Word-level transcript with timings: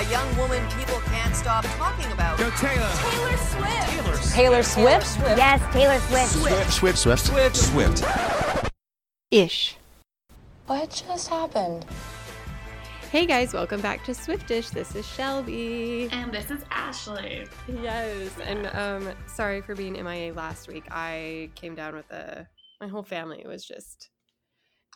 A 0.00 0.10
young 0.10 0.34
woman 0.38 0.66
people 0.70 0.98
can't 1.08 1.36
stop 1.36 1.62
talking 1.76 2.10
about. 2.12 2.38
Go 2.38 2.48
Taylor. 2.52 2.88
Taylor 3.02 3.36
Swift. 3.36 3.90
Taylor. 3.90 4.16
Taylor 4.16 4.62
Swift? 4.62 5.18
Yes, 5.36 5.74
Taylor 5.74 5.98
Swift. 6.00 6.72
Swift, 6.72 6.98
Swift, 6.98 7.26
Swift, 7.26 7.56
Swift. 7.56 8.72
Ish. 9.30 9.76
What 10.64 11.04
just 11.06 11.28
happened? 11.28 11.84
Hey 13.10 13.26
guys, 13.26 13.52
welcome 13.52 13.82
back 13.82 14.02
to 14.04 14.14
Swiftish. 14.14 14.70
This 14.70 14.94
is 14.94 15.06
Shelby. 15.06 16.08
And 16.12 16.32
this 16.32 16.50
is 16.50 16.64
Ashley. 16.70 17.46
Yes, 17.82 18.30
and 18.42 18.68
um, 18.68 19.14
sorry 19.26 19.60
for 19.60 19.74
being 19.74 20.02
MIA 20.02 20.32
last 20.32 20.66
week. 20.66 20.84
I 20.90 21.50
came 21.56 21.74
down 21.74 21.94
with 21.94 22.10
a 22.10 22.48
my 22.80 22.88
whole 22.88 23.02
family 23.02 23.44
was 23.46 23.66
just 23.66 24.08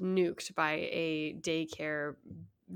nuked 0.01 0.55
by 0.55 0.89
a 0.91 1.37
daycare 1.43 2.15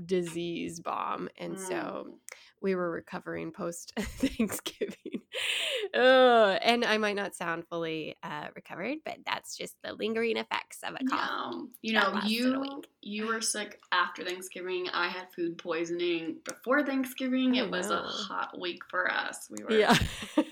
disease 0.05 0.79
bomb, 0.79 1.29
and 1.37 1.55
Mm. 1.55 1.67
so 1.67 2.19
we 2.61 2.75
were 2.75 2.91
recovering 2.91 3.51
post 3.51 3.93
Thanksgiving. 3.99 5.21
Ugh, 5.93 6.59
and 6.61 6.83
I 6.85 6.97
might 6.97 7.15
not 7.15 7.35
sound 7.35 7.65
fully 7.69 8.15
uh, 8.23 8.47
recovered, 8.55 8.97
but 9.05 9.17
that's 9.25 9.55
just 9.57 9.75
the 9.83 9.93
lingering 9.93 10.37
effects 10.37 10.79
of 10.83 10.95
a 10.99 11.03
cough. 11.05 11.29
No, 11.31 11.67
you 11.81 11.93
know, 11.93 12.19
you 12.25 12.83
you 13.01 13.27
were 13.27 13.41
sick 13.41 13.79
after 13.91 14.23
Thanksgiving. 14.25 14.87
I 14.93 15.07
had 15.07 15.31
food 15.33 15.57
poisoning 15.57 16.37
before 16.43 16.85
Thanksgiving. 16.85 17.57
I 17.57 17.63
it 17.63 17.71
was 17.71 17.89
a 17.89 18.01
hot 18.01 18.59
week 18.59 18.81
for 18.89 19.09
us. 19.11 19.47
We 19.49 19.63
were 19.63 19.71
Yeah. 19.71 19.97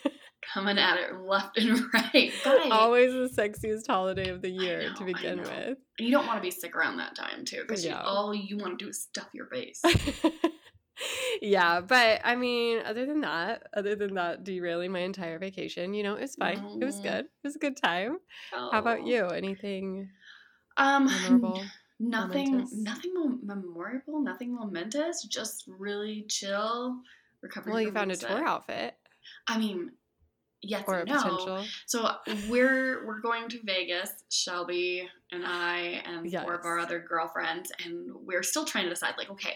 coming 0.53 0.77
at 0.77 0.97
it 0.97 1.13
left 1.21 1.57
and 1.57 1.81
right. 1.93 2.31
But 2.43 2.71
Always 2.71 3.11
the 3.11 3.29
sexiest 3.41 3.87
holiday 3.87 4.29
of 4.29 4.41
the 4.41 4.49
year 4.49 4.89
know, 4.89 4.95
to 4.95 5.05
begin 5.05 5.37
know. 5.37 5.43
with. 5.43 5.77
you 5.99 6.11
don't 6.11 6.25
want 6.27 6.37
to 6.37 6.41
be 6.41 6.51
sick 6.51 6.75
around 6.75 6.97
that 6.97 7.15
time 7.15 7.45
too, 7.45 7.61
because 7.61 7.83
Yeah. 7.85 8.01
all 8.01 8.33
you 8.33 8.57
want 8.57 8.77
to 8.79 8.85
do 8.85 8.89
is 8.89 9.01
stuff 9.01 9.27
your 9.33 9.47
face. 9.47 9.81
yeah, 11.41 11.81
but 11.81 12.21
I 12.23 12.35
mean, 12.35 12.79
other 12.85 13.05
than 13.05 13.21
that, 13.21 13.63
other 13.75 13.95
than 13.95 14.15
that 14.15 14.43
derailing 14.43 14.91
my 14.91 14.99
entire 14.99 15.37
vacation, 15.37 15.93
you 15.93 16.03
know, 16.03 16.15
it 16.15 16.21
was 16.21 16.35
fine. 16.35 16.57
It 16.81 16.85
was 16.85 16.99
Mm. 16.99 17.03
good. 17.03 17.25
It 17.25 17.31
was 17.43 17.55
a 17.55 17.59
good 17.59 17.77
time. 17.77 18.17
How 18.51 18.69
about 18.79 18.99
Oh. 19.01 19.05
you? 19.05 19.25
Anything 19.27 20.09
Um, 20.77 21.05
memorable? 21.05 21.63
nothing, 21.99 22.51
momentous? 22.51 22.73
nothing 22.75 23.13
mem- 23.13 23.39
memorable, 23.43 24.21
nothing 24.21 24.55
momentous. 24.55 25.23
Just 25.23 25.63
really 25.67 26.25
chill. 26.29 27.01
Recovering. 27.41 27.73
Well, 27.73 27.81
you 27.83 27.91
found 27.91 28.11
a 28.11 28.15
tour 28.15 28.47
outfit 28.47 28.95
I 29.47 29.57
mean, 29.59 29.91
yes 30.61 30.83
or 30.87 31.03
no. 31.05 31.15
potential. 31.15 31.65
So 31.85 32.09
we're 32.49 33.05
we're 33.05 33.21
going 33.21 33.49
to 33.49 33.59
Vegas, 33.63 34.11
Shelby 34.29 35.07
and 35.31 35.43
I 35.45 36.01
and 36.05 36.31
four 36.31 36.55
of 36.55 36.65
our 36.65 36.79
other 36.79 36.99
girlfriends, 36.99 37.71
and 37.83 38.09
we're 38.25 38.43
still 38.43 38.65
trying 38.65 38.85
to 38.85 38.89
decide 38.89 39.13
like, 39.17 39.29
okay, 39.31 39.53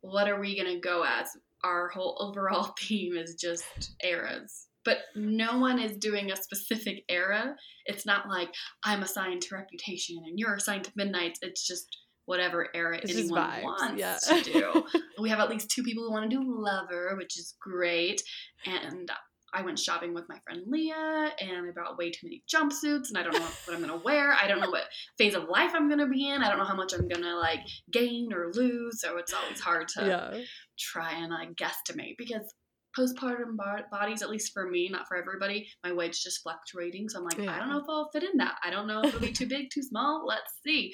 what 0.00 0.28
are 0.28 0.40
we 0.40 0.56
gonna 0.56 0.80
go 0.80 1.04
as? 1.04 1.28
Our 1.64 1.88
whole 1.88 2.16
overall 2.20 2.74
theme 2.80 3.16
is 3.16 3.34
just 3.34 3.64
eras. 4.02 4.66
But 4.84 4.98
no 5.14 5.58
one 5.60 5.78
is 5.78 5.96
doing 5.96 6.32
a 6.32 6.36
specific 6.36 7.04
era. 7.08 7.54
It's 7.86 8.04
not 8.04 8.28
like 8.28 8.48
I'm 8.82 9.04
assigned 9.04 9.42
to 9.42 9.54
Reputation 9.54 10.16
and 10.26 10.40
you're 10.40 10.54
assigned 10.54 10.82
to 10.84 10.92
Midnights. 10.96 11.38
It's 11.40 11.64
just 11.64 11.86
whatever 12.24 12.68
era 12.74 12.98
It's 13.00 13.12
anyone 13.16 13.62
wants 13.62 13.96
Yeah. 13.96 14.16
to 14.18 14.42
do. 14.42 14.84
we 15.20 15.28
have 15.28 15.38
at 15.38 15.50
least 15.50 15.70
two 15.70 15.84
people 15.84 16.02
who 16.02 16.10
want 16.10 16.28
to 16.28 16.36
do 16.36 16.42
Lover, 16.44 17.14
which 17.16 17.38
is 17.38 17.54
great. 17.60 18.20
And 18.66 19.08
I 19.54 19.62
went 19.62 19.78
shopping 19.78 20.14
with 20.14 20.28
my 20.28 20.38
friend 20.44 20.62
Leah, 20.66 21.32
and 21.40 21.66
I 21.66 21.70
bought 21.74 21.98
way 21.98 22.10
too 22.10 22.26
many 22.26 22.42
jumpsuits, 22.52 23.08
and 23.08 23.18
I 23.18 23.22
don't 23.22 23.34
know 23.34 23.40
what 23.40 23.74
I'm 23.74 23.80
gonna 23.80 24.02
wear. 24.02 24.32
I 24.32 24.46
don't 24.48 24.60
know 24.60 24.70
what 24.70 24.84
phase 25.18 25.34
of 25.34 25.48
life 25.48 25.72
I'm 25.74 25.88
gonna 25.88 26.08
be 26.08 26.28
in. 26.28 26.42
I 26.42 26.48
don't 26.48 26.58
know 26.58 26.64
how 26.64 26.76
much 26.76 26.92
I'm 26.92 27.08
gonna 27.08 27.36
like 27.36 27.60
gain 27.90 28.32
or 28.32 28.50
lose. 28.54 29.00
So 29.00 29.18
it's 29.18 29.34
always 29.34 29.60
hard 29.60 29.88
to 29.88 30.06
yeah. 30.06 30.40
try 30.78 31.12
and 31.12 31.30
like 31.30 31.54
guesstimate 31.56 32.16
because 32.18 32.52
postpartum 32.98 33.56
bo- 33.56 33.84
bodies, 33.90 34.22
at 34.22 34.30
least 34.30 34.52
for 34.52 34.68
me, 34.68 34.88
not 34.88 35.08
for 35.08 35.16
everybody, 35.16 35.68
my 35.84 35.92
weight's 35.92 36.22
just 36.22 36.42
fluctuating. 36.42 37.08
So 37.08 37.18
I'm 37.18 37.24
like, 37.24 37.40
I 37.40 37.58
don't 37.58 37.70
know 37.70 37.78
if 37.78 37.86
I'll 37.88 38.10
fit 38.12 38.22
in 38.22 38.38
that. 38.38 38.56
I 38.64 38.70
don't 38.70 38.86
know 38.86 39.00
if 39.00 39.06
it'll 39.06 39.20
be 39.20 39.32
too 39.32 39.46
big, 39.46 39.70
too 39.70 39.82
small. 39.82 40.24
Let's 40.26 40.52
see. 40.64 40.92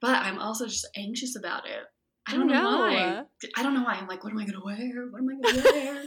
But 0.00 0.22
I'm 0.22 0.38
also 0.38 0.66
just 0.66 0.88
anxious 0.96 1.36
about 1.36 1.66
it. 1.66 1.84
I 2.26 2.32
don't 2.32 2.46
know 2.46 2.62
why. 2.62 3.22
I 3.56 3.62
don't 3.62 3.74
know 3.74 3.82
why. 3.82 3.94
I'm 3.94 4.06
like, 4.06 4.22
what 4.22 4.32
am 4.32 4.38
I 4.38 4.44
gonna 4.44 4.64
wear? 4.64 5.08
What 5.10 5.20
am 5.20 5.28
I 5.28 5.52
gonna 5.52 5.62
wear? 5.72 6.04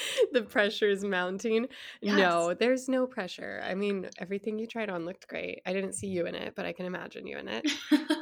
the 0.32 0.42
pressure 0.42 0.88
is 0.88 1.04
mounting. 1.04 1.66
No, 2.02 2.54
there's 2.54 2.88
no 2.88 3.06
pressure. 3.06 3.62
I 3.64 3.74
mean, 3.74 4.08
everything 4.18 4.58
you 4.58 4.66
tried 4.66 4.90
on 4.90 5.04
looked 5.04 5.28
great. 5.28 5.60
I 5.66 5.72
didn't 5.72 5.94
see 5.94 6.08
you 6.08 6.26
in 6.26 6.34
it, 6.34 6.54
but 6.56 6.66
I 6.66 6.72
can 6.72 6.86
imagine 6.86 7.26
you 7.26 7.38
in 7.38 7.48
it. 7.48 7.66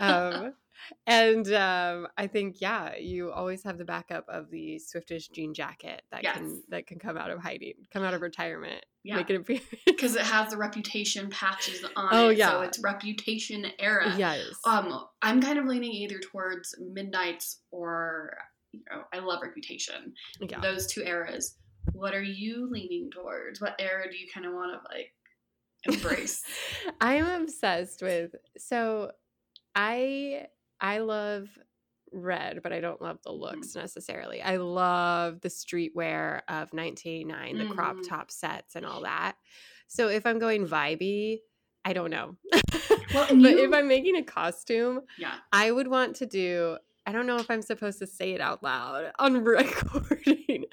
um, 0.01 0.53
and 1.07 1.53
um, 1.53 2.09
I 2.17 2.27
think 2.27 2.61
yeah, 2.61 2.97
you 2.97 3.31
always 3.33 3.63
have 3.65 3.79
the 3.79 3.85
backup 3.85 4.25
of 4.29 4.51
the 4.51 4.79
Swiftish 4.79 5.29
jean 5.29 5.53
jacket 5.55 6.03
that 6.11 6.23
Yes. 6.23 6.37
can 6.37 6.63
that 6.69 6.87
can 6.87 6.99
come 6.99 7.17
out 7.17 7.31
of 7.31 7.39
hiding, 7.41 7.75
come 7.93 8.03
out 8.03 8.15
of 8.15 8.23
retirement, 8.23 8.85
Yeah. 9.03 9.17
make 9.17 9.29
it 9.31 9.37
appear. 9.37 9.61
because 9.87 10.17
it 10.17 10.23
has 10.23 10.51
the 10.51 10.57
reputation 10.57 11.29
patches 11.31 11.85
on 11.97 12.09
Oh, 12.13 12.29
it. 12.31 12.39
So 12.39 12.61
yeah. 12.61 12.63
it's 12.63 12.81
reputation 12.83 13.67
era. 13.79 14.15
yes. 14.17 14.47
Um, 14.65 15.05
I'm 15.23 15.41
kind 15.43 15.59
of 15.59 15.67
leaning 15.67 15.93
either 15.93 16.19
towards 16.19 16.75
Midnight's 16.79 17.61
or 17.71 18.37
you 18.73 18.81
know, 18.91 19.03
I 19.13 19.19
love 19.19 19.41
Reputation. 19.43 20.15
yeah. 20.41 20.61
Those 20.61 20.87
two 20.87 21.03
eras. 21.03 21.57
What 21.93 22.15
are 22.15 22.23
you 22.23 22.69
leaning 22.71 23.11
towards? 23.11 23.61
What 23.61 23.75
era 23.79 24.05
do 24.11 24.17
you 24.17 24.27
kind 24.33 24.47
of 24.47 24.53
want 24.53 24.73
to 24.73 24.95
like 24.95 25.13
embrace? 25.85 26.43
I'm 27.01 27.27
obsessed 27.43 28.03
with 28.03 28.35
so 28.59 29.13
I 29.75 30.47
I 30.81 30.99
love 30.99 31.49
red, 32.13 32.61
but 32.63 32.73
I 32.73 32.81
don't 32.81 33.01
love 33.01 33.19
the 33.25 33.33
looks 33.33 33.75
necessarily. 33.77 34.43
I 34.43 34.57
love 34.57 35.41
the 35.41 35.49
streetwear 35.49 36.41
of 36.49 36.73
1989, 36.73 37.59
the 37.59 37.67
crop 37.75 37.97
Mhm. 37.97 38.09
top 38.09 38.31
sets 38.31 38.75
and 38.77 38.85
all 38.85 39.03
that. 39.03 39.37
So 39.87 40.09
if 40.09 40.27
I'm 40.27 40.39
going 40.39 40.67
vibey, 40.67 41.39
I 41.85 41.93
don't 41.93 42.11
know. 42.11 42.37
Well, 43.15 43.27
and 43.31 43.43
but 43.43 43.53
you- 43.53 43.65
if 43.65 43.73
I'm 43.73 43.89
making 43.89 44.17
a 44.17 44.23
costume, 44.25 45.01
yeah. 45.19 45.35
I 45.53 45.71
would 45.71 45.89
want 45.89 46.17
to 46.17 46.27
do 46.27 46.79
I 47.11 47.13
don't 47.13 47.27
know 47.27 47.39
if 47.39 47.51
I'm 47.51 47.61
supposed 47.63 47.99
to 47.99 48.07
say 48.07 48.35
it 48.35 48.41
out 48.41 48.63
loud 48.63 49.11
on 49.19 49.43
recording, 49.45 50.67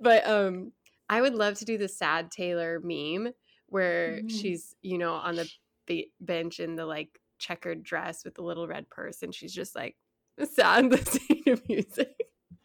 but 0.00 0.24
um 0.24 0.70
I 1.08 1.20
would 1.20 1.34
love 1.34 1.54
to 1.58 1.64
do 1.64 1.76
the 1.76 1.88
sad 1.88 2.30
Taylor 2.30 2.78
meme 2.84 3.32
where 3.66 4.20
Mm. 4.22 4.30
she's, 4.30 4.76
you 4.82 4.98
know, 4.98 5.14
on 5.14 5.34
the 5.34 5.48
be- 5.86 6.12
bench 6.20 6.60
in 6.60 6.76
the 6.76 6.86
like 6.86 7.18
checkered 7.40 7.82
dress 7.82 8.24
with 8.24 8.36
the 8.36 8.42
little 8.42 8.68
red 8.68 8.88
purse 8.88 9.22
and 9.22 9.34
she's 9.34 9.52
just 9.52 9.74
like 9.74 9.96
sad 10.44 10.84
listening 10.92 11.42
to 11.46 11.60
music. 11.68 12.14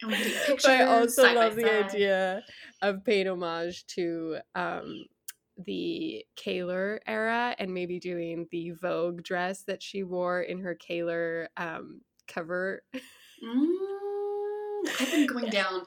And 0.02 0.12
we 0.12 0.16
can 0.18 0.32
take 0.46 0.62
But 0.62 0.70
I 0.70 0.84
also 0.84 1.34
love 1.34 1.56
the 1.56 1.62
side. 1.62 1.84
idea 1.86 2.44
of 2.80 3.04
paying 3.04 3.26
homage 3.26 3.84
to 3.88 4.36
um 4.54 5.04
the 5.66 6.24
Kaylor 6.38 6.98
era 7.06 7.56
and 7.58 7.74
maybe 7.74 7.98
doing 7.98 8.46
the 8.52 8.70
Vogue 8.72 9.22
dress 9.24 9.64
that 9.64 9.82
she 9.82 10.04
wore 10.04 10.42
in 10.42 10.60
her 10.60 10.76
Kaylor 10.76 11.48
um 11.56 12.02
cover. 12.26 12.82
Mm, 13.44 13.66
I've 15.00 15.10
been 15.10 15.26
going 15.32 15.50
down. 15.50 15.82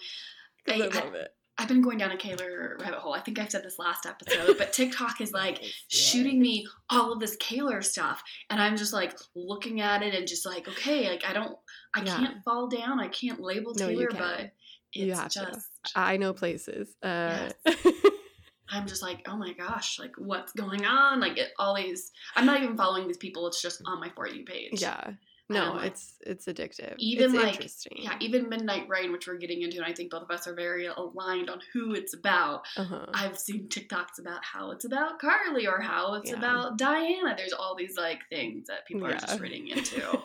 I, 0.68 0.74
I- 0.74 0.78
love 0.78 1.14
it. 1.16 1.30
I've 1.62 1.68
been 1.68 1.82
going 1.82 1.98
down 1.98 2.14
a 2.14 2.16
Kaylor 2.16 2.80
rabbit 2.80 3.00
hole. 3.00 3.14
I 3.14 3.20
think 3.20 3.38
I've 3.38 3.52
said 3.52 3.64
this 3.66 3.78
last 3.78 4.06
episode, 4.06 4.58
but 4.58 4.72
TikTok 4.72 5.20
is 5.20 5.34
like 5.34 5.62
shooting 5.90 6.40
me 6.42 6.66
all 6.90 7.12
of 7.12 7.20
this 7.20 7.36
Kaylor 7.36 7.84
stuff, 7.84 8.24
and 8.50 8.62
I'm 8.62 8.78
just 8.78 8.94
like 8.94 9.14
looking 9.36 9.82
at 9.82 10.02
it 10.02 10.16
and 10.16 10.26
just 10.26 10.46
like, 10.46 10.70
okay, 10.70 11.10
like 11.10 11.26
I 11.28 11.34
don't, 11.34 11.58
I 11.94 12.04
Yeah. 12.04 12.16
can't 12.16 12.44
fall 12.46 12.70
down. 12.70 13.02
I 13.02 13.10
can't 13.10 13.42
label 13.42 13.74
No, 13.76 13.90
Taylor, 13.90 14.08
but 14.10 14.52
it's 14.94 15.20
have 15.20 15.32
to. 15.32 15.52
just. 15.52 15.68
I 15.98 16.16
know 16.16 16.32
places. 16.32 16.96
Uh, 17.04 17.50
I'm 18.70 18.88
just 18.88 19.02
like, 19.02 19.28
oh 19.28 19.36
my 19.36 19.52
gosh, 19.52 20.00
like 20.00 20.14
what's 20.18 20.54
going 20.54 20.86
on? 20.86 21.20
Like 21.20 21.38
it 21.38 21.50
always. 21.60 22.12
I'm 22.38 22.46
not 22.46 22.64
even 22.64 22.78
following 22.78 23.06
these 23.06 23.18
people. 23.18 23.48
It's 23.48 23.62
just 23.62 23.82
on 23.86 24.00
my 24.00 24.10
for 24.16 24.30
you 24.30 24.46
page. 24.46 24.82
yeah. 24.82 25.12
No, 25.52 25.80
it's 25.80 26.14
it's 26.22 26.46
addictive. 26.46 26.94
Even 27.00 27.34
it's 27.34 27.44
like 27.44 27.54
interesting. 27.56 27.94
yeah, 27.98 28.16
even 28.20 28.50
Midnight 28.50 28.88
Rain, 28.88 29.12
which 29.12 29.28
we're 29.28 29.38
getting 29.38 29.64
into, 29.64 29.78
and 29.78 29.86
I 29.86 29.94
think 29.94 30.12
both 30.12 30.22
of 30.22 30.30
us 30.32 30.48
are 30.48 30.54
very 30.54 30.86
aligned 30.86 31.50
on 31.50 31.60
who 31.74 31.94
it's 31.96 32.14
about. 32.14 32.66
uh-huh. 32.78 33.08
I've 33.16 33.38
seen 33.38 33.68
TikToks 33.68 34.20
about 34.20 34.44
how 34.46 34.70
it's 34.72 34.86
about 34.86 35.20
Karlie 35.20 35.68
or 35.68 35.82
how 35.82 36.14
it's 36.16 36.30
Yeah. 36.30 36.38
about 36.38 36.78
Dianna. 36.78 37.36
There's 37.36 37.54
all 37.54 37.76
these 37.76 37.98
like 37.98 38.20
things 38.30 38.68
that 38.68 38.86
people 38.88 39.08
are 39.08 39.14
just 39.14 39.40
reading 39.40 39.68
into. 39.76 40.20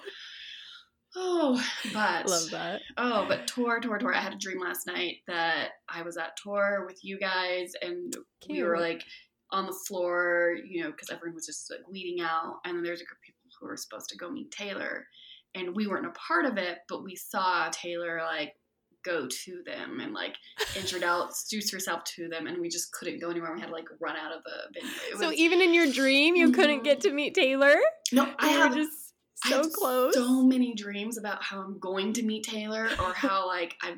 oh, 1.16 1.64
but 1.93 2.28
Love 2.28 2.50
that. 2.50 2.82
oh, 2.96 3.25
but 3.28 3.46
tour, 3.46 3.81
tour, 3.81 3.99
tour. 3.99 4.14
I 4.14 4.20
had 4.20 4.34
a 4.34 4.38
dream 4.38 4.60
last 4.60 4.87
night 4.87 5.19
that 5.26 5.70
I 5.88 6.02
was 6.02 6.16
at 6.16 6.37
tour 6.43 6.84
with 6.87 7.04
you 7.04 7.19
guys, 7.19 7.72
and 7.81 8.14
we 8.49 8.62
were 8.62 8.78
like 8.78 9.02
on 9.50 9.66
the 9.66 9.76
floor, 9.87 10.56
you 10.69 10.82
know, 10.82 10.90
because 10.90 11.10
everyone 11.10 11.34
was 11.37 11.46
just 11.46 11.70
like 11.70 11.88
weeding 11.90 12.20
out, 12.20 12.56
and 12.64 12.76
then 12.76 12.82
there's 12.82 13.00
a 13.00 13.04
group 13.04 13.19
of 13.19 13.22
people 13.22 13.33
who 13.64 13.70
were 13.70 13.76
supposed 13.76 14.08
to 14.11 14.16
go 14.16 14.31
meet 14.31 14.50
Taylor, 14.50 15.06
and 15.55 15.75
we 15.75 15.87
weren't 15.87 16.06
a 16.06 16.11
part 16.11 16.44
of 16.46 16.58
it, 16.58 16.78
but 16.88 17.05
we 17.05 17.16
saw 17.16 17.69
Taylor 17.70 18.20
like 18.25 18.55
go 19.05 19.28
to 19.28 19.62
them 19.66 20.00
and 20.00 20.14
like 20.14 20.34
introduce 20.76 21.70
herself 21.72 22.05
to 22.16 22.28
them, 22.28 22.46
and 22.46 22.61
we 22.61 22.69
just 22.69 22.93
couldn't 22.93 23.20
go 23.20 23.31
anywhere. 23.31 23.52
We 23.55 23.61
had 23.61 23.69
to 23.69 23.72
like 23.72 23.88
run 24.00 24.16
out 24.16 24.32
of 24.32 24.43
the 24.44 24.81
venue. 24.81 25.19
So 25.19 25.28
was- 25.28 25.38
even 25.38 25.61
in 25.61 25.75
your 25.75 25.90
dream, 25.90 26.37
you 26.37 26.52
couldn't 26.52 26.84
get 26.84 27.00
to 27.02 27.08
mm-hmm. 27.08 27.16
meet 27.16 27.34
Taylor. 27.34 27.76
no, 28.12 28.32
I 28.38 28.49
have 28.49 28.75
just 28.75 29.14
so 29.46 29.69
close. 29.69 30.14
So 30.14 30.43
many 30.43 30.75
dreams 30.75 31.19
about 31.19 31.43
how 31.43 31.61
I'm 31.61 31.78
going 31.78 32.12
to 32.14 32.22
meet 32.22 32.44
Taylor 32.44 32.88
or 32.99 33.12
how 33.12 33.46
like 33.46 33.75
I 33.82 33.94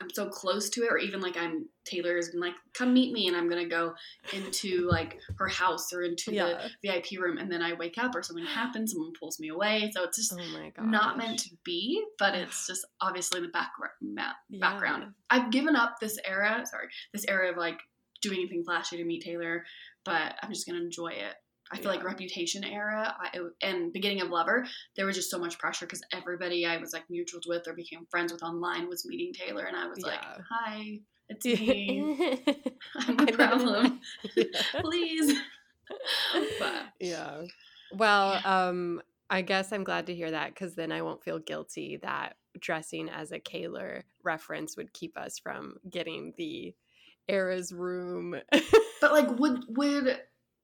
I'm 0.00 0.10
so 0.10 0.28
close 0.28 0.70
to 0.70 0.82
it, 0.84 0.92
or 0.92 0.98
even 0.98 1.20
like 1.20 1.36
I'm 1.36 1.66
Taylor's 1.84 2.30
been 2.30 2.40
like, 2.40 2.54
come 2.74 2.92
meet 2.94 3.12
me, 3.12 3.26
and 3.28 3.36
I'm 3.36 3.48
gonna 3.48 3.68
go 3.68 3.94
into 4.32 4.88
like 4.88 5.18
her 5.38 5.48
house 5.48 5.92
or 5.92 6.02
into 6.02 6.32
Yeah. 6.32 6.68
the 6.82 6.88
VIP 6.88 7.18
room, 7.20 7.38
and 7.38 7.50
then 7.50 7.62
I 7.62 7.72
wake 7.72 7.98
up 7.98 8.14
or 8.14 8.22
something 8.22 8.44
happens, 8.44 8.92
someone 8.92 9.12
pulls 9.18 9.40
me 9.40 9.48
away. 9.48 9.90
So 9.94 10.04
it's 10.04 10.16
just 10.18 10.32
Oh 10.34 10.82
not 10.84 11.18
meant 11.18 11.38
to 11.40 11.50
be, 11.64 12.04
but 12.18 12.34
it's 12.34 12.66
just 12.66 12.84
obviously 13.00 13.38
in 13.38 13.44
the 13.44 13.50
background. 13.50 13.92
Ma- 14.00 14.32
Yeah. 14.48 14.60
background. 14.60 15.14
I've 15.30 15.50
given 15.50 15.74
up 15.76 15.96
this 16.00 16.18
era. 16.24 16.64
Sorry, 16.70 16.88
this 17.12 17.24
era 17.26 17.50
of 17.50 17.56
like 17.56 17.78
doing 18.22 18.38
anything 18.40 18.64
flashy 18.64 18.96
to 18.98 19.04
meet 19.04 19.22
Taylor, 19.22 19.64
but 20.04 20.36
I'm 20.42 20.50
just 20.52 20.66
gonna 20.66 20.80
enjoy 20.80 21.08
it. 21.08 21.34
I 21.70 21.76
feel 21.76 21.90
like 21.90 22.04
Reputation 22.04 22.64
era 22.64 23.14
I, 23.20 23.38
and 23.62 23.92
beginning 23.92 24.20
of 24.20 24.30
Lover, 24.30 24.66
there 24.96 25.06
was 25.06 25.16
just 25.16 25.30
so 25.30 25.38
much 25.38 25.58
pressure 25.58 25.86
because 25.86 26.02
everybody 26.12 26.66
I 26.66 26.78
was 26.78 26.92
like 26.92 27.04
mutuals 27.08 27.46
with 27.46 27.66
or 27.68 27.74
became 27.74 28.06
friends 28.10 28.32
with 28.32 28.42
online 28.42 28.88
was 28.88 29.06
meeting 29.06 29.32
Taylor, 29.32 29.64
and 29.64 29.76
I 29.76 29.86
was 29.86 30.00
like, 30.00 30.20
"Hi, 30.50 31.00
it's 31.28 31.44
me. 31.44 32.40
I'm 32.96 33.16
the 33.16 33.32
problem. 33.32 34.00
Yeah. 34.34 34.44
Please." 34.80 35.38
but 36.58 36.84
yeah. 37.00 37.42
Well, 37.92 38.40
um, 38.44 39.02
I 39.30 39.42
guess 39.42 39.72
I'm 39.72 39.84
glad 39.84 40.06
to 40.06 40.14
hear 40.14 40.30
that 40.30 40.54
because 40.54 40.74
then 40.74 40.92
I 40.92 41.02
won't 41.02 41.22
feel 41.22 41.38
guilty 41.38 41.98
that 42.02 42.36
dressing 42.58 43.08
as 43.08 43.32
a 43.32 43.38
Kaylor 43.38 44.02
reference 44.22 44.76
would 44.76 44.92
keep 44.92 45.16
us 45.18 45.38
from 45.38 45.76
getting 45.88 46.32
the 46.36 46.74
Era's 47.28 47.72
room. 47.72 48.36
but 49.00 49.12
like, 49.12 49.28
would 49.38 49.64
would 49.68 50.18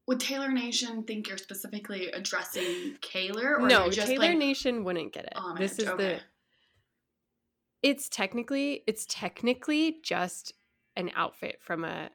would 0.06 0.20
Taylor 0.20 0.50
Nation 0.52 1.02
think 1.04 1.28
you're 1.28 1.38
specifically 1.38 2.08
addressing 2.10 2.96
Kaylor, 3.00 3.58
or 3.60 3.66
no, 3.66 3.90
just 3.90 4.06
Taylor 4.08 4.28
like, 4.28 4.38
Nation 4.38 4.84
wouldn't 4.84 5.12
get 5.12 5.24
it. 5.24 5.32
homage? 5.36 5.58
This 5.60 5.78
is 5.78 5.88
Okay. 5.88 6.14
the. 6.16 6.20
It's 7.82 8.08
technically 8.08 8.82
it's 8.86 9.06
technically 9.08 9.98
just 10.02 10.54
an 10.96 11.10
outfit 11.14 11.58
from 11.60 11.84
a 11.84 12.10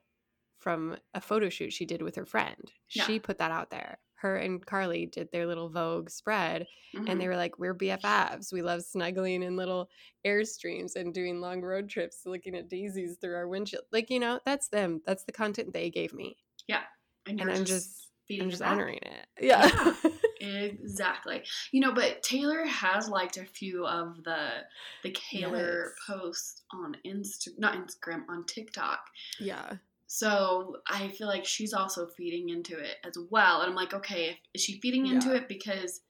from 0.58 0.98
a 1.14 1.22
photo 1.22 1.50
shoot 1.50 1.72
she 1.72 1.86
did 1.86 2.02
with 2.02 2.16
her 2.16 2.26
friend. 2.26 2.72
Yeah. 2.92 3.06
She 3.06 3.20
put 3.20 3.38
that 3.38 3.52
out 3.52 3.70
there. 3.70 4.00
Her 4.16 4.36
and 4.36 4.66
Karlie 4.66 5.10
did 5.10 5.32
their 5.32 5.48
little 5.48 5.70
Vogue 5.70 6.10
spread 6.10 6.68
and 6.94 7.08
Mhm. 7.08 7.20
they 7.20 7.28
were 7.30 7.38
like, 7.38 7.58
"We're 7.58 7.74
BFFs. 7.76 8.52
We 8.52 8.62
love 8.62 8.82
snuggling 8.84 9.44
in 9.44 9.56
little 9.56 9.90
airstreams 10.26 10.96
and 10.98 11.14
doing 11.14 11.40
long 11.40 11.62
road 11.62 11.88
trips, 11.90 12.26
looking 12.26 12.56
at 12.56 12.68
daisies 12.68 13.18
through 13.22 13.36
our 13.36 13.48
windshield." 13.48 13.86
Like 13.92 14.10
you 14.10 14.20
know, 14.20 14.40
that's 14.46 14.68
them. 14.70 15.02
That's 15.06 15.24
the 15.24 15.32
content 15.32 15.72
they 15.72 15.90
gave 15.90 16.14
me, 16.14 16.38
and, 17.30 17.42
and 17.42 17.50
I'm 17.52 17.66
just 17.66 17.68
just 17.68 18.08
feeding 18.28 18.44
I'm 18.44 18.48
it 18.50 18.52
just 18.52 18.62
honoring 18.64 19.00
it. 19.02 19.26
Yeah, 19.42 19.94
Exactly. 20.42 21.44
You 21.72 21.82
know, 21.82 21.94
but 21.94 22.24
Taylor 22.24 22.66
has 22.66 23.10
liked 23.10 23.38
a 23.38 23.46
few 23.46 23.86
of 23.86 24.24
the 24.24 24.50
the 25.04 25.12
Kaylor 25.12 25.84
Yes. 25.86 25.94
posts 26.08 26.62
on 26.74 26.96
Insta, 27.06 27.50
not 27.58 27.76
Instagram, 27.76 28.24
on 28.30 28.46
TikTok. 28.46 29.00
yeah, 29.40 29.74
So 30.08 30.78
I 30.88 31.10
feel 31.10 31.28
like 31.28 31.46
she's 31.46 31.74
also 31.74 32.08
feeding 32.08 32.50
into 32.50 32.78
it 32.80 32.96
as 33.06 33.18
well. 33.30 33.62
And 33.62 33.70
I'm 33.70 33.76
like, 33.76 33.94
okay, 33.94 34.40
is 34.54 34.62
she 34.64 34.80
feeding 34.82 35.08
into 35.08 35.30
Yeah. 35.30 35.36
it 35.38 35.48
because 35.48 36.02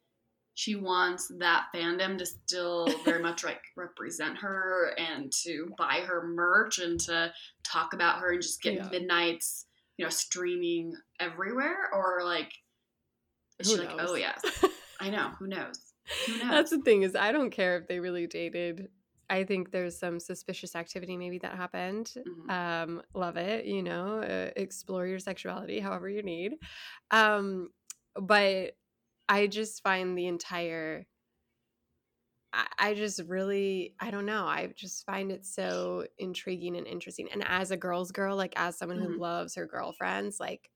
she 0.55 0.75
wants 0.75 1.31
that 1.39 1.67
fandom 1.73 2.17
to 2.17 2.25
still 2.25 2.87
very 3.05 3.21
much 3.23 3.43
like 3.45 3.61
represent 3.77 4.37
her 4.39 4.93
and 4.97 5.31
to 5.43 5.73
buy 5.77 6.01
her 6.05 6.27
merch 6.27 6.79
and 6.79 6.99
to 7.01 7.31
talk 7.63 7.93
about 7.93 8.19
her 8.19 8.31
and 8.33 8.41
just 8.41 8.61
get 8.61 8.73
Yeah. 8.73 8.89
midnights, 8.89 9.65
you 9.99 10.05
know, 10.05 10.09
streaming 10.09 10.93
everywhere? 11.19 11.89
Or 11.93 12.21
like, 12.23 12.51
is 13.59 13.69
Who 13.69 13.77
she 13.77 13.83
like, 13.83 13.95
oh, 13.99 14.15
yes, 14.15 14.41
I 15.01 15.09
know, 15.09 15.31
who 15.37 15.47
knows? 15.47 15.77
Who 16.25 16.37
knows? 16.37 16.49
That's 16.49 16.69
the 16.71 16.79
thing 16.79 17.01
is 17.03 17.15
I 17.15 17.33
don't 17.33 17.49
care 17.51 17.77
if 17.77 17.87
they 17.87 17.99
really 17.99 18.25
dated. 18.25 18.87
I 19.29 19.43
think 19.43 19.71
there's 19.71 19.99
some 19.99 20.19
suspicious 20.19 20.73
activity 20.73 21.17
maybe 21.17 21.37
that 21.39 21.55
happened. 21.55 22.13
Mhm. 22.17 22.49
Um, 22.49 23.01
love 23.13 23.35
it, 23.35 23.65
you 23.65 23.83
know, 23.83 24.21
uh, 24.21 24.51
explore 24.55 25.05
your 25.05 25.19
sexuality 25.19 25.81
however 25.81 26.09
you 26.09 26.23
need. 26.23 26.53
Um, 27.11 27.69
but 28.15 28.77
I 29.27 29.47
just 29.47 29.83
find 29.83 30.17
the 30.17 30.27
entire 30.27 31.05
I, 32.53 32.93
just 32.95 33.21
really 33.27 33.95
I 33.99 34.11
don't 34.11 34.25
know. 34.25 34.45
I 34.45 34.73
just 34.75 35.05
find 35.05 35.31
it 35.31 35.45
so 35.45 36.07
intriguing 36.17 36.75
and 36.75 36.87
interesting. 36.87 37.29
And 37.31 37.43
as 37.47 37.71
a 37.71 37.77
girl's 37.77 38.11
girl, 38.11 38.35
like 38.35 38.53
as 38.55 38.77
someone 38.77 38.97
who 38.99 39.09
Mhm. 39.09 39.19
loves 39.19 39.55
her 39.55 39.67
girlfriends, 39.67 40.39
like 40.39 40.69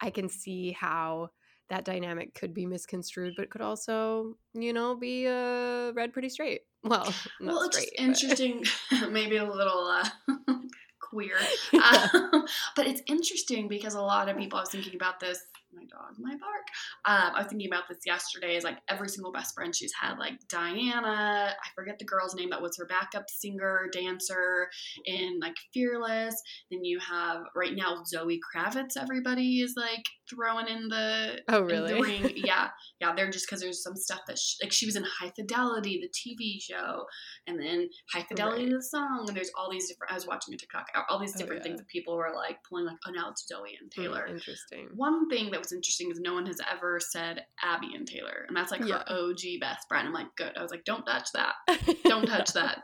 I 0.00 0.10
can 0.10 0.28
see 0.28 0.72
how 0.72 1.30
that 1.68 1.84
dynamic 1.84 2.34
could 2.34 2.54
be 2.54 2.66
misconstrued, 2.66 3.34
but 3.36 3.50
could 3.50 3.62
also, 3.62 4.38
you 4.54 4.72
know, 4.72 4.96
be 4.96 5.26
uh, 5.26 5.92
read 5.94 6.12
pretty 6.12 6.28
straight. 6.30 6.62
Well, 6.84 7.22
not 7.40 7.60
well, 7.60 7.62
it's 7.62 7.84
straight. 7.84 7.94
interesting, 7.98 8.64
maybe 9.10 9.36
a 9.36 9.44
little 9.44 9.86
uh, 9.86 10.08
queer, 11.00 11.48
Yeah. 11.72 12.08
um, 12.14 12.44
but 12.76 12.86
it's 12.86 13.02
interesting 13.06 13.68
because 13.68 13.94
a 13.94 14.00
lot 14.00 14.28
of 14.28 14.36
people. 14.36 14.58
I 14.58 14.62
was 14.62 14.70
thinking 14.70 14.94
about 14.94 15.20
this. 15.20 15.40
My 15.72 15.84
dog, 15.88 16.14
my 16.18 16.32
bark. 16.36 16.66
Um, 17.04 17.34
I 17.34 17.38
was 17.40 17.46
thinking 17.48 17.68
about 17.68 17.84
this 17.88 17.98
yesterday. 18.06 18.56
Is 18.56 18.64
like 18.64 18.78
every 18.88 19.08
single 19.08 19.32
best 19.32 19.54
friend 19.54 19.74
she's 19.74 19.92
had, 20.00 20.18
like 20.18 20.34
Dianna. 20.48 21.48
I 21.50 21.68
forget 21.74 21.98
the 21.98 22.04
girl's 22.04 22.34
name 22.34 22.50
that 22.50 22.62
was 22.62 22.76
her 22.78 22.86
backup 22.86 23.28
singer, 23.28 23.88
dancer 23.92 24.68
in 25.04 25.38
like 25.40 25.56
Fearless. 25.72 26.40
Then 26.70 26.84
you 26.84 26.98
have 27.00 27.42
right 27.54 27.74
now 27.74 28.02
Zoe 28.04 28.40
Kravitz. 28.54 28.96
Everybody 29.00 29.60
is 29.60 29.74
like 29.76 30.04
throwing 30.28 30.68
in 30.68 30.88
the 30.88 31.40
Oh, 31.48 31.58
in 31.62 31.66
the 31.68 31.72
really? 31.74 32.00
ring. 32.02 32.32
Yeah, 32.36 32.68
yeah. 33.00 33.14
They're 33.14 33.30
just 33.30 33.46
because 33.46 33.60
there's 33.60 33.82
some 33.82 33.96
stuff 33.96 34.20
that 34.26 34.38
she, 34.38 34.56
like 34.64 34.72
she 34.72 34.86
was 34.86 34.96
in 34.96 35.04
High 35.04 35.32
Fidelity, 35.34 36.00
the 36.00 36.08
TV 36.08 36.60
show, 36.60 37.04
and 37.46 37.58
then 37.60 37.88
High 38.12 38.22
Fidelity, 38.28 38.64
Right. 38.64 38.72
the 38.74 38.82
song. 38.82 39.24
And 39.28 39.36
there's 39.36 39.50
all 39.58 39.70
these 39.70 39.88
different. 39.88 40.12
I 40.12 40.14
was 40.14 40.26
watching 40.26 40.54
a 40.54 40.56
TikTok. 40.56 40.86
All 41.08 41.18
these 41.18 41.34
Oh, 41.36 41.38
different 41.38 41.60
yeah. 41.60 41.68
things 41.70 41.80
that 41.80 41.88
people 41.88 42.16
were 42.16 42.32
like 42.34 42.58
pulling 42.68 42.86
like, 42.86 42.96
oh, 43.06 43.10
now 43.12 43.30
it's 43.30 43.46
Zoe 43.46 43.76
and 43.80 43.90
Hmm, 43.94 44.02
Taylor. 44.02 44.26
interesting. 44.26 44.88
One 44.94 45.28
thing 45.28 45.50
that 45.50 45.60
was 45.60 45.72
interesting 45.76 46.10
is 46.10 46.18
no 46.20 46.34
one 46.34 46.46
has 46.46 46.58
ever 46.70 46.98
said 47.00 47.44
Abby 47.62 47.94
and 47.94 48.06
Taylor, 48.06 48.44
and 48.48 48.56
that's 48.56 48.72
like 48.72 48.80
Yeah. 48.84 48.98
her 48.98 49.04
OG 49.08 49.60
best 49.60 49.86
friend. 49.88 50.06
I'm 50.08 50.14
like, 50.14 50.34
good. 50.36 50.52
I 50.56 50.62
was 50.62 50.70
like, 50.70 50.84
don't 50.84 51.04
touch 51.04 51.28
that. 51.34 51.54
Don't 52.04 52.26
touch 52.26 52.52
that. 52.54 52.78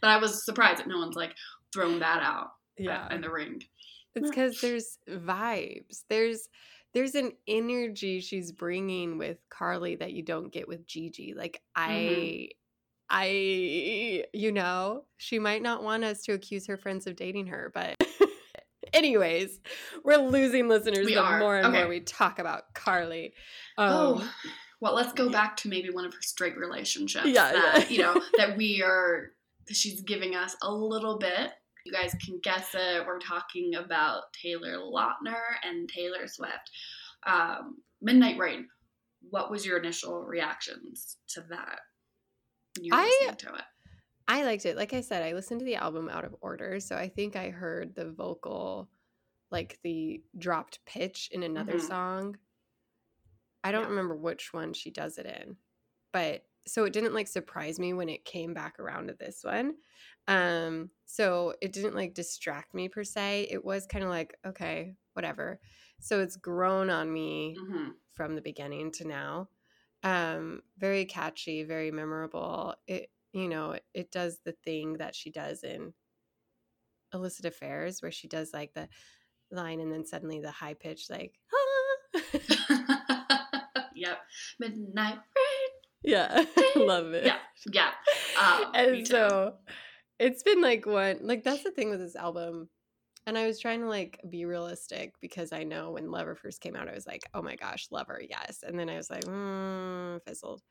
But 0.00 0.10
I 0.10 0.16
was 0.18 0.44
surprised 0.44 0.80
that 0.80 0.88
no 0.88 0.98
one's 0.98 1.16
like 1.16 1.34
thrown 1.72 2.00
that 2.00 2.22
out 2.22 2.46
uh, 2.46 2.50
yeah. 2.78 3.14
in 3.14 3.20
the 3.20 3.30
ring. 3.30 3.62
It's 4.14 4.30
because 4.30 4.60
there's 4.60 4.98
vibes. 5.08 6.02
There's 6.08 6.48
there's 6.94 7.14
an 7.14 7.32
energy 7.46 8.20
she's 8.20 8.50
bringing 8.50 9.18
with 9.18 9.38
Karlie 9.50 9.98
that 10.00 10.12
you 10.12 10.22
don't 10.22 10.50
get 10.52 10.66
with 10.66 10.86
Gigi. 10.86 11.34
Like 11.36 11.62
I 11.76 11.90
Mhm. 11.90 12.48
I 13.10 14.24
you 14.32 14.52
know, 14.52 15.04
she 15.16 15.38
might 15.38 15.62
not 15.62 15.82
want 15.82 16.04
us 16.04 16.22
to 16.22 16.32
accuse 16.32 16.66
her 16.66 16.76
friends 16.76 17.06
of 17.06 17.16
dating 17.16 17.46
her, 17.48 17.70
but 17.74 17.96
anyways, 18.92 19.58
we're 20.04 20.16
losing 20.18 20.68
listeners 20.68 21.06
We 21.06 21.14
the 21.14 21.22
are. 21.22 21.38
more 21.38 21.56
and 21.56 21.66
Okay. 21.66 21.78
more 21.78 21.88
we 21.88 22.00
talk 22.00 22.38
about 22.38 22.72
Karlie. 22.74 23.32
Um, 23.76 23.88
oh, 23.92 24.30
well, 24.80 24.94
let's 24.94 25.12
go 25.12 25.28
back 25.30 25.56
to 25.58 25.68
maybe 25.68 25.90
one 25.90 26.04
of 26.04 26.14
her 26.14 26.22
straight 26.22 26.56
relationships. 26.56 27.26
Yeah, 27.26 27.52
that, 27.52 27.90
yeah. 27.90 27.96
you 27.96 28.02
know, 28.02 28.22
that 28.36 28.56
we 28.56 28.82
are, 28.82 29.32
she's 29.70 30.02
giving 30.02 30.34
us 30.36 30.56
a 30.62 30.72
little 30.72 31.18
bit. 31.18 31.52
You 31.84 31.92
guys 31.92 32.14
can 32.24 32.38
guess 32.42 32.74
it. 32.74 33.06
We're 33.06 33.18
talking 33.18 33.74
about 33.76 34.24
Taylor 34.40 34.76
Lautner 34.78 35.40
and 35.64 35.88
Taylor 35.88 36.26
Swift. 36.26 36.70
Um, 37.26 37.78
Midnight 38.02 38.38
Rain. 38.38 38.68
What 39.30 39.50
was 39.50 39.66
your 39.66 39.78
initial 39.78 40.22
reactions 40.22 41.16
to 41.30 41.40
that? 41.50 41.80
When 42.76 42.84
you 42.84 42.92
were 42.92 43.00
I- 43.00 43.18
listening 43.30 43.36
to 43.52 43.54
it. 43.58 43.64
I 44.28 44.44
liked 44.44 44.66
it. 44.66 44.76
Like 44.76 44.92
I 44.92 45.00
said, 45.00 45.22
I 45.22 45.32
listened 45.32 45.60
to 45.60 45.64
the 45.66 45.76
album 45.76 46.08
out 46.08 46.24
of 46.24 46.36
order, 46.40 46.78
so 46.80 46.96
I 46.96 47.08
think 47.08 47.34
I 47.34 47.50
heard 47.50 47.94
the 47.94 48.10
vocal, 48.12 48.90
like 49.50 49.80
the 49.82 50.24
dropped 50.38 50.84
pitch 50.86 51.30
in 51.32 51.42
another 51.42 51.78
Mhm. 51.78 51.78
song. 51.78 52.38
I 53.64 53.72
don't 53.72 53.84
Yeah. 53.84 53.88
remember 53.88 54.16
which 54.16 54.52
one 54.52 54.72
she 54.72 54.90
does 54.90 55.18
it 55.18 55.26
in, 55.26 55.56
but 56.12 56.44
so 56.66 56.84
it 56.84 56.92
didn't 56.92 57.14
like 57.14 57.28
surprise 57.28 57.78
me 57.78 57.92
when 57.92 58.08
it 58.08 58.24
came 58.24 58.54
back 58.54 58.78
around 58.78 59.08
to 59.08 59.14
this 59.14 59.42
one. 59.42 59.76
Um, 60.28 60.90
so 61.06 61.54
it 61.62 61.72
didn't 61.72 61.94
like 61.94 62.14
distract 62.14 62.74
me 62.74 62.88
per 62.88 63.04
se. 63.04 63.48
It 63.50 63.64
was 63.64 63.86
kind 63.86 64.04
of 64.04 64.10
like 64.10 64.38
okay, 64.44 64.96
whatever. 65.14 65.60
So 66.00 66.20
it's 66.20 66.36
grown 66.36 66.90
on 66.90 67.12
me 67.12 67.60
Mhm. 67.60 67.98
from 68.12 68.34
the 68.34 68.42
beginning 68.42 68.92
to 68.92 69.06
now. 69.06 69.50
Um, 70.02 70.62
very 70.78 71.04
catchy, 71.06 71.64
very 71.64 71.90
memorable. 71.90 72.76
It 72.86 73.10
you 73.38 73.48
know, 73.48 73.76
it, 73.94 74.10
does 74.10 74.38
the 74.44 74.54
thing 74.64 74.94
that 74.94 75.14
she 75.14 75.30
does 75.30 75.62
in 75.62 75.92
illicit 77.14 77.44
affairs 77.46 78.02
where 78.02 78.12
she 78.12 78.28
does 78.28 78.52
like 78.52 78.74
the 78.74 78.88
line 79.50 79.80
and 79.80 79.92
then 79.92 80.04
suddenly 80.04 80.40
the 80.40 80.50
high 80.50 80.74
pitch 80.74 81.06
like 81.08 81.34
yep. 83.94 84.18
Midnight 84.60 85.14
Rain. 85.14 85.70
yeah 86.02 86.44
love 86.76 87.12
it 87.14 87.24
Yeah. 87.24 87.38
Yeah. 87.72 87.90
Um, 88.40 88.72
and 88.74 89.08
so 89.08 89.54
it's 90.18 90.42
been 90.42 90.60
like 90.60 90.84
one 90.86 91.18
like 91.22 91.44
that's 91.44 91.62
the 91.62 91.70
thing 91.70 91.90
with 91.90 92.00
this 92.00 92.16
album 92.16 92.68
and 93.26 93.38
i 93.38 93.46
was 93.46 93.58
trying 93.58 93.80
to 93.80 93.88
like 93.88 94.20
be 94.28 94.44
realistic 94.44 95.14
because 95.20 95.52
i 95.52 95.62
know 95.62 95.92
when 95.92 96.10
lover 96.10 96.34
first 96.34 96.60
came 96.60 96.76
out 96.76 96.88
i 96.88 96.94
was 96.94 97.06
like 97.06 97.22
oh 97.34 97.42
my 97.42 97.56
gosh 97.56 97.86
lover 97.90 98.20
yes 98.28 98.62
and 98.66 98.78
then 98.78 98.88
i 98.88 98.96
was 98.96 99.10
like 99.10 99.24
mm, 99.24 100.20
fizzled 100.26 100.62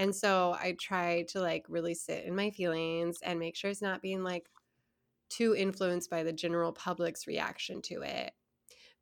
and 0.00 0.14
so 0.14 0.56
i 0.60 0.74
try 0.80 1.22
to 1.28 1.40
like 1.40 1.64
really 1.68 1.94
sit 1.94 2.24
in 2.24 2.34
my 2.34 2.50
feelings 2.50 3.18
and 3.22 3.38
make 3.38 3.56
sure 3.56 3.70
it's 3.70 3.82
not 3.82 4.02
being 4.02 4.24
like 4.24 4.50
too 5.30 5.54
influenced 5.54 6.10
by 6.10 6.22
the 6.22 6.32
general 6.32 6.72
public's 6.72 7.26
reaction 7.26 7.80
to 7.80 8.02
it. 8.02 8.32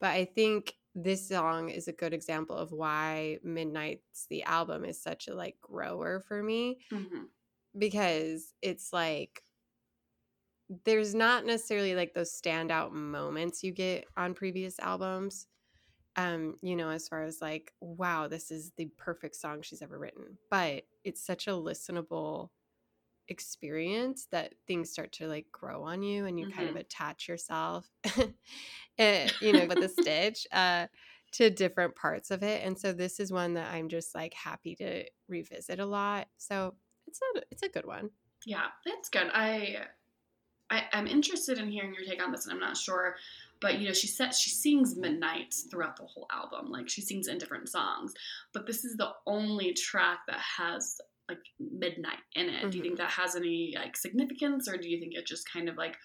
But 0.00 0.10
I 0.10 0.26
think 0.26 0.74
this 0.94 1.28
song 1.28 1.70
is 1.70 1.88
a 1.88 1.92
good 1.92 2.12
example 2.12 2.56
of 2.56 2.72
why 2.72 3.38
Midnights 3.42 4.26
the 4.28 4.44
album 4.44 4.84
is 4.84 5.02
such 5.02 5.28
a 5.28 5.34
like 5.34 5.60
grower 5.60 6.20
for 6.20 6.42
me 6.42 6.78
hmm 6.90 7.24
because 7.76 8.54
it's 8.62 8.92
like 8.92 9.42
there's 10.84 11.14
not 11.14 11.46
necessarily 11.46 11.94
like 11.94 12.14
those 12.14 12.32
standout 12.32 12.92
moments 12.92 13.62
you 13.62 13.72
get 13.72 14.06
on 14.16 14.34
previous 14.34 14.78
albums 14.80 15.46
um 16.16 16.56
you 16.62 16.74
know 16.74 16.90
as 16.90 17.08
far 17.08 17.22
as 17.22 17.40
like 17.40 17.72
wow 17.80 18.26
this 18.26 18.50
is 18.50 18.72
the 18.76 18.86
perfect 18.96 19.36
song 19.36 19.62
she's 19.62 19.82
ever 19.82 19.98
written 19.98 20.36
but 20.50 20.84
it's 21.04 21.24
such 21.24 21.46
a 21.46 21.52
listenable 21.52 22.50
experience 23.28 24.26
that 24.30 24.54
things 24.66 24.90
start 24.90 25.12
to 25.12 25.26
like 25.26 25.46
grow 25.52 25.82
on 25.82 26.02
you 26.02 26.24
and 26.24 26.38
you 26.40 26.48
kind 26.48 26.68
of 26.68 26.76
attach 26.76 27.28
yourself 27.28 27.86
eh, 28.98 29.28
you 29.42 29.52
know 29.52 29.66
with 29.66 29.78
a 29.78 29.88
stitch 29.88 30.46
uh 30.52 30.86
to 31.30 31.50
different 31.50 31.94
parts 31.94 32.30
of 32.30 32.42
it 32.42 32.64
and 32.64 32.78
so 32.78 32.90
this 32.90 33.20
is 33.20 33.30
one 33.30 33.52
that 33.52 33.70
i'm 33.70 33.90
just 33.90 34.14
like 34.14 34.32
happy 34.32 34.74
to 34.74 35.04
revisit 35.28 35.78
a 35.78 35.84
lot 35.84 36.26
so 36.38 36.74
it's 37.06 37.20
a 37.36 37.42
it's 37.50 37.62
a 37.62 37.68
good 37.68 37.84
one 37.84 38.08
Yeah, 38.46 38.66
that's 38.84 39.08
good. 39.08 39.28
I, 39.32 39.76
I 40.70 40.84
I'm 40.92 41.06
interested 41.06 41.58
in 41.58 41.70
hearing 41.70 41.94
your 41.94 42.04
take 42.04 42.22
on 42.22 42.30
this, 42.32 42.46
and 42.46 42.52
I'm 42.52 42.60
not 42.60 42.76
sure, 42.76 43.16
but 43.60 43.78
you 43.78 43.86
know, 43.86 43.92
she 43.92 44.06
says 44.06 44.38
she 44.38 44.50
sings 44.50 44.96
Midnight 44.96 45.54
throughout 45.70 45.96
the 45.96 46.04
whole 46.04 46.26
album. 46.32 46.70
Like 46.70 46.88
she 46.88 47.00
sings 47.00 47.28
in 47.28 47.38
different 47.38 47.68
songs, 47.68 48.14
but 48.52 48.66
this 48.66 48.84
is 48.84 48.96
the 48.96 49.10
only 49.26 49.72
track 49.72 50.20
that 50.28 50.40
has 50.58 50.96
like 51.28 51.38
midnight 51.58 52.18
in 52.34 52.48
it. 52.48 52.70
Do 52.70 52.78
you 52.78 52.82
think 52.82 52.98
that 52.98 53.10
has 53.10 53.36
any 53.36 53.74
like 53.76 53.96
significance, 53.96 54.68
or 54.68 54.76
do 54.76 54.88
you 54.88 54.98
think 54.98 55.14
it 55.14 55.26
just 55.26 55.50
kind 55.50 55.68
of 55.68 55.76
like 55.76 55.96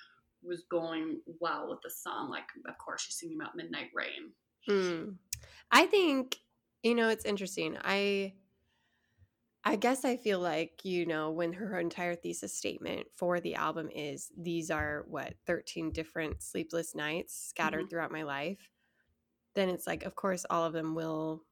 was 0.43 0.63
going 0.69 1.21
well 1.39 1.69
with 1.69 1.79
the 1.81 1.89
song? 1.89 2.29
Like, 2.29 2.45
of 2.67 2.77
course, 2.77 3.03
she's 3.03 3.15
singing 3.15 3.37
about 3.39 3.55
midnight 3.55 3.89
rain. 3.93 4.31
Mm. 4.69 5.15
I 5.71 5.85
think 5.85 6.39
you 6.83 6.95
know 6.95 7.09
it's 7.09 7.25
interesting. 7.25 7.77
I 7.83 8.33
I 9.65 9.77
guess 9.77 10.03
I 10.03 10.17
feel 10.17 10.39
like 10.39 10.83
you 10.83 11.05
know 11.05 11.31
when 11.31 11.53
her 11.53 11.79
entire 11.79 12.15
thesis 12.15 12.53
statement 12.53 13.07
for 13.13 13.39
the 13.39 13.55
album 13.55 13.89
is 13.89 14.31
these 14.37 14.69
are 14.69 15.03
what 15.07 15.35
13 15.45 15.91
different 15.91 16.41
sleepless 16.43 16.93
nights 16.95 17.33
scattered 17.33 17.85
Mhm. 17.85 17.89
throughout 17.89 18.11
my 18.11 18.23
life. 18.23 18.69
Then 19.55 19.69
it's 19.69 19.87
like 19.87 20.03
of 20.03 20.15
course 20.15 20.45
all 20.49 20.65
of 20.65 20.73
them 20.73 20.95
will 20.95 21.45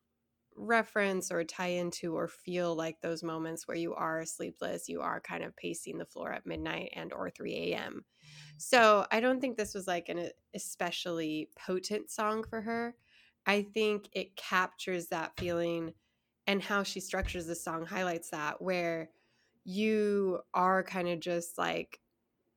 reference 0.56 1.32
or 1.32 1.44
tie 1.46 1.68
into 1.68 2.16
or 2.16 2.28
feel 2.28 2.76
like 2.76 3.02
those 3.02 3.24
moments 3.24 3.68
where 3.68 3.78
you 3.78 3.96
are 3.96 4.26
sleepless, 4.26 4.90
you 4.90 5.02
are 5.02 5.22
kind 5.22 5.44
of 5.44 5.56
pacing 5.56 5.98
the 6.00 6.06
floor 6.06 6.32
at 6.34 6.46
midnight 6.46 6.92
and 6.96 7.14
or 7.14 7.30
3 7.30 7.78
a.m. 7.78 8.06
So 8.58 9.08
I 9.12 9.20
don't 9.22 9.42
think 9.42 9.58
this 9.58 9.74
was 9.76 9.88
like 9.88 10.10
an 10.10 10.32
especially 10.54 11.52
potent 11.58 12.12
song 12.12 12.44
for 12.44 12.62
her. 12.62 12.98
I 13.46 13.64
think 13.64 14.10
it 14.14 14.36
captures 14.36 15.08
that 15.08 15.38
feeling 15.38 15.94
and 16.48 16.62
how 16.62 16.84
she 16.84 17.00
structures 17.00 17.46
the 17.46 17.56
song 17.56 17.86
highlights 17.86 18.30
that 18.30 18.62
where 18.62 19.10
you 19.64 20.40
are 20.54 20.84
kind 20.84 21.08
of 21.08 21.20
just 21.20 21.58
like 21.58 22.00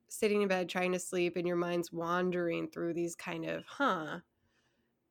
sitting 0.08 0.42
in 0.42 0.48
bed 0.48 0.68
trying 0.68 0.92
to 0.92 0.98
sleep 0.98 1.36
and 1.36 1.46
your 1.46 1.56
mind's 1.56 1.92
wandering 1.92 2.68
through 2.68 2.94
these 2.94 3.14
kind 3.14 3.44
of 3.44 3.64
huh 3.66 4.18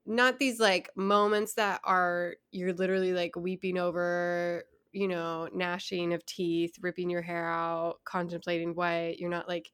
not 0.05 0.39
these 0.39 0.59
like 0.59 0.89
moments 0.95 1.53
that 1.53 1.79
are 1.83 2.35
you're 2.51 2.73
literally 2.73 3.13
like 3.13 3.35
weeping 3.35 3.77
over 3.77 4.63
you 4.91 5.07
know 5.07 5.47
gnashing 5.53 6.13
of 6.13 6.25
teeth 6.25 6.75
ripping 6.81 7.09
your 7.09 7.21
hair 7.21 7.49
out 7.49 7.99
contemplating 8.05 8.75
what 8.75 9.19
you're 9.19 9.29
not 9.29 9.47
like 9.47 9.71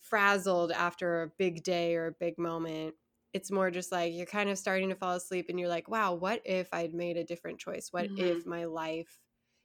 frazzled 0.00 0.70
after 0.70 1.22
a 1.22 1.28
big 1.38 1.62
day 1.64 1.96
or 1.96 2.06
a 2.06 2.12
big 2.12 2.38
moment 2.38 2.94
it's 3.36 3.50
more 3.52 3.70
just 3.70 3.92
like 3.92 4.14
you're 4.14 4.26
kind 4.26 4.50
of 4.50 4.58
starting 4.58 4.88
to 4.90 4.96
fall 4.96 5.14
asleep 5.14 5.46
and 5.48 5.60
you're 5.60 5.68
like 5.68 5.88
wow 5.88 6.14
what 6.14 6.42
if 6.44 6.68
i'd 6.74 6.94
made 6.94 7.16
a 7.16 7.24
different 7.24 7.60
choice 7.60 7.88
what 7.92 8.10
Mhm. 8.10 8.16
if 8.16 8.46
my 8.46 8.64
life 8.64 9.20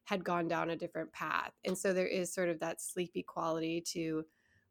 had 0.05 0.23
gone 0.25 0.47
down 0.47 0.69
a 0.69 0.75
different 0.75 1.11
path 1.13 1.53
and 1.65 1.77
so 1.77 1.93
there 1.93 2.07
is 2.07 2.33
sort 2.33 2.49
of 2.49 2.59
that 2.59 2.81
sleepy 2.81 3.23
quality 3.23 3.81
to 3.81 4.25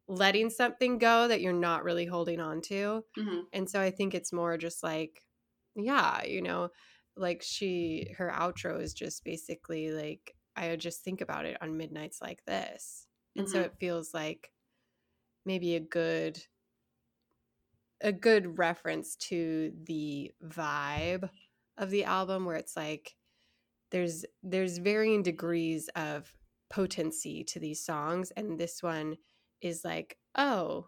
letting 0.07 0.49
something 0.49 0.97
go 0.97 1.27
that 1.27 1.41
you're 1.41 1.53
not 1.53 1.83
really 1.83 2.05
holding 2.05 2.39
on 2.39 2.61
to 2.61 3.03
hmm 3.15 3.41
and 3.53 3.69
so 3.69 3.81
I 3.81 3.91
think 3.91 4.13
it's 4.13 4.31
more 4.31 4.57
just 4.57 4.81
like, 4.81 5.25
yeah, 5.75 6.23
you 6.23 6.41
know, 6.41 6.69
like 7.17 7.41
she, 7.41 8.13
her 8.17 8.29
outro 8.33 8.81
is 8.81 8.93
just 8.93 9.25
basically 9.25 9.91
like, 9.91 10.37
I 10.55 10.69
would 10.69 10.79
just 10.79 11.03
think 11.03 11.19
about 11.19 11.45
it 11.45 11.61
on 11.61 11.75
midnights 11.77 12.21
like 12.21 12.45
this. 12.45 13.07
And 13.37 13.49
so 13.49 13.59
Mhm. 13.59 13.63
it 13.63 13.75
feels 13.77 14.13
like 14.13 14.53
maybe 15.45 15.75
a 15.75 15.79
good, 15.79 16.43
a 18.01 18.11
good 18.11 18.57
reference 18.57 19.15
to 19.15 19.71
the 19.83 20.31
vibe 20.43 21.29
of 21.77 21.89
the 21.89 22.03
album 22.03 22.45
where 22.45 22.55
it's 22.55 22.75
like, 22.75 23.15
there's, 23.91 24.25
there's 24.41 24.77
varying 24.77 25.23
degrees 25.23 25.89
of 25.95 26.33
potency 26.69 27.43
to 27.43 27.59
these 27.59 27.83
songs. 27.85 28.31
And 28.31 28.59
this 28.59 28.81
one 28.81 29.17
is 29.61 29.83
like, 29.83 30.17
oh, 30.35 30.87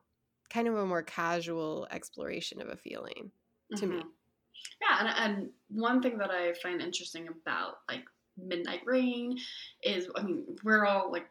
kind 0.50 0.68
of 0.68 0.76
a 0.76 0.86
more 0.86 1.04
casual 1.04 1.88
exploration 1.92 2.62
of 2.62 2.70
a 2.70 2.78
feeling 2.78 3.32
to 3.76 3.88
me. 3.88 3.98
Mhm. 3.98 4.04
Yeah, 4.82 4.98
and, 5.00 5.34
and 5.34 5.50
one 5.70 6.02
thing 6.02 6.18
that 6.20 6.32
I 6.32 6.54
find 6.54 6.82
interesting 6.82 7.28
about 7.28 7.80
like 7.90 8.06
Midnight 8.38 8.82
Rain 8.86 9.38
is, 9.84 10.08
I 10.16 10.22
mean, 10.24 10.46
we're 10.64 10.86
all 10.86 11.12
like, 11.12 11.28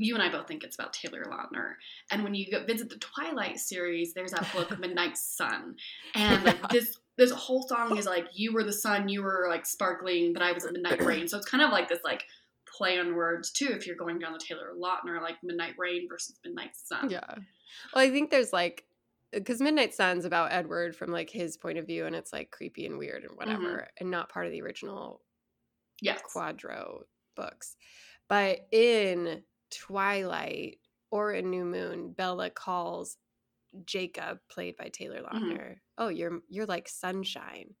you 0.00 0.14
and 0.14 0.22
I 0.22 0.30
both 0.30 0.48
think 0.48 0.64
it's 0.64 0.76
about 0.76 0.92
Taylor 0.92 1.24
Lautner, 1.24 1.74
and 2.10 2.24
when 2.24 2.34
you 2.34 2.50
go 2.50 2.64
visit 2.64 2.88
the 2.90 2.98
Twilight 2.98 3.58
series, 3.58 4.14
there's 4.14 4.32
that 4.32 4.46
book 4.52 4.78
Midnight 4.78 5.16
Sun, 5.16 5.76
and 6.14 6.44
like 6.44 6.68
this 6.70 6.96
this 7.16 7.30
whole 7.30 7.66
song 7.68 7.98
is 7.98 8.06
like 8.06 8.28
you 8.32 8.52
were 8.52 8.64
the 8.64 8.72
sun, 8.72 9.08
you 9.08 9.22
were 9.22 9.46
like 9.48 9.66
sparkling, 9.66 10.32
but 10.32 10.42
I 10.42 10.52
was 10.52 10.64
a 10.64 10.72
midnight 10.72 11.02
rain. 11.04 11.28
So 11.28 11.36
it's 11.36 11.46
kind 11.46 11.62
of 11.62 11.70
like 11.70 11.88
this 11.88 12.00
like 12.02 12.24
play 12.66 12.98
on 12.98 13.14
words 13.14 13.50
too. 13.50 13.68
If 13.70 13.86
you're 13.86 13.96
going 13.96 14.18
down 14.18 14.32
the 14.32 14.38
Taylor 14.38 14.72
Lautner 14.78 15.20
like 15.20 15.36
Midnight 15.42 15.74
Rain 15.76 16.08
versus 16.08 16.36
Midnight 16.44 16.70
Sun. 16.74 17.10
Yeah. 17.10 17.20
Well, 17.94 18.04
I 18.04 18.10
think 18.10 18.30
there's 18.30 18.54
like, 18.54 18.84
because 19.32 19.60
Midnight 19.60 19.92
Sun's 19.94 20.24
about 20.24 20.52
Edward 20.52 20.96
from 20.96 21.10
like 21.10 21.28
his 21.28 21.58
point 21.58 21.76
of 21.76 21.86
view, 21.86 22.06
and 22.06 22.16
it's 22.16 22.32
like 22.32 22.50
creepy 22.50 22.86
and 22.86 22.96
weird 22.96 23.22
and 23.22 23.32
mm-hmm. 23.32 23.38
whatever, 23.38 23.88
and 23.98 24.10
not 24.10 24.30
part 24.30 24.46
of 24.46 24.52
the 24.52 24.62
original 24.62 25.20
Yes. 26.00 26.22
Quadro 26.34 27.02
books. 27.36 27.76
But 28.28 28.66
in 28.70 29.42
Twilight 29.70 30.78
or 31.10 31.32
in 31.32 31.50
New 31.50 31.64
Moon, 31.64 32.12
Bella 32.12 32.50
calls 32.50 33.16
Jacob, 33.84 34.38
played 34.48 34.76
by 34.76 34.88
Taylor 34.88 35.22
Lautner, 35.22 35.76
oh, 35.98 36.08
you're 36.08 36.40
you're 36.48 36.66
like 36.66 36.88
sunshine. 36.88 37.74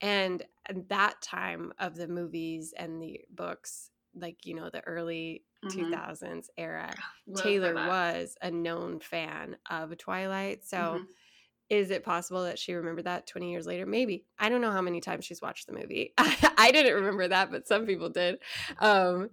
And 0.00 0.42
at 0.68 0.88
that 0.88 1.20
time 1.22 1.72
of 1.78 1.94
the 1.96 2.08
movies 2.08 2.74
and 2.76 3.00
the 3.00 3.20
books, 3.30 3.90
like 4.14 4.44
you 4.46 4.54
know, 4.54 4.70
the 4.70 4.80
early 4.86 5.44
Mhm. 5.64 5.70
2000s 5.90 6.50
era, 6.56 6.94
Love 7.26 7.42
Taylor 7.44 7.74
that. 7.74 7.86
was 7.86 8.36
a 8.42 8.50
known 8.50 9.00
fan 9.00 9.56
of 9.70 9.96
Twilight. 9.98 10.64
So 10.64 10.76
Mhm. 10.98 11.06
is 11.68 11.90
it 11.90 12.04
possible 12.04 12.44
that 12.44 12.58
she 12.58 12.74
remembered 12.74 13.04
that 13.06 13.26
20 13.26 13.50
years 13.50 13.66
later? 13.66 13.86
Maybe. 13.86 14.26
I 14.38 14.48
don't 14.48 14.60
know 14.60 14.72
how 14.72 14.82
many 14.82 15.00
times 15.00 15.24
she's 15.24 15.40
watched 15.40 15.66
the 15.66 15.72
movie. 15.72 16.12
I 16.18 16.70
didn't 16.72 16.94
remember 16.94 17.28
that, 17.28 17.50
but 17.50 17.66
some 17.68 17.86
people 17.86 18.08
did. 18.10 18.40
Um, 18.78 19.30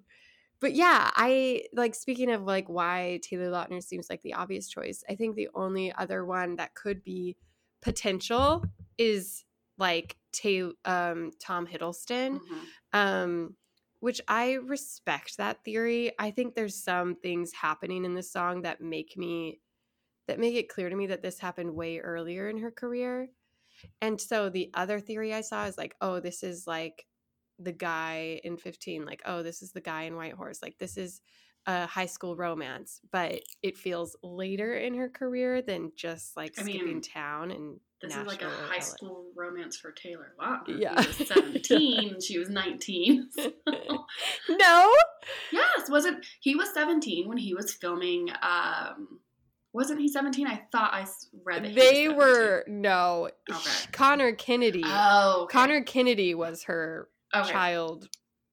but 0.61 0.73
yeah, 0.73 1.09
I 1.15 1.63
like 1.73 1.95
speaking 1.95 2.31
of 2.31 2.43
like 2.43 2.67
why 2.67 3.19
Taylor 3.23 3.49
Lautner 3.49 3.81
seems 3.83 4.09
like 4.09 4.21
the 4.21 4.33
obvious 4.33 4.67
choice. 4.69 5.03
I 5.09 5.15
think 5.15 5.35
the 5.35 5.49
only 5.55 5.91
other 5.93 6.25
one 6.25 6.57
that 6.57 6.75
could 6.75 7.03
be 7.03 7.37
potential 7.81 8.63
is 8.97 9.45
like 9.77 10.17
Ta- 10.33 10.71
um, 10.85 11.31
Tom 11.39 11.65
Hiddleston 11.65 12.39
Mhm. 12.39 12.65
um 12.93 13.55
which 13.99 14.21
i 14.27 14.53
respect 14.53 15.37
that 15.37 15.63
theory 15.63 16.11
i 16.19 16.31
think 16.31 16.53
there's 16.55 16.75
some 16.75 17.15
things 17.15 17.51
happening 17.53 18.05
in 18.05 18.13
this 18.13 18.31
song 18.31 18.61
that 18.63 18.81
make 18.81 19.17
me 19.17 19.59
that 20.27 20.39
make 20.39 20.55
it 20.55 20.69
clear 20.69 20.89
to 20.89 20.95
me 20.95 21.07
that 21.07 21.21
this 21.21 21.39
happened 21.39 21.75
way 21.75 21.99
earlier 21.99 22.49
in 22.49 22.57
her 22.59 22.71
career 22.71 23.29
and 24.01 24.19
so 24.21 24.49
the 24.49 24.71
other 24.73 24.99
theory 24.99 25.33
i 25.33 25.41
saw 25.41 25.65
is 25.65 25.77
like 25.77 25.95
oh 26.01 26.19
this 26.19 26.43
is 26.43 26.67
like 26.67 27.05
the 27.59 27.71
guy 27.73 28.39
in 28.43 28.57
15 28.57 29.05
like 29.05 29.21
oh 29.25 29.43
this 29.43 29.61
is 29.61 29.71
the 29.73 29.81
guy 29.81 30.03
in 30.03 30.15
white 30.15 30.33
horse 30.33 30.61
like 30.61 30.77
this 30.77 30.97
is 30.97 31.21
a 31.67 31.85
high 31.85 32.05
school 32.05 32.35
romance 32.35 33.01
but 33.11 33.41
it 33.61 33.77
feels 33.77 34.15
later 34.23 34.75
in 34.75 34.93
her 34.95 35.09
career 35.09 35.61
than 35.61 35.91
just 35.95 36.37
like 36.37 36.53
I 36.57 36.63
skipping 36.63 36.85
mean, 36.85 37.01
town 37.01 37.51
and 37.51 37.79
This 38.01 38.15
is 38.15 38.25
like 38.25 38.41
a 38.41 38.49
high 38.49 38.75
LA. 38.77 38.79
school 38.81 39.25
romance 39.35 39.75
for 39.75 39.91
Taylor 39.91 40.33
Lautner. 40.39 40.79
Yeah. 40.79 41.01
He 41.01 41.07
was 41.07 41.17
17, 41.27 42.21
she 42.21 42.39
was 42.39 42.49
19. 42.49 43.27
So- 43.35 43.51
no 44.49 44.93
yes, 45.51 45.89
wasn't 45.89 46.25
he 46.39 46.55
was 46.55 46.73
17 46.73 47.27
when 47.27 47.37
he 47.37 47.53
was 47.53 47.73
filming 47.73 48.29
um 48.41 49.19
wasn't 49.73 49.99
he 49.99 50.07
17? 50.07 50.47
I 50.47 50.63
thought 50.71 50.93
I 50.93 51.05
read 51.43 51.75
they 51.75 52.07
were 52.09 52.63
no 52.67 53.29
Okay. 53.51 53.69
conor 53.91 54.31
kennedy 54.31 54.81
Oh, 54.85 55.41
okay. 55.43 55.51
conor 55.51 55.81
kennedy 55.83 56.33
was 56.33 56.63
her 56.63 57.09
okay. 57.35 57.51
child 57.51 58.07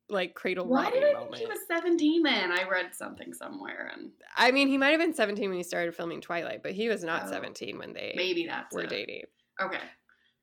like 0.08 0.34
cradle 0.34 0.66
Why 0.66 0.90
did 0.90 1.02
I 1.02 1.14
moment. 1.14 1.34
think 1.36 1.36
he 1.38 1.46
was 1.46 1.58
17 1.66 2.22
then? 2.22 2.52
I 2.52 2.62
read 2.68 2.94
something 2.94 3.32
somewhere 3.32 3.90
and 3.92 4.10
I 4.36 4.52
mean, 4.52 4.68
he 4.68 4.78
might 4.78 4.90
have 4.90 5.00
been 5.00 5.14
17 5.14 5.48
when 5.48 5.56
he 5.58 5.64
started 5.64 5.94
filming 5.96 6.20
Twilight, 6.20 6.62
but 6.62 6.72
he 6.72 6.88
was 6.88 7.02
not 7.02 7.24
Oh, 7.26 7.30
17 7.30 7.76
when 7.78 7.92
they 7.92 8.14
maybe 8.16 8.46
that's 8.46 8.74
were 8.74 8.84
it. 8.84 8.90
dating. 8.90 9.22
Okay. 9.60 9.80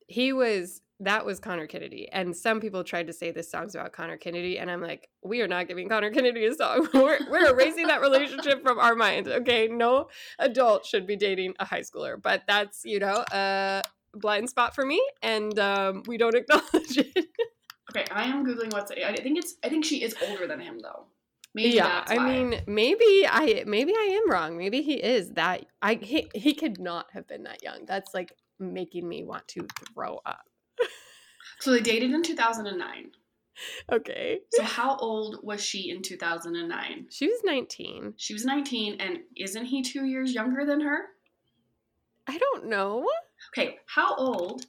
He 0.08 0.34
was 0.34 0.82
that 1.00 1.26
was 1.26 1.40
Conor 1.40 1.68
Kennedy, 1.68 2.08
and 2.12 2.36
some 2.36 2.62
people 2.62 2.84
tried 2.84 3.08
to 3.08 3.14
say 3.14 3.32
this 3.32 3.50
song's 3.52 3.76
about 3.76 3.92
Conor 3.94 4.16
Kennedy, 4.16 4.58
and 4.60 4.70
I'm 4.72 4.80
like, 4.82 5.10
we 5.24 5.42
are 5.42 5.48
not 5.48 5.68
giving 5.68 5.90
Conor 5.90 6.12
Kennedy 6.12 6.46
a 6.46 6.54
song. 6.54 6.88
We're 6.94 7.20
we're 7.30 7.50
erasing 7.52 7.88
that 7.88 8.00
relationship 8.00 8.62
from 8.62 8.80
our 8.80 8.96
minds. 8.96 9.28
Okay, 9.28 9.68
no 9.68 10.08
adult 10.40 10.86
should 10.86 11.06
be 11.08 11.16
dating 11.16 11.56
a 11.60 11.66
high 11.66 11.82
schooler, 11.82 12.22
but 12.22 12.44
that's 12.48 12.84
you 12.86 13.00
know 13.00 13.24
a 13.34 13.82
blind 14.14 14.50
spot 14.50 14.76
for 14.76 14.86
me, 14.86 15.02
and 15.22 15.58
um, 15.60 16.04
we 16.08 16.18
don't 16.18 16.36
acknowledge 16.42 16.98
it. 16.98 17.26
Okay, 17.96 18.06
I 18.12 18.24
am 18.24 18.46
googling 18.46 18.74
what's 18.74 18.92
I 18.92 19.16
think 19.16 19.38
it's 19.38 19.56
I 19.64 19.70
think 19.70 19.86
she 19.86 20.04
is 20.04 20.16
older 20.28 20.48
than 20.48 20.60
him 20.60 20.80
though. 20.80 21.06
Maybe 21.56 21.76
yeah, 21.76 21.84
that's 21.84 22.12
I 22.12 22.18
mean, 22.18 22.62
maybe 22.66 23.28
I 23.30 23.64
maybe 23.68 23.94
I 23.96 24.20
am 24.24 24.32
wrong. 24.32 24.58
Maybe 24.58 24.82
he 24.82 24.96
is 24.96 25.32
that. 25.32 25.66
I 25.82 25.96
he, 25.96 26.28
he 26.34 26.56
could 26.56 26.80
not 26.80 27.12
have 27.12 27.28
been 27.28 27.44
that 27.44 27.62
young. 27.62 27.86
That's 27.86 28.14
like 28.14 28.34
making 28.60 29.08
me 29.08 29.24
want 29.24 29.48
to 29.50 29.68
throw 29.94 30.20
up. 30.26 30.50
so 31.60 31.72
they 31.72 31.82
dated 31.82 32.12
in 32.12 32.24
2009. 32.24 33.12
Okay, 33.92 34.40
So 34.52 34.64
how 34.64 34.98
old 34.98 35.42
was 35.44 35.64
she 35.64 35.92
in 35.92 36.02
2009? 36.02 37.06
she 37.12 37.28
was 37.28 37.40
19. 37.44 38.16
She 38.18 38.34
was 38.34 38.46
19 38.46 38.96
and 39.00 39.20
isn't 39.38 39.66
he 39.66 39.84
2 39.84 40.06
years 40.06 40.34
younger 40.34 40.66
than 40.66 40.82
her? 40.82 41.10
I 42.26 42.40
don't 42.40 42.66
know. 42.66 43.08
Okay, 43.52 43.78
how 43.86 44.16
old 44.16 44.66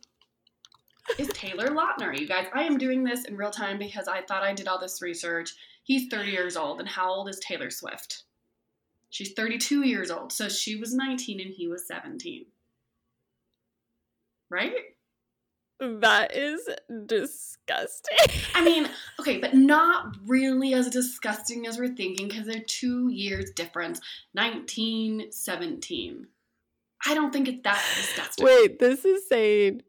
is 1.19 1.29
Taylor 1.29 1.69
Lautner? 1.69 2.19
You 2.19 2.27
guys, 2.27 2.47
I 2.53 2.63
am 2.63 2.79
doing 2.79 3.05
this 3.05 3.25
in 3.25 3.37
real 3.37 3.51
time 3.51 3.79
because 3.79 4.09
I 4.09 4.23
thought 4.23 4.43
I 4.43 4.53
did 4.53 4.69
all 4.69 4.81
this 4.81 5.03
research. 5.03 5.55
He's 5.83 6.09
30 6.09 6.31
years 6.31 6.57
old, 6.57 6.81
and 6.81 6.89
how 6.89 7.11
old 7.11 7.29
is 7.29 7.39
Taylor 7.41 7.71
Swift? 7.71 8.25
She's 9.11 9.33
32 9.33 9.87
years 9.87 10.11
old, 10.11 10.33
so 10.33 10.49
she 10.49 10.77
was 10.77 10.95
19 10.95 11.41
and 11.41 11.51
he 11.51 11.69
was 11.69 11.87
17. 11.87 12.47
Right? 14.51 14.73
That 15.81 16.35
is 16.35 16.69
disgusting. 17.07 18.17
I 18.55 18.65
mean, 18.65 18.89
okay, 19.21 19.39
but 19.39 19.55
not 19.55 20.17
really 20.27 20.73
as 20.75 20.89
disgusting 20.89 21.67
as 21.67 21.79
we're 21.79 21.95
thinking 21.95 22.29
because 22.29 22.47
they're 22.47 22.63
two 22.67 23.09
years 23.11 23.51
difference 23.51 24.01
19, 24.35 25.31
17. 25.31 26.27
I 27.07 27.15
don't 27.15 27.33
think 27.33 27.49
it's 27.49 27.63
that 27.65 27.85
disgusting. 27.97 28.47
Wait, 28.47 28.79
this 28.79 29.05
is 29.05 29.29
saying 29.29 29.83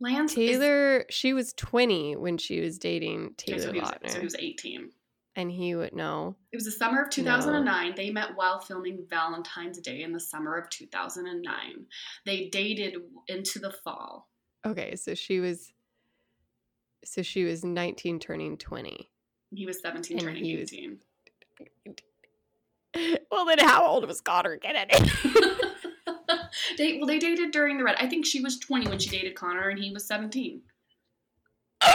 Lance 0.00 0.32
is- 0.32 0.36
Taylor. 0.58 1.04
she 1.10 1.32
was 1.32 1.52
20 1.54 2.16
when 2.16 2.38
she 2.38 2.60
was 2.60 2.78
dating 2.78 3.34
Taylor 3.36 3.60
so, 3.60 3.72
he 3.72 3.80
was, 3.80 3.88
Lautner, 3.90 4.10
so 4.10 4.18
he 4.18 4.24
was 4.24 4.36
18. 4.38 4.90
and 5.36 5.50
he 5.50 5.74
would 5.74 5.94
know. 5.94 6.36
It 6.52 6.56
was 6.56 6.64
the 6.66 6.70
summer 6.72 7.02
of 7.02 7.10
2009. 7.10 7.94
They 7.96 8.10
met 8.10 8.30
while 8.36 8.60
filming 8.60 9.04
Valentine's 9.10 9.78
Day 9.78 10.02
in 10.02 10.12
the 10.12 10.20
summer 10.20 10.56
of 10.56 10.68
2009. 10.70 11.86
They 12.26 12.48
dated 12.48 12.96
into 13.28 13.58
the 13.58 13.70
fall. 13.72 14.28
Okay, 14.66 14.94
so 14.96 15.14
she 15.14 15.40
was. 15.40 15.72
So 17.04 17.22
she 17.22 17.44
was 17.44 17.64
19, 17.64 18.18
turning 18.18 18.56
20. 18.58 19.08
He 19.54 19.66
was 19.66 19.80
17, 19.80 20.18
And 20.18 20.26
turning 20.26 20.44
he 20.44 20.56
was- 20.56 20.72
18. 20.72 20.98
Well, 23.30 23.44
then 23.46 23.58
how 23.60 23.86
old 23.86 24.06
was 24.08 24.20
Conor 24.20 24.56
Kennedy? 24.56 24.96
they, 26.78 26.98
well, 26.98 27.06
they 27.06 27.18
dated 27.18 27.50
during 27.50 27.78
the 27.78 27.84
red. 27.84 27.96
I 27.98 28.06
think 28.06 28.26
she 28.26 28.40
was 28.40 28.58
20 28.58 28.88
when 28.88 28.98
she 28.98 29.10
dated 29.10 29.34
Conor, 29.34 29.68
and 29.68 29.78
he 29.78 29.92
was 29.92 30.06
17. 30.06 30.62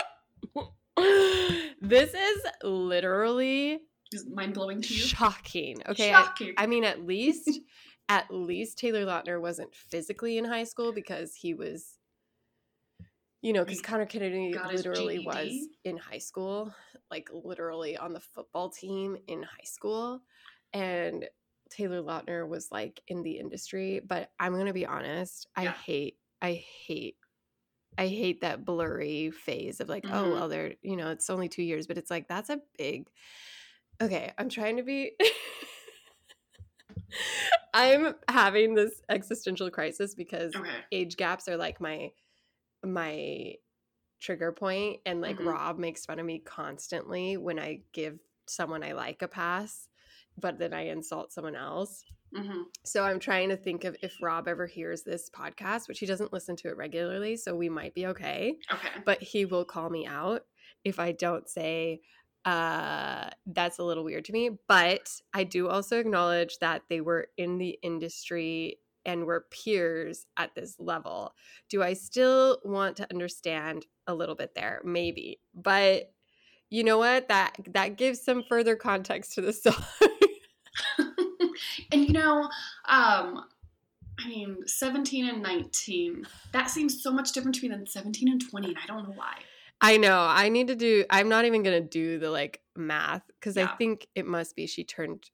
this 1.81 2.13
is 2.13 2.45
literally 2.63 3.81
mind 4.29 4.53
blowing 4.53 4.81
to 4.81 4.93
you? 4.93 5.00
shocking. 5.01 5.81
Okay, 5.88 6.13
I, 6.13 6.24
Shocking. 6.24 6.53
I 6.57 6.67
mean, 6.67 6.83
at 6.83 7.05
least, 7.05 7.60
at 8.10 8.32
least 8.32 8.78
Taylor 8.78 9.06
Lautner 9.06 9.41
wasn't 9.41 9.73
physically 9.73 10.38
in 10.38 10.45
high 10.45 10.63
school 10.63 10.93
because 10.93 11.36
he 11.36 11.54
was, 11.54 11.97
you 13.41 13.54
know, 13.54 13.63
because 13.63 13.82
Conor 13.82 14.06
Kennedy 14.06 14.56
literally 14.71 15.19
was 15.19 15.51
in 15.84 15.97
high 15.97 16.17
school, 16.17 16.73
like 17.12 17.30
literally 17.34 17.97
on 17.97 18.13
the 18.13 18.19
football 18.19 18.69
team 18.69 19.17
in 19.28 19.43
high 19.43 19.65
school, 19.65 20.21
and 20.73 21.25
Taylor 21.69 22.02
Lautner 22.02 22.47
was 22.47 22.71
like 22.71 23.02
in 23.08 23.23
the 23.23 23.39
industry. 23.39 23.99
But 24.06 24.32
I'm 24.39 24.56
gonna 24.58 24.73
be 24.73 24.86
honest, 24.86 25.47
I 25.56 25.63
Yeah. 25.65 25.73
hate, 25.73 26.17
I 26.41 26.54
hate. 26.54 27.17
I 27.97 28.08
hate 28.08 28.41
that 28.41 28.65
blurry 28.65 29.32
phase 29.32 29.80
of 29.80 29.88
like, 29.89 30.06
oh 30.12 30.28
Mhm. 30.28 30.32
well, 30.34 30.49
they're 30.49 30.76
you 30.82 30.95
know, 30.97 31.12
it's 31.12 31.30
only 31.30 31.47
two 31.49 31.63
years, 31.63 31.88
but 31.88 31.97
it's 31.97 32.12
like 32.12 32.28
that's 32.28 32.49
a 32.49 32.62
big 32.78 33.10
okay 34.02 34.32
i'm 34.38 34.49
trying 34.49 34.78
to 34.78 34.84
be 34.84 35.12
i'm 37.73 38.13
having 38.28 38.76
this 38.76 39.02
existential 39.10 39.69
crisis 39.69 40.15
because 40.15 40.54
okay. 40.56 40.69
age 40.91 41.17
gaps 41.17 41.47
are 41.47 41.58
like 41.58 41.80
my 41.82 42.12
my 42.84 43.54
trigger 44.19 44.52
point 44.52 44.99
and 45.06 45.21
like 45.21 45.38
Mhm. 45.38 45.45
rob 45.45 45.80
makes 45.80 46.06
fun 46.06 46.19
of 46.19 46.26
me 46.26 46.39
constantly 46.39 47.38
when 47.38 47.60
i 47.60 47.82
give 47.93 48.19
someone 48.47 48.84
i 48.84 48.93
like 48.93 49.21
a 49.21 49.28
pass 49.28 49.88
but 50.39 50.58
then 50.60 50.74
i 50.74 50.88
insult 50.88 51.32
someone 51.32 51.56
else. 51.56 52.04
Hmm 52.36 52.63
so 52.84 53.04
i'm 53.04 53.19
trying 53.19 53.50
to 53.50 53.56
think 53.58 53.84
of 53.84 53.96
if 54.02 54.13
rob 54.22 54.48
ever 54.48 54.65
hears 54.65 55.04
this 55.04 55.30
podcast 55.30 55.88
which 55.88 56.00
he 56.00 56.06
doesn't 56.06 56.34
listen 56.34 56.56
to 56.58 56.67
it 56.69 56.78
regularly 56.78 57.38
so 57.38 57.56
we 57.56 57.69
might 57.69 57.93
be 57.93 58.08
okay 58.08 58.58
Okay. 58.74 58.89
but 59.06 59.22
he 59.22 59.46
will 59.46 59.65
call 59.65 59.89
me 59.89 60.06
out 60.08 60.46
if 60.84 61.00
I 61.00 61.12
don't 61.13 61.48
say 61.48 62.02
uh 62.46 63.30
that's 63.46 63.78
a 63.78 63.84
little 63.84 64.04
weird 64.04 64.26
to 64.26 64.34
me 64.34 64.50
but 64.67 65.10
I 65.34 65.43
do 65.46 65.69
also 65.69 66.00
acknowledge 66.00 66.58
that 66.60 66.82
they 66.89 67.00
were 67.02 67.28
in 67.38 67.58
the 67.58 67.78
industry 67.84 68.80
and 69.06 69.26
were 69.26 69.46
peers 69.52 70.26
at 70.38 70.56
this 70.56 70.78
level. 70.80 71.34
Do 71.69 71.84
I 71.84 71.91
still 71.93 72.60
want 72.63 72.96
to 72.98 73.08
understand 73.12 73.86
a 74.08 74.15
little 74.15 74.36
bit 74.36 74.56
there? 74.56 74.82
Maybe 74.84 75.39
but 75.54 76.12
you 76.69 76.84
know 76.84 76.98
what? 76.98 77.28
That 77.28 77.56
that 77.74 77.98
gives 77.98 78.19
some 78.22 78.43
further 78.43 78.76
context 78.76 79.34
to 79.34 79.41
the 79.41 79.54
song 79.63 79.76
and 81.91 82.05
you 82.07 82.13
know, 82.13 82.43
um, 82.86 83.45
I 84.19 84.27
mean, 84.27 84.57
17 84.67 85.27
and 85.27 85.41
19, 85.41 86.25
that 86.51 86.69
seems 86.69 87.01
so 87.01 87.12
much 87.12 87.31
different 87.31 87.55
to 87.55 87.62
me 87.63 87.69
than 87.75 87.86
17 87.88 88.29
and 88.29 88.49
20, 88.49 88.67
and 88.69 88.77
I 88.81 88.86
don't 88.88 89.03
know 89.07 89.13
why. 89.15 89.36
I 89.81 89.97
know 89.97 90.19
I 90.19 90.47
need 90.47 90.67
to 90.67 90.75
do 90.75 91.03
I'm 91.09 91.27
not 91.27 91.43
even 91.43 91.62
going 91.62 91.81
to 91.83 91.88
do 91.88 92.17
the 92.17 92.31
like 92.31 92.62
math 92.75 93.23
cuz 93.41 93.57
Yeah. 93.57 93.69
I 93.69 93.75
think 93.75 94.07
it 94.15 94.25
must 94.25 94.55
be 94.55 94.65
she 94.65 94.86
turned 94.86 95.29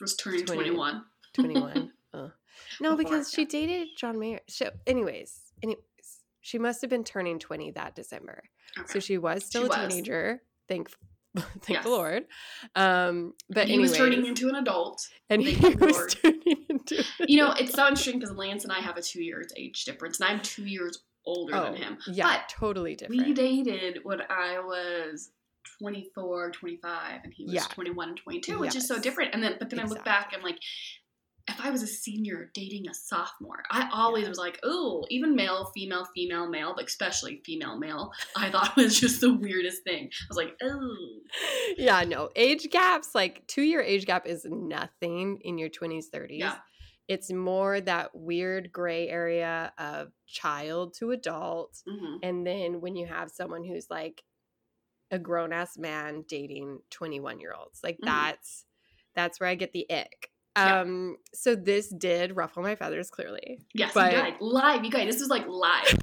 was 0.00 0.16
turning 0.16 0.46
20. 0.46 0.62
21. 0.70 1.04
21. 1.34 1.92
oh. 2.14 2.32
No, 2.80 2.96
Before, 2.96 2.96
because 2.96 3.30
she 3.30 3.44
dated 3.44 3.88
John 3.98 4.18
Mayer. 4.18 4.40
So, 4.48 4.70
anyways, 4.86 5.52
anyways, 5.62 5.82
she 6.40 6.58
must 6.58 6.80
have 6.80 6.88
been 6.88 7.04
turning 7.04 7.38
20 7.38 7.72
that 7.72 7.94
December. 7.94 8.44
So 8.86 8.98
she 8.98 9.18
was 9.18 9.44
still 9.44 9.62
She 9.62 9.66
a 9.66 9.68
was. 9.82 9.92
teenager. 9.92 10.42
Thank 10.66 10.90
thank 11.62 11.68
Yes. 11.68 11.84
the 11.84 11.90
Lord. 11.90 12.24
Um 12.74 13.34
but 13.50 13.66
he 13.66 13.74
anyways, 13.74 13.90
was 13.90 13.98
turning 13.98 14.26
into 14.26 14.48
an 14.48 14.54
adult. 14.56 15.06
and 15.30 15.42
he 15.42 15.54
was 15.74 15.96
Lord. 15.96 16.10
turning 16.22 16.64
into 16.68 17.04
You 17.20 17.38
know, 17.42 17.52
it's 17.52 17.72
so 17.74 17.86
interesting 17.86 18.18
because 18.18 18.34
Lance 18.34 18.64
and 18.64 18.72
I 18.72 18.80
have 18.80 18.96
a 18.96 19.02
two 19.02 19.22
years 19.22 19.48
age 19.56 19.84
difference, 19.84 20.20
and 20.20 20.28
I'm 20.30 20.40
two 20.40 20.64
years 20.66 21.02
older 21.24 21.54
oh, 21.56 21.64
than 21.64 21.74
him. 21.76 21.98
Yeah, 22.06 22.24
But 22.26 22.48
totally 22.48 22.94
different. 22.94 23.26
we 23.26 23.32
dated 23.34 24.00
when 24.04 24.20
I 24.30 24.60
was 24.60 25.30
24, 25.80 26.52
25, 26.52 27.20
and 27.24 27.32
he 27.34 27.44
was 27.44 27.54
Yeah. 27.54 27.64
21 27.70 28.08
and 28.10 28.16
22, 28.16 28.58
which 28.60 28.76
is 28.76 28.86
so 28.86 28.98
different. 29.00 29.34
And 29.34 29.42
then, 29.42 29.56
but 29.58 29.68
then 29.68 29.80
I 29.80 29.84
look 29.84 30.04
back, 30.04 30.26
Exactly. 30.26 30.38
I'm 30.38 30.44
like, 30.44 30.60
if 31.48 31.60
I 31.64 31.70
was 31.70 31.82
a 31.82 31.86
senior 31.86 32.50
dating 32.54 32.88
a 32.88 32.94
sophomore, 32.94 33.62
I 33.70 33.88
always 33.92 34.24
Yeah. 34.24 34.30
was 34.30 34.38
like, 34.38 34.58
oh, 34.64 35.04
even 35.10 35.34
male, 35.36 35.70
female, 35.74 36.04
female, 36.14 36.48
male, 36.48 36.74
but 36.76 36.86
especially 36.86 37.40
female, 37.44 37.78
male, 37.78 38.12
I 38.36 38.50
thought 38.50 38.76
was 38.76 38.98
just 38.98 39.20
the 39.20 39.32
weirdest 39.32 39.84
thing. 39.84 40.10
I 40.12 40.24
was 40.28 40.36
like, 40.36 40.56
oh. 40.62 41.20
yeah, 41.76 42.02
no. 42.04 42.30
Age 42.36 42.68
gaps, 42.70 43.14
like 43.14 43.46
2 43.46 43.62
year 43.62 43.80
age 43.80 44.06
gap 44.06 44.26
is 44.26 44.44
nothing 44.48 45.38
in 45.42 45.58
your 45.58 45.68
20s, 45.68 46.06
30s. 46.12 46.38
Yeah. 46.38 46.56
It's 47.08 47.32
more 47.32 47.80
that 47.80 48.10
weird 48.14 48.72
gray 48.72 49.08
area 49.08 49.72
of 49.78 50.08
child 50.26 50.94
to 50.94 51.12
adult. 51.12 51.80
hmm 51.86 52.16
And 52.22 52.44
then 52.46 52.80
when 52.80 52.96
you 52.96 53.06
have 53.06 53.30
someone 53.30 53.62
who's 53.64 53.88
like 53.90 54.24
a 55.12 55.18
grown 55.20 55.52
ass 55.52 55.78
man 55.78 56.24
dating 56.28 56.80
21 56.90 57.38
year 57.38 57.54
olds, 57.56 57.80
like 57.84 57.98
Mhm. 58.00 58.06
that's 58.06 58.64
that's 59.14 59.38
where 59.40 59.48
I 59.48 59.54
get 59.54 59.72
the 59.72 59.86
ick. 59.90 60.30
Yeah. 60.56 60.80
Um 60.80 61.16
so 61.34 61.54
this 61.54 61.88
did 61.88 62.36
ruffle 62.36 62.62
my 62.62 62.74
feathers 62.74 63.10
clearly. 63.10 63.60
Yes, 63.74 63.92
But- 63.94 64.12
you 64.12 64.18
guys, 64.18 64.34
live, 64.40 64.84
you 64.84 64.90
guys, 64.90 65.06
this 65.06 65.20
was 65.20 65.28
like 65.28 65.46
live. 65.46 65.98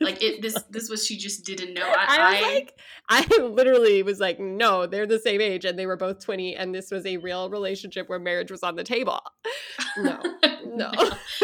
Like 0.00 0.22
it, 0.22 0.42
this, 0.42 0.56
this 0.70 0.88
was 0.90 1.06
she 1.06 1.16
just 1.16 1.44
didn't 1.44 1.74
know. 1.74 1.86
I, 1.86 2.06
I, 2.08 2.32
was 2.32 2.42
like 2.42 2.78
I 3.08 3.42
literally 3.42 4.02
was 4.02 4.20
like 4.20 4.40
no, 4.40 4.86
they're 4.86 5.06
the 5.06 5.18
same 5.18 5.40
age 5.40 5.64
and 5.64 5.78
they 5.78 5.86
were 5.86 5.96
both 5.96 6.24
20 6.24 6.56
and 6.56 6.74
this 6.74 6.90
was 6.90 7.06
a 7.06 7.16
real 7.18 7.50
relationship 7.50 8.08
where 8.08 8.18
marriage 8.18 8.50
was 8.50 8.62
on 8.62 8.76
the 8.76 8.84
table. 8.84 9.20
No. 9.96 10.20
No. 10.66 10.90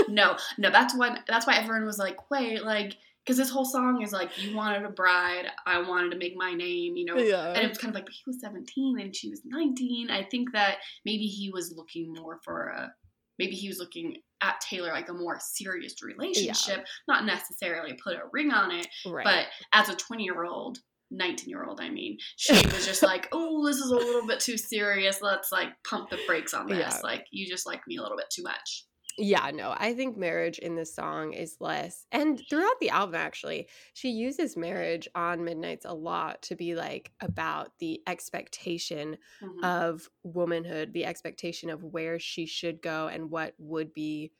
no, 0.09 0.37
no. 0.59 0.71
That's 0.71 0.93
why. 0.97 1.19
That's 1.29 1.47
why 1.47 1.55
everyone 1.55 1.85
was 1.85 1.99
like, 1.99 2.31
"Wait, 2.33 2.65
like 2.65 2.97
because 3.25 3.37
this 3.37 3.51
whole 3.51 3.65
song 3.65 4.03
is 4.03 4.13
like, 4.13 4.31
you 4.43 4.57
wanted 4.57 4.85
a 4.85 4.91
bride, 4.91 5.47
I 5.67 5.81
wanted 5.83 6.11
to 6.13 6.19
make 6.19 6.35
my 6.37 6.53
name, 6.53 6.97
you 6.97 7.05
know. 7.05 7.17
Yeah. 7.17 7.53
And 7.53 7.65
it 7.65 7.69
was 7.69 7.79
kind 7.79 7.95
of 7.95 8.01
like, 8.01 8.09
he 8.09 8.23
was 8.27 8.41
17 8.41 8.99
and 8.99 9.15
she 9.15 9.29
was 9.29 9.43
19. 9.45 10.11
I 10.11 10.25
think 10.25 10.53
that 10.53 10.79
maybe 11.05 11.25
he 11.25 11.51
was 11.51 11.75
looking 11.77 12.15
more 12.17 12.41
for 12.45 12.69
a, 12.69 12.93
maybe 13.39 13.55
he 13.55 13.69
was 13.69 13.79
looking 13.79 14.17
at 14.43 14.61
Taylor 14.61 14.89
like 14.89 15.11
a 15.11 15.15
more 15.15 15.39
serious 15.39 15.97
relationship, 16.03 16.87
not 17.09 17.27
necessarily 17.27 17.97
put 18.03 18.15
a 18.15 18.23
ring 18.33 18.51
on 18.51 18.71
it, 18.71 18.87
right. 19.07 19.25
but 19.25 19.47
as 19.73 19.89
a 19.89 19.97
20 19.97 20.25
year 20.25 20.45
old, 20.45 20.79
19 21.11 21.49
year 21.49 21.65
old, 21.65 21.81
I 21.81 21.91
mean, 21.91 22.17
she 22.37 22.55
was 22.55 22.87
just 22.87 23.03
like, 23.03 23.29
oh, 23.33 23.67
this 23.67 23.77
is 23.77 23.91
a 23.91 23.97
little 23.97 24.27
bit 24.27 24.41
too 24.41 24.57
serious. 24.57 25.21
Let's 25.21 25.53
like 25.53 25.69
pump 25.89 26.09
the 26.09 26.19
brakes 26.27 26.55
on 26.55 26.69
this. 26.69 26.79
Yeah. 26.79 27.01
Like, 27.03 27.27
you 27.31 27.47
just 27.47 27.67
like 27.67 27.81
me 27.87 27.97
a 27.97 28.03
little 28.03 28.17
bit 28.17 28.31
too 28.33 28.43
much. 28.43 28.85
Yeah, 29.23 29.51
no, 29.51 29.75
I 29.77 29.93
think 29.95 30.17
marriage 30.17 30.59
in 30.59 30.77
this 30.77 30.95
song 30.95 31.35
is 31.35 31.61
less. 31.61 32.07
And 32.11 32.41
throughout 32.49 32.79
the 32.81 32.89
album, 32.89 33.17
actually, 33.17 33.69
she 33.93 34.09
uses 34.11 34.57
marriage 34.57 35.09
on 35.15 35.45
Midnights 35.45 35.85
a 35.85 35.93
lot 35.93 36.41
to 36.43 36.57
be 36.57 36.75
like 36.75 37.13
about 37.21 37.79
the 37.81 38.03
expectation 38.07 39.19
Mhm. 39.41 39.63
of 39.63 40.09
womanhood, 40.23 40.95
the 40.95 41.05
expectation 41.05 41.69
of 41.69 41.85
where 41.85 42.19
she 42.19 42.47
should 42.47 42.81
go 42.81 43.09
and 43.09 43.31
what 43.31 43.55
would 43.59 43.93
be 43.93 44.33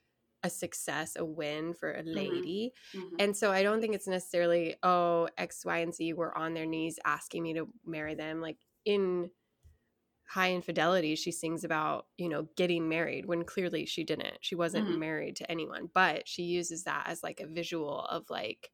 a 0.43 0.49
success, 0.49 1.15
a 1.17 1.25
win 1.27 1.75
for 1.75 1.93
a 1.93 2.03
lady. 2.03 2.73
Mhm. 2.93 3.19
And 3.19 3.37
so 3.37 3.53
I 3.53 3.63
don't 3.63 3.83
think 3.83 3.95
it's 3.95 4.07
necessarily, 4.09 4.77
oh, 4.83 5.29
X, 5.37 5.63
Y, 5.67 5.79
and 5.79 5.95
Z 5.95 6.15
were 6.15 6.37
on 6.39 6.55
their 6.55 6.65
knees 6.65 6.99
asking 7.05 7.43
me 7.43 7.53
to 7.55 7.69
marry 7.85 8.15
them. 8.15 8.41
Like 8.41 8.57
in 8.87 9.31
High 10.31 10.53
Infidelity, 10.55 11.17
she 11.17 11.33
sings 11.33 11.65
about, 11.65 12.07
you 12.17 12.29
know, 12.29 12.49
getting 12.57 12.89
married 12.89 13.27
when 13.27 13.45
clearly 13.45 13.87
she 13.87 14.05
didn't. 14.05 14.39
She 14.43 14.55
wasn't 14.55 14.89
Mhm. 14.89 14.99
married 14.99 15.37
to 15.37 15.51
anyone, 15.51 15.91
but 15.93 16.29
she 16.29 16.45
uses 16.45 16.85
that 16.85 17.07
as 17.09 17.23
like 17.23 17.41
a 17.41 17.47
visual 17.49 18.01
of 18.07 18.31
like 18.31 18.73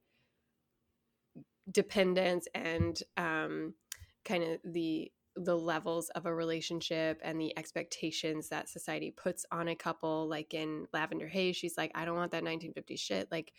dependence 1.70 2.46
and 2.54 3.02
um 3.16 3.74
kind 4.24 4.42
of 4.44 4.60
the 4.64 5.12
the 5.34 5.56
levels 5.56 6.08
of 6.10 6.24
a 6.24 6.34
relationship 6.34 7.20
and 7.22 7.40
the 7.40 7.56
expectations 7.58 8.48
that 8.48 8.68
society 8.68 9.10
puts 9.10 9.44
on 9.50 9.68
a 9.68 9.74
couple 9.76 10.28
like 10.28 10.54
in 10.54 10.86
lavender 10.92 11.26
haze 11.26 11.56
she's 11.56 11.76
like 11.76 11.90
i 11.94 12.04
don't 12.04 12.16
want 12.16 12.30
that 12.30 12.44
1950s 12.44 13.00
shit 13.00 13.30
like 13.32 13.52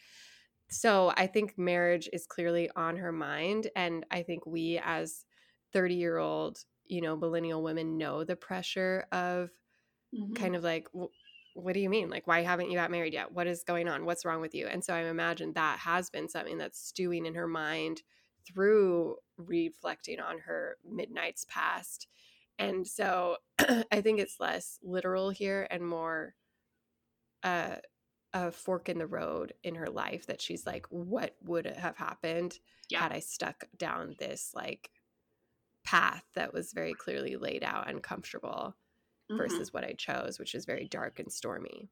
so 0.70 1.14
i 1.18 1.28
think 1.28 1.58
marriage 1.58 2.10
is 2.14 2.26
clearly 2.26 2.70
on 2.76 2.98
her 2.98 3.12
mind 3.12 3.70
and 3.76 4.06
i 4.10 4.24
think 4.24 4.46
we 4.46 4.80
as 4.84 5.26
30 5.74 5.96
year 5.96 6.18
old 6.18 6.60
you 6.90 7.02
know 7.02 7.16
millennial 7.16 7.64
women 7.64 7.98
know 7.98 8.24
the 8.24 8.36
pressure 8.36 9.06
of 9.12 9.52
Mhm. 10.12 10.36
kind 10.36 10.56
of 10.56 10.64
like 10.64 10.88
"Wh- 10.94 11.14
what 11.56 11.74
do 11.74 11.80
you 11.80 11.90
mean? 11.90 12.10
Like 12.10 12.28
why 12.28 12.42
haven't 12.42 12.70
you 12.72 12.78
got 12.78 12.92
married 12.92 13.14
yet? 13.14 13.32
What 13.32 13.48
is 13.48 13.64
going 13.64 13.88
on? 13.88 14.06
What's 14.06 14.26
wrong 14.26 14.42
with 14.42 14.54
you? 14.56 14.68
And 14.68 14.84
so 14.84 14.94
i 14.94 15.00
imagine 15.02 15.54
that 15.54 15.80
has 15.80 16.10
been 16.10 16.30
something 16.30 16.58
that's 16.58 16.80
stewing 16.80 17.26
in 17.26 17.36
her 17.36 17.48
mind 17.48 18.04
through 18.46 19.18
reflecting 19.38 20.20
on 20.20 20.40
her 20.40 20.78
midnight's 20.86 21.46
past. 21.46 22.08
And 22.60 22.88
so 22.88 23.38
i 23.92 24.02
think 24.02 24.20
it's 24.20 24.40
less 24.40 24.80
literal 24.84 25.30
here 25.32 25.68
and 25.72 25.88
more 25.88 26.36
uh, 27.44 27.78
a 28.34 28.52
fork 28.52 28.90
in 28.90 28.98
the 29.00 29.08
road 29.08 29.54
in 29.64 29.76
her 29.76 29.90
life 29.90 30.28
that 30.28 30.42
she's 30.42 30.66
like 30.66 30.86
what 30.90 31.36
would 31.44 31.66
have 31.66 31.98
happened 31.98 32.60
Yeah. 32.90 33.04
had 33.04 33.12
i 33.12 33.20
stuck 33.20 33.66
down 33.78 34.16
this 34.20 34.54
like 34.54 34.92
path 35.88 36.24
that 36.36 36.54
was 36.54 36.74
very 36.74 36.94
clearly 36.94 37.38
laid 37.38 37.64
out 37.64 37.90
and 37.90 38.04
comfortable 38.04 38.76
Mhm. 39.32 39.38
versus 39.38 39.72
what 39.74 39.86
I 39.86 39.94
chose, 39.94 40.38
which 40.38 40.54
is 40.54 40.66
very 40.66 40.88
dark 40.90 41.20
and 41.20 41.32
stormy. 41.32 41.90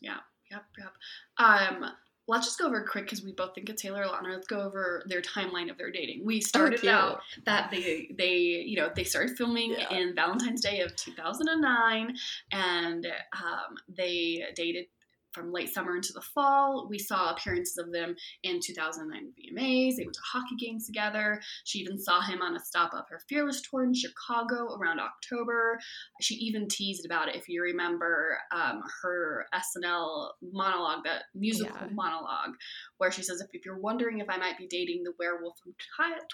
Yeah. 0.00 0.20
Yep, 0.50 0.64
yep. 0.78 0.94
Um, 1.38 1.90
let's 2.28 2.46
just 2.46 2.58
go 2.58 2.66
over 2.66 2.84
quick 2.86 3.04
because 3.04 3.24
we 3.24 3.32
both 3.32 3.54
think 3.54 3.68
it's 3.68 3.82
Taylor 3.82 4.04
Lautner. 4.04 4.32
Let's 4.32 4.46
go 4.46 4.60
over 4.60 5.02
their 5.06 5.22
timeline 5.22 5.70
of 5.70 5.76
their 5.78 5.90
dating. 5.90 6.24
We 6.24 6.40
started 6.40 6.80
cute. 6.80 6.92
out 6.92 7.20
that 7.46 7.70
they 7.72 8.14
they 8.16 8.34
you 8.36 8.76
know 8.76 8.92
they 8.94 9.02
started 9.04 9.36
filming 9.36 9.72
Yeah. 9.72 9.92
in 9.92 10.14
Valentine's 10.14 10.60
Day 10.60 10.80
of 10.80 10.94
2009, 10.94 12.16
and 12.52 13.06
um, 13.32 13.76
they 13.88 14.46
dated 14.54 14.86
from 15.32 15.52
late 15.52 15.72
summer 15.72 15.96
into 15.96 16.12
the 16.12 16.20
fall. 16.20 16.86
We 16.88 16.98
saw 16.98 17.30
appearances 17.32 17.78
of 17.78 17.92
them 17.92 18.14
in 18.42 18.60
2009 18.64 19.32
VMAs. 19.32 19.96
They 19.96 20.04
went 20.04 20.14
to 20.14 20.20
hockey 20.32 20.56
games 20.58 20.86
together. 20.86 21.40
She 21.64 21.78
even 21.80 21.98
saw 21.98 22.20
him 22.20 22.42
on 22.42 22.56
a 22.56 22.60
stop 22.60 22.92
of 22.94 23.04
her 23.10 23.20
Fearless 23.28 23.62
tour 23.62 23.84
in 23.84 23.94
Chicago 23.94 24.76
around 24.76 25.00
October. 25.00 25.78
She 26.20 26.34
even 26.34 26.68
teased 26.68 27.06
about 27.06 27.28
it, 27.28 27.36
if 27.36 27.48
you 27.48 27.62
remember 27.62 28.38
um, 28.54 28.82
her 29.02 29.46
SNL 29.54 30.30
monologue, 30.42 31.04
that 31.04 31.24
musical 31.34 31.76
Yeah. 31.80 31.88
monologue, 31.92 32.54
where 32.98 33.10
she 33.10 33.22
says, 33.22 33.40
if, 33.40 33.48
if 33.52 33.64
you're 33.64 33.78
wondering 33.78 34.18
if 34.18 34.28
I 34.28 34.36
might 34.36 34.58
be 34.58 34.66
dating 34.66 35.02
the 35.04 35.12
werewolf 35.18 35.58
from 35.62 35.74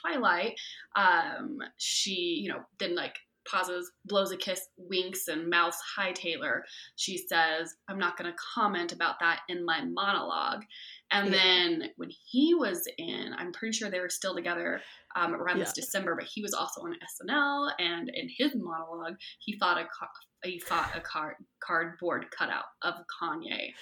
Twilight, 0.00 0.58
um, 0.96 1.58
she, 1.76 2.40
you 2.42 2.50
know, 2.50 2.60
then 2.78 2.94
like 2.94 3.16
pauses, 3.50 3.90
blows 4.04 4.30
a 4.32 4.36
kiss, 4.36 4.68
winks, 4.76 5.28
and 5.28 5.48
mouths, 5.48 5.76
Hi, 5.96 6.12
Taylor. 6.12 6.64
She 6.96 7.18
says, 7.18 7.74
I'm 7.88 7.98
not 7.98 8.16
going 8.16 8.30
to 8.30 8.36
comment 8.54 8.92
about 8.92 9.18
that 9.20 9.40
in 9.48 9.64
my 9.64 9.84
monologue. 9.84 10.64
And 11.10 11.32
Yeah. 11.32 11.38
then 11.38 11.90
when 11.96 12.10
he 12.10 12.54
was 12.54 12.86
in, 12.98 13.34
I'm 13.36 13.52
pretty 13.52 13.76
sure 13.76 13.90
they 13.90 14.00
were 14.00 14.10
still 14.10 14.34
together 14.34 14.80
um, 15.16 15.34
around 15.34 15.58
this 15.58 15.72
December, 15.72 16.14
but 16.14 16.24
he 16.26 16.42
was 16.42 16.52
also 16.54 16.82
on 16.82 16.94
SNL. 16.94 17.72
And 17.78 18.10
in 18.10 18.28
his 18.36 18.54
monologue, 18.54 19.16
he 19.38 19.58
fought 19.58 19.78
a 19.78 19.86
he 20.44 20.60
fought 20.60 20.94
a 20.94 21.00
card 21.00 21.34
cardboard 21.60 22.26
cutout 22.30 22.64
of 22.82 22.94
Kanye. 23.20 23.72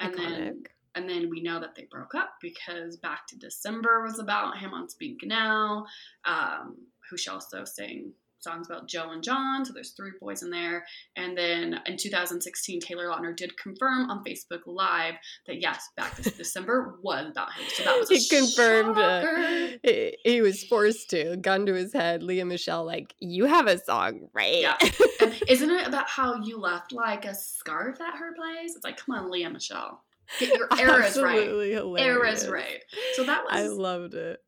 And 0.00 0.14
then 0.14 0.62
and 0.94 1.08
then 1.08 1.30
we 1.30 1.40
know 1.40 1.60
that 1.60 1.74
they 1.74 1.86
broke 1.90 2.14
up 2.14 2.30
because 2.40 2.96
Back 2.96 3.26
to 3.28 3.38
December 3.38 4.02
was 4.02 4.18
about 4.18 4.58
him 4.58 4.74
on 4.74 4.88
Speak 4.88 5.18
Now, 5.22 5.84
um, 6.24 6.76
who 7.08 7.16
she 7.16 7.30
also 7.30 7.64
sang 7.64 8.12
songs 8.42 8.68
about 8.68 8.88
Joe 8.88 9.10
and 9.10 9.22
John. 9.22 9.64
So 9.64 9.72
there's 9.72 9.92
three 9.92 10.12
boys 10.20 10.42
in 10.42 10.50
there. 10.50 10.84
And 11.16 11.36
then 11.36 11.80
in 11.86 11.96
2016, 11.96 12.80
Taylor 12.80 13.06
Lautner 13.06 13.36
did 13.36 13.56
confirm 13.56 14.10
on 14.10 14.24
Facebook 14.24 14.60
Live 14.66 15.14
that 15.46 15.60
yes, 15.60 15.88
Back 15.96 16.16
to 16.16 16.30
December 16.36 16.98
was 17.02 17.26
about 17.30 17.52
him. 17.52 17.66
So 17.74 17.84
that 17.84 17.98
was 17.98 18.08
he 18.08 18.26
confirmed 18.28 18.96
uh, 18.98 19.78
he, 19.82 20.16
he 20.24 20.40
was 20.40 20.64
forced 20.64 21.10
to 21.10 21.36
gun 21.36 21.66
to 21.66 21.74
his 21.74 21.92
head 21.92 22.22
lea 22.22 22.44
michele 22.44 22.84
like 22.84 23.14
you 23.20 23.44
have 23.44 23.66
a 23.66 23.78
song 23.78 24.28
right 24.32 24.60
Yeah. 24.60 24.76
And 25.20 25.34
isn't 25.48 25.70
it 25.70 25.86
about 25.86 26.08
how 26.08 26.42
you 26.42 26.58
left 26.58 26.92
like 26.92 27.26
a 27.26 27.34
scarf 27.34 28.00
at 28.00 28.16
her 28.16 28.32
place? 28.34 28.74
It's 28.74 28.84
like, 28.84 28.96
come 28.96 29.16
on, 29.16 29.30
Lea 29.30 29.48
Michele. 29.48 30.02
Get 30.38 30.56
your 30.56 30.68
eras 30.78 31.20
right. 31.20 31.46
Hilarious. 31.46 32.44
Eras 32.44 32.48
right. 32.48 32.82
So 33.14 33.24
that 33.24 33.44
was 33.44 33.52
i 33.52 33.66
loved 33.66 34.14
it 34.14 34.40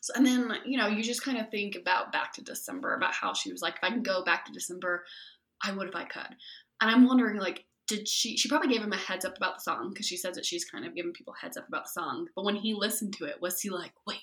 So, 0.00 0.14
and 0.16 0.26
then, 0.26 0.52
you 0.64 0.78
know, 0.78 0.86
you 0.86 1.02
just 1.02 1.22
kind 1.22 1.38
of 1.38 1.50
think 1.50 1.76
about 1.76 2.12
back 2.12 2.32
to 2.34 2.42
December, 2.42 2.94
about 2.94 3.14
how 3.14 3.34
she 3.34 3.52
was 3.52 3.60
like, 3.60 3.76
if 3.76 3.84
I 3.84 3.90
can 3.90 4.02
go 4.02 4.24
back 4.24 4.46
to 4.46 4.52
December, 4.52 5.04
I 5.62 5.72
would 5.72 5.88
if 5.88 5.96
I 5.96 6.04
could. 6.04 6.36
And 6.80 6.90
I'm 6.90 7.06
wondering, 7.06 7.38
like, 7.38 7.66
did 7.86 8.08
she, 8.08 8.36
she 8.36 8.48
probably 8.48 8.68
gave 8.68 8.82
him 8.82 8.92
a 8.92 8.96
heads 8.96 9.24
up 9.24 9.36
about 9.36 9.56
the 9.56 9.62
song 9.62 9.90
because 9.90 10.06
she 10.06 10.16
says 10.16 10.36
that 10.36 10.46
she's 10.46 10.64
kind 10.64 10.86
of 10.86 10.94
giving 10.94 11.12
people 11.12 11.34
heads 11.38 11.56
up 11.56 11.68
about 11.68 11.84
the 11.84 12.00
song. 12.00 12.28
But 12.34 12.44
when 12.44 12.56
he 12.56 12.72
listened 12.72 13.14
to 13.14 13.24
it, 13.24 13.42
was 13.42 13.60
he 13.60 13.68
like, 13.68 13.92
wait, 14.06 14.18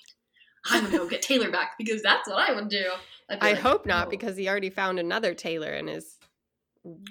I'm 0.66 0.80
going 0.80 0.92
to 0.92 0.98
go 0.98 1.08
get 1.08 1.22
Taylor 1.22 1.50
back 1.50 1.72
because 1.78 2.02
that's 2.02 2.28
what 2.28 2.48
I 2.48 2.54
would 2.54 2.68
do? 2.68 2.86
I 3.30 3.52
like, 3.52 3.58
hope 3.58 3.86
not 3.86 4.06
"Oh." 4.06 4.10
because 4.10 4.36
he 4.36 4.48
already 4.48 4.70
found 4.70 4.98
another 4.98 5.34
taylor 5.34 5.70
and 5.70 5.88
is 5.88 6.16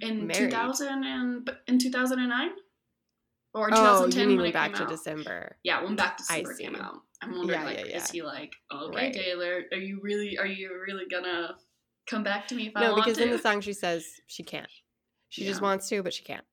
in 0.02 0.28
married. 0.28 0.52
2000 0.52 1.04
and, 1.04 1.50
in 1.68 1.80
2009? 1.80 2.50
Or 3.54 3.70
oh 3.72 4.08
2010 4.08 4.22
you 4.22 4.28
mean 4.28 4.38
when 4.38 4.46
it 4.48 4.54
back 4.54 4.72
came 4.72 4.78
to 4.78 4.84
out? 4.84 4.90
december 4.90 5.56
Yeah, 5.64 5.84
when 5.84 5.96
Back 5.96 6.18
to 6.18 6.24
December 6.24 6.54
came 6.56 6.76
out. 6.76 7.02
I'm 7.22 7.32
wondering, 7.38 7.60
Yeah, 7.60 7.66
like, 7.66 7.90
yeah, 7.90 7.98
is 7.98 8.10
he 8.12 8.22
like, 8.22 8.54
okay, 8.72 8.96
Right. 8.96 9.14
Taylor, 9.14 9.64
are 9.72 9.78
you 9.78 10.00
really, 10.02 10.38
are 10.38 10.46
you 10.46 10.70
really 10.86 11.06
gonna 11.10 11.56
come 12.08 12.24
back 12.24 12.48
to 12.48 12.56
me 12.56 12.68
if 12.68 12.74
I 12.76 12.82
want 12.82 12.96
to? 12.96 13.00
no 13.02 13.06
because 13.06 13.18
in 13.20 13.30
the 13.32 13.38
song 13.38 13.60
she 13.62 13.74
says 13.74 14.06
she 14.28 14.42
can't 14.44 14.70
she 15.30 15.44
just 15.44 15.62
wants 15.62 15.90
to 15.90 16.02
but 16.02 16.14
she 16.14 16.24
can't 16.24 16.46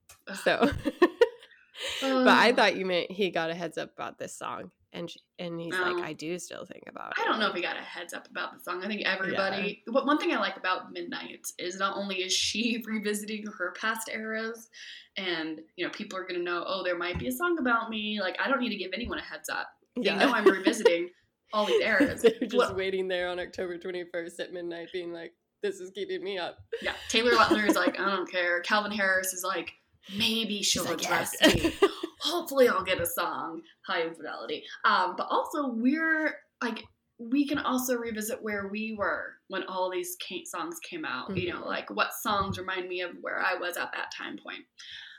so 0.42 0.68
but 2.00 2.28
i 2.28 2.52
thought 2.52 2.76
you 2.76 2.84
meant 2.84 3.10
he 3.10 3.30
got 3.30 3.50
a 3.50 3.54
heads 3.54 3.78
up 3.78 3.92
about 3.92 4.18
this 4.18 4.36
song 4.36 4.70
and 4.92 5.10
she, 5.10 5.20
and 5.38 5.60
he's 5.60 5.72
No. 5.72 5.82
like 5.82 5.96
i 6.04 6.12
do 6.12 6.38
still 6.40 6.64
think 6.64 6.84
about 6.88 7.12
it 7.12 7.22
I 7.22 7.24
don't 7.28 7.38
know 7.38 7.48
if 7.48 7.54
he 7.54 7.62
got 7.62 7.76
a 7.76 7.80
heads 7.80 8.12
up 8.12 8.28
about 8.28 8.54
the 8.54 8.60
song. 8.60 8.82
I 8.84 8.88
think 8.88 9.02
everybody. 9.02 9.82
But 9.86 10.04
one 10.06 10.18
thing 10.18 10.32
I 10.32 10.38
like 10.38 10.56
about 10.56 10.92
Midnight 10.92 11.46
is 11.58 11.78
not 11.78 11.96
only 11.96 12.16
is 12.22 12.32
she 12.32 12.82
revisiting 12.86 13.44
her 13.58 13.72
past 13.80 14.08
eras, 14.12 14.68
and 15.16 15.60
you 15.76 15.84
know 15.86 15.92
people 15.92 16.18
are 16.18 16.26
gonna 16.26 16.42
know, 16.42 16.64
oh, 16.66 16.82
there 16.82 16.98
might 16.98 17.18
be 17.18 17.28
a 17.28 17.32
song 17.32 17.58
about 17.60 17.88
me. 17.88 18.20
Like 18.20 18.36
I 18.44 18.48
don't 18.48 18.60
need 18.60 18.70
to 18.70 18.76
give 18.76 18.90
anyone 18.92 19.18
a 19.18 19.22
heads 19.22 19.48
up. 19.48 19.68
They 19.96 20.14
know 20.14 20.32
I'm 20.32 20.44
revisiting 20.44 21.10
all 21.52 21.66
these 21.66 21.80
eras. 21.84 22.22
They're 22.22 22.32
just 22.42 22.54
What- 22.56 22.76
waiting 22.76 23.08
there 23.08 23.28
on 23.28 23.38
October 23.38 23.78
21st 23.78 24.40
at 24.40 24.52
midnight, 24.52 24.88
being 24.92 25.12
like, 25.12 25.32
"This 25.62 25.80
is 25.80 25.90
keeping 25.94 26.22
me 26.24 26.38
up." 26.38 26.58
Yeah, 26.82 26.94
Taylor 27.08 27.32
Lautner 27.32 27.66
is 27.68 27.76
like, 27.76 27.98
I 28.00 28.10
don't 28.14 28.30
care. 28.30 28.60
Calvin 28.62 28.92
Harris 28.92 29.32
is 29.32 29.44
like, 29.44 29.72
maybe 30.16 30.62
she'll 30.62 30.84
like, 30.84 31.00
address 31.02 31.34
"Yes." 31.40 31.54
me. 31.54 31.72
Hopefully, 32.20 32.68
I'll 32.68 32.82
get 32.84 33.00
a 33.00 33.06
song. 33.06 33.60
High 33.86 34.02
infidelity. 34.02 34.64
Um, 34.84 35.14
but 35.16 35.26
also, 35.30 35.68
we're 35.68 36.34
like, 36.62 36.82
we 37.18 37.46
can 37.46 37.58
also 37.58 37.96
revisit 37.96 38.42
where 38.42 38.66
we 38.68 38.96
were 38.98 39.34
when 39.48 39.62
all 39.64 39.90
these 39.90 40.16
songs 40.46 40.78
came 40.80 41.04
out. 41.04 41.36
You 41.36 41.50
know, 41.52 41.60
Mhm. 41.60 41.66
like 41.66 41.90
what 41.90 42.12
songs 42.14 42.58
remind 42.58 42.88
me 42.88 43.02
of 43.02 43.12
where 43.20 43.40
I 43.40 43.54
was 43.54 43.76
at 43.76 43.92
that 43.92 44.10
time 44.16 44.38
point. 44.42 44.64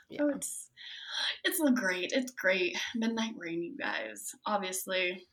Yeah. 0.08 0.18
So 0.18 0.28
it's 0.30 0.70
it's 1.44 1.60
great. 1.74 2.12
It's 2.12 2.32
great. 2.32 2.76
Midnight 2.94 3.34
Rain, 3.36 3.62
you 3.62 3.76
guys. 3.76 4.34
Obviously, 4.46 5.26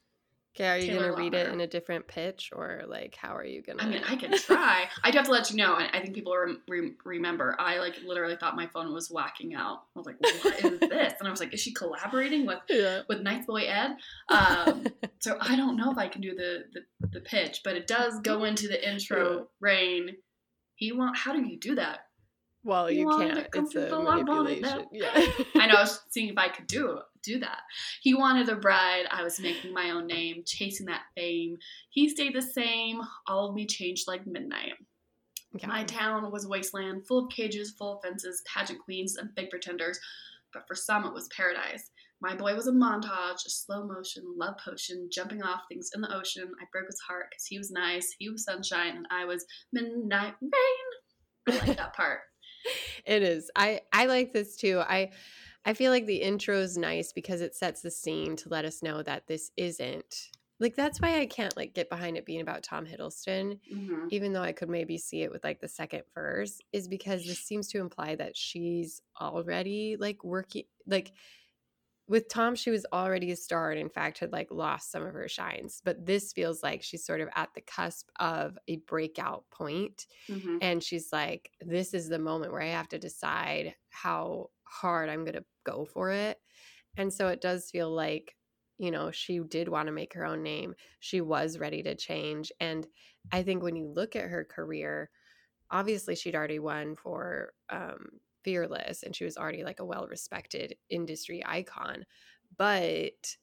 Okay, 0.55 0.67
are 0.69 0.77
you 0.77 0.91
Taylor 0.91 1.09
gonna 1.09 1.23
read 1.23 1.33
it 1.33 1.51
in 1.51 1.61
a 1.61 1.67
different 1.67 2.07
pitch 2.07 2.51
or 2.55 2.83
like 2.87 3.15
how 3.15 3.35
are 3.35 3.43
you 3.43 3.63
gonna? 3.63 3.81
I 3.81 3.87
mean, 3.87 4.03
I 4.07 4.15
can 4.15 4.37
try. 4.37 4.87
I 5.03 5.09
do 5.09 5.17
have 5.17 5.25
to 5.25 5.31
let 5.31 5.49
you 5.49 5.57
know. 5.57 5.77
and 5.77 5.89
I 5.93 5.99
think 5.99 6.13
people 6.13 6.35
re- 6.67 6.93
remember. 7.03 7.55
I 7.57 7.79
like 7.79 7.95
literally 8.05 8.35
thought 8.35 8.55
my 8.55 8.67
phone 8.67 8.93
was 8.93 9.09
whacking 9.09 9.55
out. 9.55 9.79
I 9.95 9.99
was 9.99 10.05
like, 10.05 10.17
"What 10.19 10.63
is 10.63 10.79
this?" 10.79 11.13
And 11.19 11.27
I 11.27 11.31
was 11.31 11.39
like, 11.39 11.53
"Is 11.55 11.59
she 11.59 11.73
collaborating 11.73 12.45
with 12.45 12.59
yeah. 12.69 13.01
with 13.09 13.21
Nice 13.21 13.47
Boy 13.47 13.63
Ed?" 13.63 13.95
Um, 14.29 14.85
so 15.19 15.37
I 15.41 15.55
don't 15.55 15.75
know 15.75 15.91
if 15.91 15.97
I 15.97 16.07
can 16.07 16.21
do 16.21 16.35
the, 16.35 16.65
the 16.73 17.07
the 17.07 17.21
pitch, 17.21 17.61
but 17.63 17.75
it 17.75 17.87
does 17.87 18.19
go 18.21 18.43
into 18.43 18.67
the 18.67 18.87
intro. 18.87 19.47
Rain. 19.59 20.17
He 20.75 20.91
want. 20.91 21.17
How 21.17 21.33
do 21.33 21.41
you 21.41 21.59
do 21.59 21.75
that? 21.75 22.01
Well, 22.63 22.89
You 22.89 23.11
you 23.11 23.17
can't. 23.17 23.37
it 23.39 23.49
It's 23.53 23.75
a 23.75 24.01
manipulation. 24.01 24.85
Yeah. 24.91 25.11
I 25.55 25.67
know. 25.67 25.75
I 25.75 25.81
was 25.81 26.01
seeing 26.09 26.29
if 26.29 26.37
I 26.37 26.49
could 26.49 26.67
do 26.67 26.99
do 27.23 27.39
that. 27.39 27.59
He 28.01 28.13
wanted 28.13 28.49
a 28.49 28.55
bride. 28.55 29.05
I 29.09 29.23
was 29.23 29.39
making 29.39 29.73
my 29.73 29.91
own 29.91 30.07
name, 30.07 30.43
chasing 30.45 30.87
that 30.87 31.03
fame. 31.15 31.57
He 31.89 32.09
stayed 32.09 32.35
the 32.35 32.41
same. 32.41 33.01
All 33.27 33.47
of 33.47 33.55
me 33.55 33.65
changed 33.65 34.07
like 34.07 34.27
midnight. 34.27 34.73
Yeah. 35.57 35.67
My 35.67 35.83
town 35.85 36.29
was 36.31 36.47
wasteland, 36.47 37.07
full 37.07 37.25
of 37.25 37.31
cages, 37.31 37.71
full 37.77 37.97
of 37.97 38.01
fences, 38.03 38.41
pageant 38.53 38.79
queens, 38.79 39.15
and 39.15 39.33
big 39.35 39.49
pretenders. 39.49 39.99
But 40.51 40.67
for 40.67 40.75
some, 40.75 41.05
it 41.05 41.13
was 41.13 41.29
paradise. 41.35 41.91
My 42.21 42.35
boy 42.35 42.55
was 42.55 42.67
a 42.67 42.71
montage, 42.71 43.45
a 43.45 43.49
slow 43.49 43.85
motion, 43.85 44.23
love 44.37 44.55
potion, 44.57 45.09
jumping 45.11 45.43
off 45.43 45.61
things 45.69 45.91
in 45.93 46.01
the 46.01 46.15
ocean. 46.15 46.51
I 46.61 46.65
broke 46.71 46.87
his 46.87 46.99
heart 47.07 47.27
because 47.29 47.45
he 47.45 47.57
was 47.57 47.69
nice, 47.71 48.15
he 48.17 48.29
was 48.29 48.45
sunshine, 48.45 48.95
and 48.97 49.07
I 49.11 49.25
was 49.25 49.45
midnight 49.71 50.33
rain. 50.41 51.49
I 51.49 51.67
like 51.67 51.77
that 51.77 51.93
part. 51.95 52.19
it 53.05 53.23
is 53.23 53.49
i 53.55 53.81
i 53.91 54.05
like 54.05 54.33
this 54.33 54.55
too 54.55 54.79
i 54.81 55.09
i 55.65 55.73
feel 55.73 55.91
like 55.91 56.05
the 56.05 56.21
intro 56.21 56.57
is 56.59 56.77
nice 56.77 57.11
because 57.13 57.41
it 57.41 57.55
sets 57.55 57.81
the 57.81 57.91
scene 57.91 58.35
to 58.35 58.49
let 58.49 58.65
us 58.65 58.83
know 58.83 59.01
that 59.03 59.27
this 59.27 59.51
isn't 59.57 60.29
like 60.59 60.75
that's 60.75 61.01
why 61.01 61.19
i 61.19 61.25
can't 61.25 61.57
like 61.57 61.73
get 61.73 61.89
behind 61.89 62.15
it 62.17 62.25
being 62.25 62.41
about 62.41 62.63
tom 62.63 62.85
hiddleston 62.85 63.59
Mhm. 63.73 64.07
even 64.11 64.33
though 64.33 64.41
i 64.41 64.51
could 64.51 64.69
maybe 64.69 64.97
see 64.97 65.21
it 65.23 65.31
with 65.31 65.43
like 65.43 65.59
the 65.59 65.67
second 65.67 66.03
verse 66.13 66.59
is 66.71 66.87
because 66.87 67.25
this 67.25 67.39
seems 67.39 67.67
to 67.69 67.79
imply 67.79 68.15
that 68.15 68.37
she's 68.37 69.01
already 69.19 69.97
like 69.99 70.23
working 70.23 70.63
like 70.87 71.11
with 72.07 72.27
tom 72.27 72.55
she 72.55 72.69
was 72.69 72.85
already 72.91 73.31
a 73.31 73.35
star 73.35 73.71
and 73.71 73.79
in 73.79 73.89
fact 73.89 74.19
had 74.19 74.31
like 74.31 74.51
lost 74.51 74.91
some 74.91 75.03
of 75.03 75.13
her 75.13 75.27
shines 75.27 75.81
but 75.83 76.05
this 76.05 76.33
feels 76.33 76.61
like 76.63 76.83
she's 76.83 77.05
sort 77.05 77.21
of 77.21 77.29
at 77.35 77.53
the 77.53 77.61
cusp 77.61 78.09
of 78.19 78.57
a 78.67 78.77
breakout 78.77 79.49
point 79.51 80.05
Mhm. 80.29 80.59
and 80.61 80.83
she's 80.83 81.11
like 81.13 81.51
this 81.61 81.93
is 81.93 82.09
the 82.09 82.19
moment 82.19 82.51
where 82.51 82.61
i 82.61 82.67
have 82.67 82.89
to 82.89 82.99
decide 82.99 83.75
how 83.89 84.49
hard 84.63 85.09
i'm 85.09 85.23
going 85.23 85.35
to 85.35 85.45
go 85.63 85.85
for 85.85 86.11
it 86.11 86.39
and 86.97 87.11
so 87.13 87.27
it 87.29 87.41
does 87.41 87.69
feel 87.71 87.89
like 87.91 88.35
you 88.77 88.91
know 88.91 89.11
she 89.11 89.39
did 89.39 89.67
want 89.69 89.87
to 89.87 89.91
make 89.93 90.13
her 90.13 90.25
own 90.25 90.43
name 90.43 90.75
she 90.99 91.21
was 91.21 91.59
ready 91.59 91.83
to 91.83 91.95
change 91.95 92.51
and 92.59 92.87
i 93.31 93.43
think 93.43 93.63
when 93.63 93.75
you 93.75 93.87
look 93.87 94.15
at 94.15 94.29
her 94.29 94.43
career 94.43 95.09
obviously 95.71 96.15
she'd 96.15 96.35
already 96.35 96.59
won 96.59 96.95
for 96.95 97.53
um, 97.69 98.19
fearless 98.43 99.03
and 99.03 99.15
she 99.15 99.23
was 99.25 99.37
already 99.37 99.63
like 99.63 99.79
a 99.79 99.85
well-respected 99.85 100.75
industry 100.89 101.43
icon 101.45 102.05
but 102.57 103.35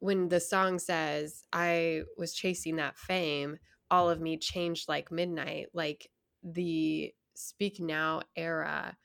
when 0.00 0.28
the 0.28 0.40
song 0.40 0.78
says 0.78 1.44
i 1.52 2.02
was 2.16 2.34
chasing 2.34 2.76
that 2.76 2.96
fame 2.98 3.58
all 3.90 4.08
of 4.10 4.20
me 4.20 4.36
changed 4.36 4.88
like 4.88 5.10
midnight 5.10 5.68
like 5.72 6.10
the 6.42 7.12
speak 7.34 7.80
now 7.80 8.20
era 8.36 8.96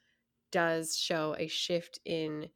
does 0.52 0.98
show 0.98 1.36
a 1.38 1.48
shift 1.48 2.00
in 2.06 2.50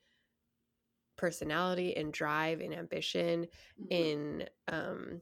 personality 1.16 1.96
and 1.96 2.12
drive 2.12 2.60
and 2.60 2.74
ambition 2.74 3.48
Mhm. 3.80 3.88
in 3.92 4.50
um 4.68 5.22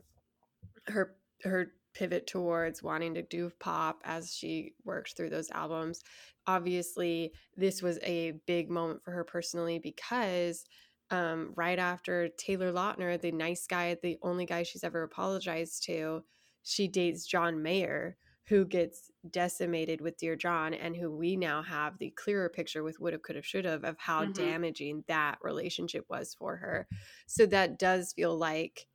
her 0.88 1.18
her 1.44 1.74
pivot 1.94 2.28
towards 2.28 2.82
wanting 2.84 3.14
to 3.14 3.22
do 3.22 3.52
pop 3.60 4.02
as 4.04 4.34
she 4.34 4.74
worked 4.84 5.16
through 5.16 5.30
those 5.30 5.52
albums 5.52 6.02
obviously 6.48 7.32
this 7.56 7.82
was 7.82 8.00
a 8.04 8.32
big 8.48 8.70
moment 8.70 9.04
for 9.04 9.12
her 9.12 9.24
personally 9.24 9.80
because 9.80 10.66
um, 11.10 11.52
right 11.56 11.78
after 11.78 12.30
Taylor 12.30 12.72
Lautner, 12.72 13.20
the 13.20 13.34
nice 13.34 13.68
guy, 13.68 13.98
the 14.02 14.18
only 14.22 14.46
guy 14.46 14.64
she's 14.64 14.84
ever 14.84 15.04
apologized 15.04 15.84
to, 15.84 16.24
she 16.64 16.88
dates 16.88 17.26
John 17.28 17.62
Mayer, 17.62 18.16
who 18.46 18.66
gets 18.66 19.12
decimated 19.30 20.00
with 20.00 20.18
Dear 20.18 20.38
John, 20.38 20.74
and 20.74 20.96
who 20.96 21.12
we 21.16 21.36
now 21.36 21.62
have 21.64 21.98
the 21.98 22.12
clearer 22.12 22.48
picture 22.50 22.82
with 22.82 23.00
would 23.00 23.12
have, 23.14 23.24
could 23.24 23.36
have, 23.36 23.46
should 23.46 23.66
have 23.66 23.84
of 23.84 23.98
how 24.00 24.26
Mhm. 24.26 24.34
damaging 24.34 25.04
that 25.08 25.38
relationship 25.42 26.06
was 26.10 26.34
for 26.34 26.56
her. 26.58 26.88
So 27.28 27.46
that 27.48 27.78
does 27.78 28.14
feel 28.14 28.38
like 28.38 28.88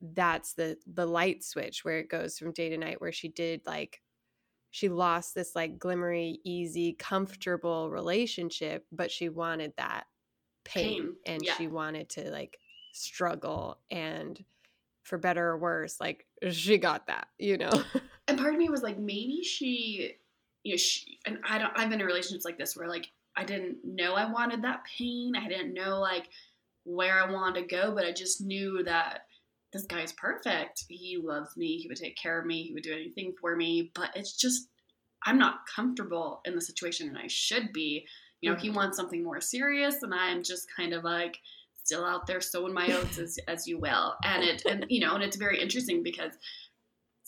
that's 0.00 0.54
the 0.54 0.76
the 0.86 1.06
light 1.06 1.44
switch 1.44 1.84
where 1.84 1.98
it 1.98 2.10
goes 2.10 2.38
from 2.38 2.52
day 2.52 2.68
to 2.68 2.78
night, 2.78 3.00
where 3.00 3.12
she 3.12 3.28
did 3.28 3.62
like 3.66 4.00
she 4.70 4.88
lost 4.88 5.34
this 5.34 5.54
like 5.54 5.78
glimmery, 5.78 6.36
easy, 6.44 6.92
comfortable 6.92 7.90
relationship, 7.90 8.84
but 8.92 9.10
she 9.10 9.28
wanted 9.28 9.72
that 9.76 10.04
pain, 10.64 11.02
Pain, 11.02 11.16
and 11.24 11.42
yeah. 11.42 11.54
she 11.54 11.66
wanted 11.66 12.10
to 12.10 12.30
like 12.30 12.58
struggle 12.92 13.78
and 13.90 14.44
for 15.02 15.18
better 15.18 15.46
or 15.48 15.58
worse, 15.58 16.00
like 16.00 16.26
she 16.50 16.78
got 16.78 17.06
that, 17.06 17.28
you 17.38 17.56
know. 17.56 17.70
and 18.28 18.38
part 18.38 18.52
of 18.52 18.58
me 18.58 18.68
was 18.68 18.82
like 18.82 18.98
maybe 18.98 19.42
she 19.42 20.16
you 20.66 20.72
know 20.72 20.76
she 20.76 21.18
and 21.26 21.38
i 21.48 21.58
don't 21.58 21.72
i've 21.76 21.88
been 21.88 22.00
in 22.00 22.06
relationships 22.06 22.44
like 22.44 22.58
this 22.58 22.76
where 22.76 22.88
like 22.88 23.10
i 23.36 23.44
didn't 23.44 23.76
know 23.84 24.14
i 24.14 24.30
wanted 24.30 24.62
that 24.62 24.84
pain 24.98 25.34
i 25.36 25.48
didn't 25.48 25.72
know 25.72 26.00
like 26.00 26.28
where 26.84 27.22
i 27.22 27.30
wanted 27.30 27.60
to 27.60 27.66
go 27.66 27.94
but 27.94 28.04
i 28.04 28.10
just 28.10 28.40
knew 28.40 28.82
that 28.82 29.25
this 29.76 29.86
guy's 29.86 30.12
perfect 30.12 30.84
he 30.88 31.18
loves 31.22 31.56
me 31.56 31.76
he 31.76 31.88
would 31.88 31.96
take 31.98 32.16
care 32.16 32.38
of 32.40 32.46
me 32.46 32.62
he 32.62 32.72
would 32.72 32.82
do 32.82 32.92
anything 32.92 33.34
for 33.40 33.54
me 33.56 33.90
but 33.94 34.10
it's 34.14 34.36
just 34.36 34.68
i'm 35.26 35.38
not 35.38 35.60
comfortable 35.74 36.40
in 36.46 36.54
the 36.54 36.60
situation 36.60 37.08
and 37.08 37.18
i 37.18 37.26
should 37.26 37.72
be 37.72 38.06
you 38.40 38.50
know 38.50 38.56
he 38.56 38.70
Mhm. 38.70 38.74
wants 38.74 38.96
something 38.96 39.22
more 39.22 39.40
serious 39.40 40.02
and 40.02 40.14
i'm 40.14 40.42
just 40.42 40.66
kind 40.74 40.92
of 40.94 41.04
like 41.04 41.38
still 41.84 42.04
out 42.04 42.26
there 42.26 42.40
sowing 42.40 42.72
my 42.72 42.90
oats 42.92 43.18
as, 43.24 43.38
as 43.48 43.66
you 43.66 43.78
will 43.78 44.14
and 44.24 44.42
it 44.42 44.62
and 44.66 44.86
you 44.88 45.00
know 45.00 45.14
and 45.14 45.22
it's 45.22 45.36
very 45.36 45.60
interesting 45.60 46.02
because 46.02 46.32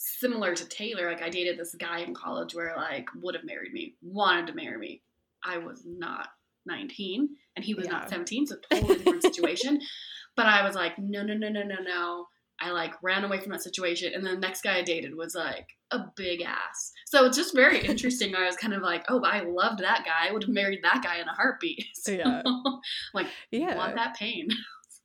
similar 0.01 0.55
to 0.55 0.65
Taylor, 0.69 1.11
like 1.11 1.23
I 1.23 1.29
dated 1.29 1.59
this 1.59 1.75
guy 1.75 1.99
in 2.01 2.15
college 2.15 2.55
where 2.55 2.73
like 2.77 3.09
would 3.21 3.35
have 3.35 3.45
married 3.45 3.73
me, 3.73 3.95
wanted 4.01 4.47
to 4.47 4.55
marry 4.55 4.79
me. 4.79 5.03
I 5.45 5.59
was 5.59 5.83
not 5.85 6.29
19 6.67 7.29
and 7.57 7.65
he 7.65 7.75
was 7.75 7.87
Yeah. 7.87 7.93
not 7.93 8.09
17, 8.09 8.47
so 8.47 8.57
totally 8.71 8.99
different 8.99 9.23
situation. 9.23 9.81
But 10.37 10.47
I 10.47 10.65
was 10.65 10.77
like, 10.77 10.97
no, 11.01 11.25
no, 11.25 11.35
no, 11.35 11.49
no, 11.49 11.65
no, 11.65 11.83
no. 11.83 12.29
I 12.61 12.71
like 12.71 12.95
ran 13.03 13.25
away 13.25 13.41
from 13.41 13.53
that 13.53 13.63
situation. 13.63 14.13
And 14.15 14.25
then 14.27 14.35
the 14.35 14.41
next 14.41 14.63
guy 14.63 14.79
I 14.79 14.83
dated 14.83 15.15
was 15.17 15.35
like 15.35 15.69
a 15.91 16.01
big 16.17 16.43
ass. 16.43 16.93
So 17.07 17.25
it's 17.27 17.37
just 17.37 17.55
very 17.55 17.79
interesting. 17.87 18.35
I 18.35 18.47
was 18.47 18.57
kind 18.57 18.75
of 18.75 18.83
like, 18.83 19.05
oh, 19.09 19.23
I 19.25 19.41
loved 19.41 19.81
that 19.81 20.05
guy. 20.05 20.29
I 20.29 20.33
would 20.33 20.43
have 20.45 20.53
married 20.53 20.81
that 20.83 21.03
guy 21.03 21.19
in 21.21 21.29
a 21.29 21.33
heartbeat. 21.35 21.85
So, 21.95 22.13
Yeah. 22.15 22.43
like, 23.15 23.27
yeah. 23.51 23.77
want 23.77 23.95
that 23.97 24.17
pain. 24.17 24.49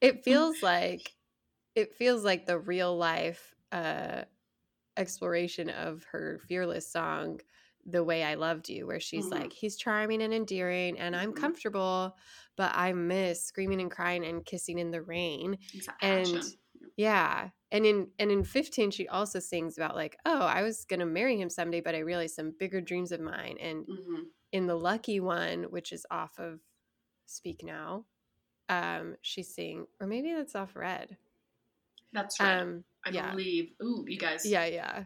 it 0.01 0.23
feels 0.23 0.61
like 0.61 1.13
it 1.75 1.93
feels 1.95 2.23
like 2.23 2.45
the 2.45 2.59
real 2.59 2.95
life 2.97 3.53
uh 3.71 4.23
exploration 4.95 5.69
of 5.69 6.03
her 6.11 6.39
fearless 6.47 6.91
song 6.91 7.39
the 7.85 8.03
way 8.03 8.23
i 8.23 8.35
loved 8.35 8.69
you 8.69 8.85
where 8.87 8.99
she's 8.99 9.25
Mhm. 9.25 9.31
like 9.31 9.53
he's 9.53 9.75
charming 9.75 10.21
and 10.21 10.33
endearing 10.33 10.97
and 10.99 11.15
i'm 11.15 11.33
Mhm. 11.33 11.37
comfortable 11.41 12.15
but 12.55 12.71
i 12.75 12.93
miss 12.93 13.43
screaming 13.43 13.81
and 13.81 13.91
crying 13.91 14.23
and 14.25 14.45
kissing 14.45 14.79
in 14.79 14.91
the 14.91 15.01
rain 15.01 15.57
that 15.85 15.95
and. 16.01 16.43
Yeah 16.97 17.49
and 17.71 17.85
in 17.85 18.07
and 18.19 18.31
in 18.31 18.43
15 18.43 18.91
she 18.91 19.07
also 19.07 19.39
sings 19.39 19.77
about 19.77 19.95
like 19.95 20.17
oh 20.25 20.41
i 20.41 20.61
was 20.61 20.85
gonna 20.85 21.05
marry 21.05 21.39
him 21.39 21.49
someday 21.49 21.81
but 21.81 21.95
i 21.95 21.99
realized 21.99 22.35
some 22.35 22.53
bigger 22.59 22.81
dreams 22.81 23.11
of 23.11 23.19
mine 23.19 23.57
and 23.59 23.85
Mhm. 23.87 24.23
in 24.51 24.67
the 24.67 24.75
lucky 24.75 25.19
one 25.19 25.63
which 25.63 25.91
is 25.91 26.05
off 26.11 26.37
of 26.39 26.59
speak 27.25 27.63
now 27.63 28.05
um 28.69 29.15
she's 29.21 29.53
sing 29.53 29.85
or 29.99 30.07
maybe 30.07 30.33
that's 30.33 30.55
off 30.55 30.75
red 30.75 31.17
That's 32.11 32.39
right. 32.39 32.61
um 32.61 32.83
I 33.05 33.09
yeah 33.09 33.31
believe. 33.31 33.71
Ooh, 33.81 34.05
you 34.07 34.17
guys. 34.19 34.45
yeah 34.45 34.65
yeah 34.65 35.03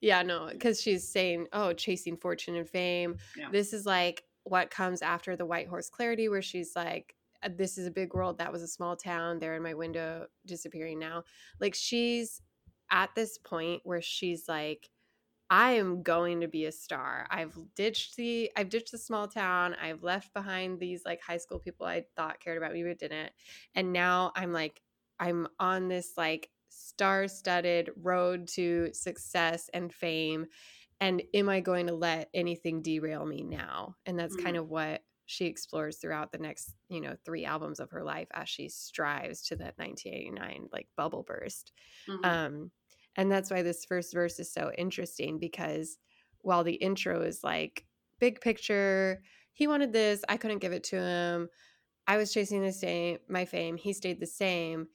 yeah 0.00 0.22
no 0.22 0.48
because 0.50 0.80
she's 0.80 1.06
saying 1.06 1.48
oh 1.52 1.72
chasing 1.72 2.16
fortune 2.16 2.54
and 2.56 2.68
fame 2.68 3.16
Yeah. 3.36 3.48
this 3.50 3.72
is 3.72 3.84
like 3.84 4.22
what 4.44 4.70
comes 4.70 5.02
after 5.02 5.36
the 5.36 5.46
white 5.46 5.68
horse 5.68 5.90
clarity 5.90 6.28
where 6.28 6.42
she's 6.42 6.76
like 6.76 7.14
"Uh, 7.16 7.23
this 7.48 7.78
is 7.78 7.86
a 7.86 7.90
big 7.90 8.14
world 8.14 8.38
that 8.38 8.52
was 8.52 8.62
a 8.62 8.68
small 8.68 8.96
town 8.96 9.38
they're 9.38 9.56
in 9.56 9.62
my 9.62 9.74
window 9.74 10.26
disappearing 10.46 10.98
now 10.98 11.22
like 11.60 11.74
she's 11.74 12.42
at 12.90 13.14
this 13.14 13.38
point 13.38 13.80
where 13.84 14.02
she's 14.02 14.48
like 14.48 14.90
I 15.50 15.72
am 15.72 16.02
going 16.02 16.40
to 16.40 16.48
be 16.48 16.64
a 16.64 16.72
star. 16.72 17.26
I've 17.30 17.56
ditched 17.74 18.16
the 18.16 18.50
I've 18.56 18.70
ditched 18.70 18.92
the 18.92 18.98
small 18.98 19.28
town. 19.28 19.74
I've 19.74 20.02
left 20.02 20.32
behind 20.32 20.80
these 20.80 21.04
like 21.04 21.20
high 21.20 21.36
school 21.36 21.58
people 21.58 21.86
I 21.86 22.06
thought 22.16 22.40
cared 22.40 22.56
about 22.58 22.72
me 22.72 22.82
but 22.82 22.98
didn't. 22.98 23.32
And 23.74 23.92
now 23.92 24.32
I'm 24.34 24.52
like 24.52 24.82
I'm 25.20 25.46
on 25.60 25.88
this 25.88 26.14
like 26.16 26.50
star-studded 26.70 27.90
road 27.96 28.48
to 28.48 28.90
success 28.94 29.68
and 29.72 29.92
fame 29.92 30.46
and 31.00 31.22
am 31.34 31.48
I 31.48 31.60
going 31.60 31.86
to 31.88 31.94
let 31.94 32.30
anything 32.34 32.82
derail 32.82 33.26
me 33.26 33.42
now? 33.42 33.96
And 34.06 34.18
that's 34.18 34.36
kind 34.36 34.56
Mhm. 34.56 34.58
of 34.58 34.68
what 34.68 35.02
she 35.26 35.46
explores 35.46 35.98
throughout 35.98 36.32
the 36.32 36.38
next, 36.38 36.76
you 36.88 37.00
know, 37.00 37.16
three 37.24 37.44
albums 37.44 37.80
of 37.80 37.90
her 37.90 38.04
life 38.04 38.28
as 38.32 38.48
she 38.48 38.68
strives 38.68 39.42
to 39.44 39.56
that 39.56 39.78
1989 39.78 40.68
like 40.72 40.88
bubble 40.96 41.22
burst. 41.22 41.72
Mhm. 42.06 42.38
Um, 42.46 42.72
and 43.16 43.30
that's 43.30 43.50
why 43.50 43.62
this 43.62 43.84
first 43.84 44.12
verse 44.12 44.38
is 44.40 44.52
so 44.52 44.72
interesting 44.76 45.38
because 45.38 45.98
while 46.40 46.64
the 46.64 46.74
intro 46.74 47.22
is 47.22 47.44
like 47.44 47.86
big 48.18 48.40
picture, 48.40 49.22
he 49.52 49.66
wanted 49.66 49.92
this, 49.92 50.24
I 50.28 50.36
couldn't 50.36 50.58
give 50.58 50.72
it 50.72 50.84
to 50.84 51.00
him. 51.00 51.48
I 52.06 52.16
was 52.18 52.32
chasing 52.32 52.62
the 52.62 52.72
same 52.72 53.18
my 53.28 53.44
fame, 53.44 53.76
he 53.76 53.92
stayed 53.92 54.20
the 54.20 54.26
same. 54.26 54.88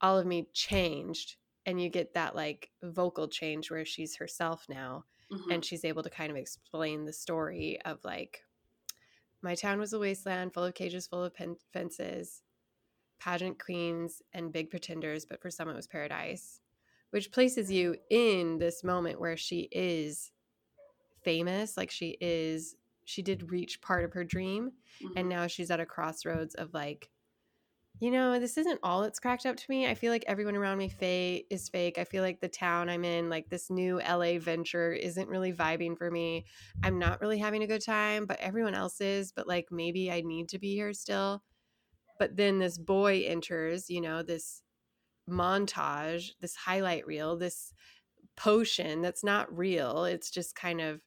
All 0.00 0.18
of 0.18 0.26
me 0.26 0.48
changed. 0.52 1.36
And 1.64 1.80
you 1.80 1.88
get 1.88 2.14
that 2.14 2.34
like 2.34 2.72
vocal 2.82 3.28
change 3.28 3.70
where 3.70 3.84
she's 3.84 4.16
herself 4.16 4.68
now 4.68 5.04
Mhm. 5.30 5.52
and 5.52 5.64
she's 5.64 5.84
able 5.84 6.02
to 6.02 6.10
kind 6.10 6.30
of 6.30 6.36
explain 6.36 7.04
the 7.04 7.12
story 7.12 7.80
of 7.82 8.04
like 8.04 8.42
my 9.42 9.54
town 9.54 9.78
was 9.78 9.92
a 9.92 9.98
wasteland 9.98 10.52
full 10.54 10.64
of 10.64 10.74
cages 10.74 11.06
full 11.06 11.24
of 11.24 11.34
pen- 11.34 11.56
fences 11.72 12.42
pageant 13.20 13.58
queens 13.62 14.22
and 14.32 14.52
big 14.52 14.70
pretenders 14.70 15.24
but 15.24 15.40
for 15.40 15.50
some 15.50 15.68
it 15.68 15.76
was 15.76 15.86
paradise 15.86 16.60
which 17.10 17.30
places 17.30 17.70
you 17.70 17.94
in 18.10 18.58
this 18.58 18.82
moment 18.82 19.20
where 19.20 19.36
she 19.36 19.68
is 19.70 20.32
famous 21.22 21.76
like 21.76 21.90
she 21.90 22.16
is 22.20 22.76
she 23.04 23.22
did 23.22 23.50
reach 23.50 23.80
part 23.80 24.04
of 24.04 24.12
her 24.12 24.24
dream 24.24 24.72
Mhm. 25.00 25.12
and 25.16 25.28
now 25.28 25.46
she's 25.46 25.70
at 25.70 25.80
a 25.80 25.86
crossroads 25.86 26.54
of 26.56 26.72
like 26.74 27.10
you 28.02 28.10
know 28.10 28.40
this 28.40 28.58
isn't 28.58 28.80
all 28.82 29.04
it's 29.04 29.20
cracked 29.20 29.46
up 29.46 29.54
to 29.54 29.64
me 29.68 29.86
i 29.86 29.94
feel 29.94 30.10
like 30.10 30.24
everyone 30.26 30.56
around 30.56 30.76
me 30.76 30.88
fa- 30.88 31.54
is 31.54 31.68
fake 31.68 31.98
i 31.98 32.04
feel 32.04 32.20
like 32.20 32.40
the 32.40 32.48
town 32.48 32.88
i'm 32.88 33.04
in 33.04 33.30
like 33.30 33.48
this 33.48 33.70
new 33.70 34.00
la 34.00 34.38
venture 34.40 34.92
isn't 34.92 35.28
really 35.28 35.52
vibing 35.52 35.96
for 35.96 36.10
me 36.10 36.44
i'm 36.82 36.98
not 36.98 37.20
really 37.20 37.38
having 37.38 37.62
a 37.62 37.66
good 37.66 37.80
time 37.84 38.26
but 38.26 38.40
everyone 38.40 38.74
else 38.74 39.00
is 39.00 39.30
but 39.30 39.46
like 39.46 39.68
maybe 39.70 40.10
i 40.10 40.20
need 40.20 40.48
to 40.48 40.58
be 40.58 40.74
here 40.74 40.92
still. 40.92 41.42
But 42.18 42.36
then 42.36 42.58
this 42.58 42.76
boy 42.76 43.24
enters 43.24 43.88
you 43.88 44.00
know 44.00 44.24
this 44.24 44.62
montage 45.30 46.30
this 46.40 46.56
highlight 46.56 47.06
reel 47.06 47.36
this 47.36 47.72
potion 48.36 49.00
that's 49.00 49.22
not 49.22 49.56
real 49.56 50.04
it's 50.04 50.30
just 50.30 50.56
kind 50.56 50.80
of 50.80 51.00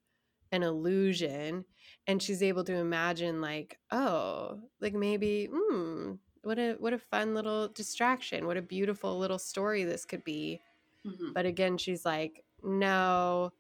an 0.53 0.63
illusion 0.63 1.65
and 2.07 2.21
she's 2.21 2.41
able 2.41 2.63
to 2.63 2.75
imagine 2.75 3.41
like 3.41 3.79
oh 3.91 4.61
like 4.79 4.93
maybe 4.93 5.49
mm, 5.51 6.17
what 6.45 6.57
a 6.59 6.73
what 6.79 6.93
a 6.93 6.97
fun 6.99 7.33
little 7.33 7.67
distraction 7.69 8.45
what 8.45 8.57
a 8.57 8.61
beautiful 8.61 9.17
little 9.17 9.39
story 9.39 9.83
this 9.83 10.05
could 10.05 10.23
be 10.23 10.61
Mhm. 11.05 11.33
but 11.33 11.45
again 11.45 11.77
she's 11.77 12.05
like 12.05 12.43
no 12.63 13.51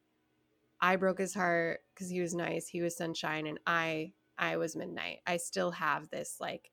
i 0.79 0.95
broke 0.95 1.19
his 1.19 1.33
heart 1.33 1.81
because 1.93 2.09
he 2.09 2.21
was 2.21 2.33
nice 2.33 2.67
he 2.67 2.81
was 2.81 2.95
sunshine 2.97 3.47
and 3.47 3.59
i 3.67 4.11
i 4.37 4.57
was 4.57 4.75
midnight 4.75 5.19
i 5.27 5.37
still 5.37 5.71
have 5.71 6.09
this 6.09 6.37
like 6.39 6.71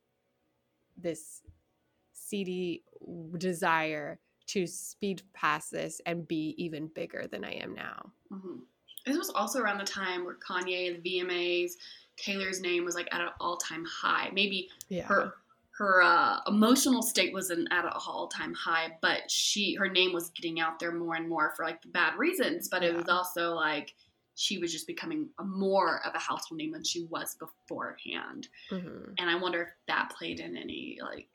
this 0.96 1.42
seedy 2.12 2.82
desire 3.38 4.18
to 4.46 4.66
speed 4.66 5.22
past 5.32 5.70
this 5.70 6.00
and 6.06 6.26
be 6.28 6.54
even 6.58 6.86
bigger 6.88 7.26
than 7.30 7.44
i 7.44 7.52
am 7.52 7.74
now 7.74 8.12
Mhm. 8.32 8.60
This 9.04 9.18
was 9.18 9.30
also 9.30 9.60
around 9.60 9.78
the 9.78 9.84
time 9.84 10.24
where 10.24 10.36
Kanye, 10.36 11.02
the 11.02 11.18
VMAs, 11.18 11.72
Taylor's 12.16 12.60
name 12.60 12.84
was 12.84 12.94
like 12.94 13.08
at 13.12 13.20
an 13.20 13.30
all 13.40 13.56
time 13.56 13.84
high. 13.84 14.30
Maybe 14.32 14.70
yeah 14.90 15.02
her 15.06 15.34
her 15.82 16.00
uh, 16.00 16.38
emotional 16.46 17.02
state 17.02 17.32
wasn't 17.32 17.66
at 17.72 17.84
an 17.84 17.90
all 18.06 18.28
time 18.28 18.54
high, 18.54 18.96
but 19.00 19.28
she 19.28 19.74
her 19.74 19.88
name 19.88 20.12
was 20.12 20.30
getting 20.30 20.60
out 20.60 20.78
there 20.78 20.92
more 20.92 21.16
and 21.16 21.28
more 21.28 21.52
for 21.56 21.64
like 21.64 21.80
bad 21.92 22.16
reasons. 22.16 22.68
But 22.68 22.84
it 22.84 22.94
was 22.94 23.08
also 23.08 23.52
like 23.54 23.92
she 24.36 24.58
was 24.58 24.70
just 24.72 24.86
becoming 24.86 25.28
a 25.40 25.44
more 25.44 26.00
of 26.06 26.14
a 26.14 26.18
household 26.20 26.58
name 26.58 26.70
than 26.72 26.84
she 26.84 27.04
was 27.10 27.34
beforehand. 27.34 28.46
Mhm. 28.70 29.14
And 29.18 29.28
I 29.28 29.34
wonder 29.34 29.62
if 29.62 29.68
that 29.88 30.10
played 30.16 30.38
in 30.38 30.56
any 30.56 30.98
like 31.02 31.28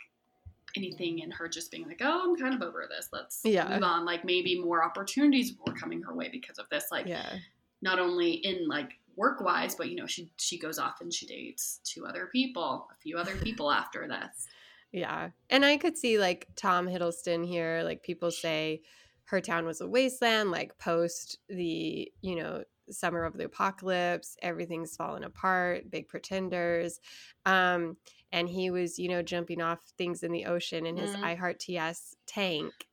anything 0.77 1.19
in 1.19 1.31
her 1.31 1.49
just 1.49 1.69
being 1.69 1.85
like, 1.85 1.99
oh, 2.01 2.21
I'm 2.29 2.37
kind 2.37 2.53
of 2.55 2.61
over 2.61 2.87
this. 2.89 3.09
Let's 3.11 3.41
Yeah. 3.43 3.67
move 3.67 3.83
on. 3.83 4.05
Like 4.05 4.23
maybe 4.23 4.59
more 4.61 4.81
opportunities 4.83 5.53
were 5.65 5.73
coming 5.73 6.01
her 6.03 6.13
way 6.15 6.29
because 6.29 6.57
of 6.57 6.69
this. 6.69 6.85
Like 6.89 7.05
yeah 7.05 7.37
not 7.81 7.99
only 7.99 8.31
in 8.31 8.67
like 8.67 8.93
work 9.17 9.41
wise, 9.41 9.75
but 9.75 9.89
you 9.89 9.97
know, 9.97 10.07
she 10.07 10.31
she 10.37 10.57
goes 10.59 10.79
off 10.79 11.01
and 11.01 11.13
she 11.13 11.25
dates 11.27 11.79
two 11.83 12.05
other 12.05 12.27
people, 12.27 12.87
a 12.91 12.95
few 13.01 13.17
other 13.17 13.35
people 13.43 13.71
after 13.71 14.07
this. 14.07 14.47
Yeah. 14.91 15.31
And 15.49 15.65
I 15.65 15.77
could 15.77 15.97
see 15.97 16.17
like 16.17 16.47
Tom 16.55 16.87
Hiddleston 16.87 17.45
here, 17.45 17.81
like 17.83 18.03
people 18.03 18.31
say 18.31 18.83
her 19.25 19.41
town 19.41 19.65
was 19.65 19.81
a 19.81 19.87
wasteland, 19.87 20.51
like 20.51 20.77
post 20.77 21.39
the, 21.49 22.11
you 22.21 22.35
know, 22.35 22.63
summer 22.89 23.25
of 23.25 23.35
the 23.37 23.43
apocalypse, 23.45 24.37
everything's 24.41 24.95
fallen 24.95 25.25
apart, 25.25 25.91
big 25.91 26.07
pretenders. 26.07 27.01
Um, 27.45 27.97
and 28.31 28.47
he 28.47 28.69
was, 28.69 28.97
you 28.97 29.09
know, 29.09 29.21
jumping 29.21 29.61
off 29.61 29.83
things 29.97 30.23
in 30.23 30.31
the 30.31 30.45
ocean 30.45 30.85
in 30.85 30.95
his 30.95 31.13
Mhm. 31.13 31.23
I 31.23 31.35
Heart 31.35 31.59
TS 31.59 32.15
tank. 32.25 32.87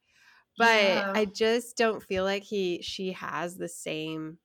But 0.58 1.06
Yeah. 1.06 1.12
I 1.14 1.24
just 1.26 1.76
don't 1.76 2.02
feel 2.02 2.24
like 2.24 2.44
he 2.44 2.82
she 2.82 3.12
has 3.12 3.56
the 3.56 3.68
same 3.68 4.38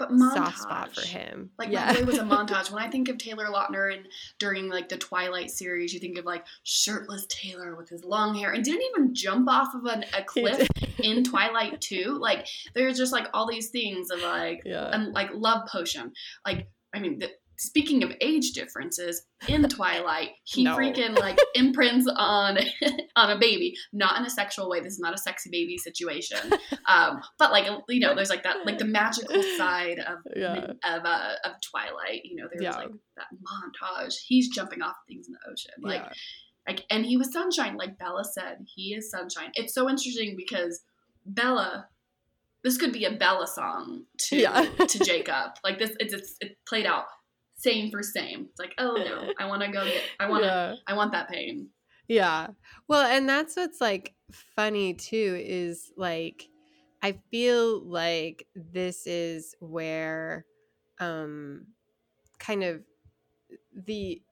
But 0.00 0.12
montage. 0.12 0.32
soft 0.32 0.58
spot 0.58 0.94
for 0.94 1.06
him. 1.06 1.50
Like 1.58 1.68
yeah. 1.70 1.92
my 1.92 2.00
boy 2.00 2.06
was 2.06 2.18
a 2.18 2.22
montage. 2.24 2.70
When 2.70 2.82
I 2.82 2.88
think 2.88 3.10
of 3.10 3.18
Taylor 3.18 3.48
Lautner 3.48 3.94
and 3.94 4.08
during 4.38 4.70
like 4.70 4.88
the 4.88 4.96
Twilight 4.96 5.50
series, 5.50 5.92
you 5.92 6.00
think 6.00 6.16
of 6.16 6.24
like 6.24 6.46
shirtless 6.62 7.26
Taylor 7.28 7.76
with 7.76 7.90
his 7.90 8.02
long 8.02 8.34
hair 8.34 8.50
and 8.52 8.64
didn't 8.64 8.82
even 8.94 9.14
jump 9.14 9.46
off 9.48 9.74
of 9.74 9.84
an, 9.84 10.06
a 10.16 10.24
cliff 10.24 10.66
in 11.02 11.22
Twilight 11.22 11.82
too. 11.82 12.16
Like 12.18 12.46
there's 12.74 12.96
just 12.96 13.12
like 13.12 13.28
all 13.34 13.46
these 13.46 13.68
things 13.68 14.10
of 14.10 14.22
like 14.22 14.62
yeah. 14.64 14.88
and 14.90 15.12
like 15.12 15.28
love 15.34 15.68
potion. 15.68 16.12
Like 16.46 16.68
I 16.94 16.98
mean, 16.98 17.18
the, 17.18 17.30
speaking 17.60 18.02
of 18.02 18.10
age 18.22 18.52
differences 18.52 19.22
in 19.46 19.62
Twilight, 19.68 20.30
he 20.44 20.64
No. 20.64 20.76
freaking 20.76 21.18
like 21.18 21.38
imprints 21.54 22.10
on 22.16 22.58
on 23.16 23.30
a 23.30 23.38
baby, 23.38 23.74
not 23.92 24.18
in 24.18 24.24
a 24.24 24.30
sexual 24.30 24.68
way. 24.70 24.80
This 24.80 24.94
is 24.94 24.98
not 24.98 25.12
a 25.14 25.18
sexy 25.18 25.50
baby 25.50 25.76
situation. 25.76 26.38
Um, 26.86 27.20
but 27.38 27.52
like 27.52 27.66
you 27.88 28.00
know, 28.00 28.14
there's 28.14 28.30
like 28.30 28.42
that 28.44 28.64
like 28.64 28.78
the 28.78 28.84
magical 28.86 29.42
side 29.58 29.98
of 29.98 30.18
Yeah. 30.34 30.72
of 30.84 31.04
uh, 31.04 31.32
of 31.44 31.52
Twilight. 31.70 32.22
You 32.24 32.36
know, 32.36 32.48
there's 32.50 32.62
Yeah. 32.64 32.76
like 32.76 32.90
that 33.16 33.26
montage. 33.44 34.14
He's 34.26 34.48
jumping 34.48 34.80
off 34.82 34.96
things 35.06 35.26
in 35.28 35.34
the 35.34 35.50
ocean, 35.52 35.72
like 35.82 36.00
yeah. 36.00 36.12
like, 36.66 36.84
and 36.90 37.04
he 37.04 37.16
was 37.18 37.30
sunshine, 37.32 37.76
like 37.76 37.98
Bella 37.98 38.24
said. 38.24 38.64
He 38.74 38.94
is 38.94 39.10
sunshine. 39.10 39.50
It's 39.54 39.74
so 39.74 39.88
interesting 39.88 40.34
because 40.36 40.80
Bella, 41.26 41.88
this 42.64 42.78
could 42.78 42.92
be 42.92 43.04
a 43.04 43.12
Bella 43.12 43.46
song 43.46 44.04
to 44.28 44.36
Yeah. 44.36 44.64
to 44.88 44.98
Jacob. 45.04 45.52
Like 45.62 45.78
this, 45.78 45.94
it's, 46.00 46.14
it's 46.14 46.36
it 46.40 46.56
played 46.66 46.86
out 46.86 47.04
same 47.60 47.90
for 47.90 48.02
same. 48.02 48.46
It's 48.50 48.58
like, 48.58 48.74
oh 48.78 48.94
no, 48.96 49.32
I 49.38 49.46
want 49.46 49.62
to 49.62 49.68
go 49.68 49.84
get, 49.84 50.02
I 50.18 50.28
want 50.28 50.42
to, 50.44 50.48
yeah. 50.48 50.74
I 50.86 50.94
want 50.94 51.12
that 51.12 51.28
pain. 51.28 51.68
Yeah. 52.08 52.48
Well, 52.88 53.06
and 53.06 53.28
that's 53.28 53.56
what's 53.56 53.80
like 53.80 54.14
funny 54.56 54.94
too 54.94 55.40
is 55.44 55.92
like 55.96 56.48
I 57.02 57.20
feel 57.30 57.80
like 57.80 58.46
this 58.54 59.06
is 59.06 59.54
where 59.60 60.44
um 60.98 61.66
kind 62.38 62.64
of 62.64 62.82
the 63.74 64.22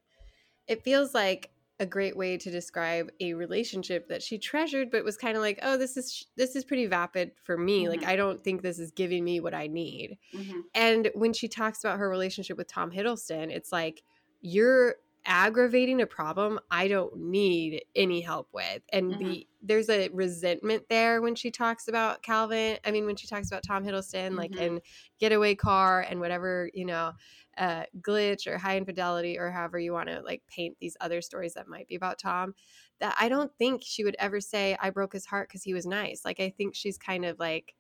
it 0.67 0.83
feels 0.83 1.15
like 1.15 1.51
a 1.81 1.87
great 1.87 2.17
way 2.17 2.37
to 2.37 2.51
describe 2.51 3.11
a 3.21 3.35
relationship 3.35 4.09
that 4.09 4.23
she 4.23 4.39
treasured 4.39 4.91
but 4.91 5.05
was 5.05 5.17
kind 5.17 5.37
of 5.37 5.43
like 5.43 5.59
oh 5.63 5.77
this 5.77 5.97
is 5.97 6.27
this 6.37 6.57
is 6.57 6.65
pretty 6.65 6.87
vapid 6.87 7.33
for 7.45 7.57
me 7.57 7.89
like 7.89 8.01
Mhm. 8.01 8.09
i 8.09 8.17
don't 8.17 8.43
think 8.43 8.63
this 8.63 8.79
is 8.79 8.91
giving 8.91 9.25
me 9.25 9.39
what 9.41 9.55
i 9.55 9.67
need 9.69 10.19
Mhm. 10.35 10.63
and 10.75 11.11
when 11.15 11.33
she 11.33 11.49
talks 11.49 11.85
about 11.85 11.99
her 11.99 12.09
relationship 12.09 12.57
with 12.57 12.67
Tom 12.69 12.91
Hiddleston, 12.91 13.51
it's 13.51 13.73
like 13.73 14.03
you're 14.41 14.97
aggravating 15.25 16.01
a 16.01 16.07
problem 16.07 16.59
I 16.71 16.89
don't 16.89 17.17
need 17.17 17.85
any 17.95 18.21
help 18.21 18.49
with. 18.53 18.83
And 18.93 19.19
the 19.19 19.49
there's 19.61 19.91
a 19.91 20.09
resentment 20.11 20.89
there 20.89 21.21
when 21.21 21.35
she 21.35 21.51
talks 21.51 21.89
about 21.89 22.23
Calvin. 22.23 22.79
I 22.85 22.91
mean, 22.93 23.07
when 23.07 23.17
she 23.17 23.27
talks 23.27 23.51
about 23.51 23.63
Tom 23.65 23.85
Hiddleston, 23.85 24.37
like 24.37 24.55
Mhm. 24.55 24.57
in 24.57 24.81
Getaway 25.19 25.55
Car 25.57 26.01
and 26.03 26.21
whatever, 26.21 26.71
you 26.75 26.85
know, 26.85 27.13
uh, 27.57 27.85
glitch 28.01 28.47
or 28.47 28.57
high 28.59 28.77
infidelity 28.77 29.39
or 29.39 29.51
however 29.51 29.79
you 29.79 29.93
want 29.93 30.09
to 30.09 30.21
like 30.23 30.47
paint 30.47 30.77
these 30.81 30.97
other 31.01 31.21
stories 31.21 31.55
that 31.55 31.69
might 31.69 31.89
be 31.89 31.97
about 31.97 32.19
Tom. 32.19 32.55
That 33.01 33.17
I 33.19 33.29
don't 33.29 33.53
think 33.59 33.83
she 33.85 34.05
would 34.05 34.17
ever 34.19 34.41
say 34.41 34.77
I 34.81 34.91
broke 34.91 35.13
his 35.13 35.27
heart 35.27 35.49
because 35.49 35.63
he 35.65 35.75
was 35.75 35.87
nice. 35.87 36.25
Like 36.25 36.41
I 36.41 36.51
think 36.51 36.75
she's 36.75 36.99
kind 36.99 37.25
of 37.25 37.39
like 37.39 37.75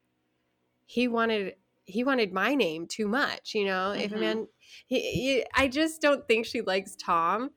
he 0.86 1.08
wanted 1.08 1.56
he 1.88 2.04
wanted 2.04 2.32
my 2.32 2.54
name 2.54 2.86
too 2.86 3.08
much, 3.08 3.54
you 3.54 3.64
know. 3.64 3.92
If 3.92 4.12
a 4.12 4.16
Mhm. 4.16 4.20
man, 4.20 4.48
he, 4.86 5.00
he, 5.00 5.44
I 5.54 5.68
just 5.68 6.00
don't 6.02 6.26
think 6.28 6.46
she 6.46 6.60
likes 6.60 6.96
Tom. 6.96 7.50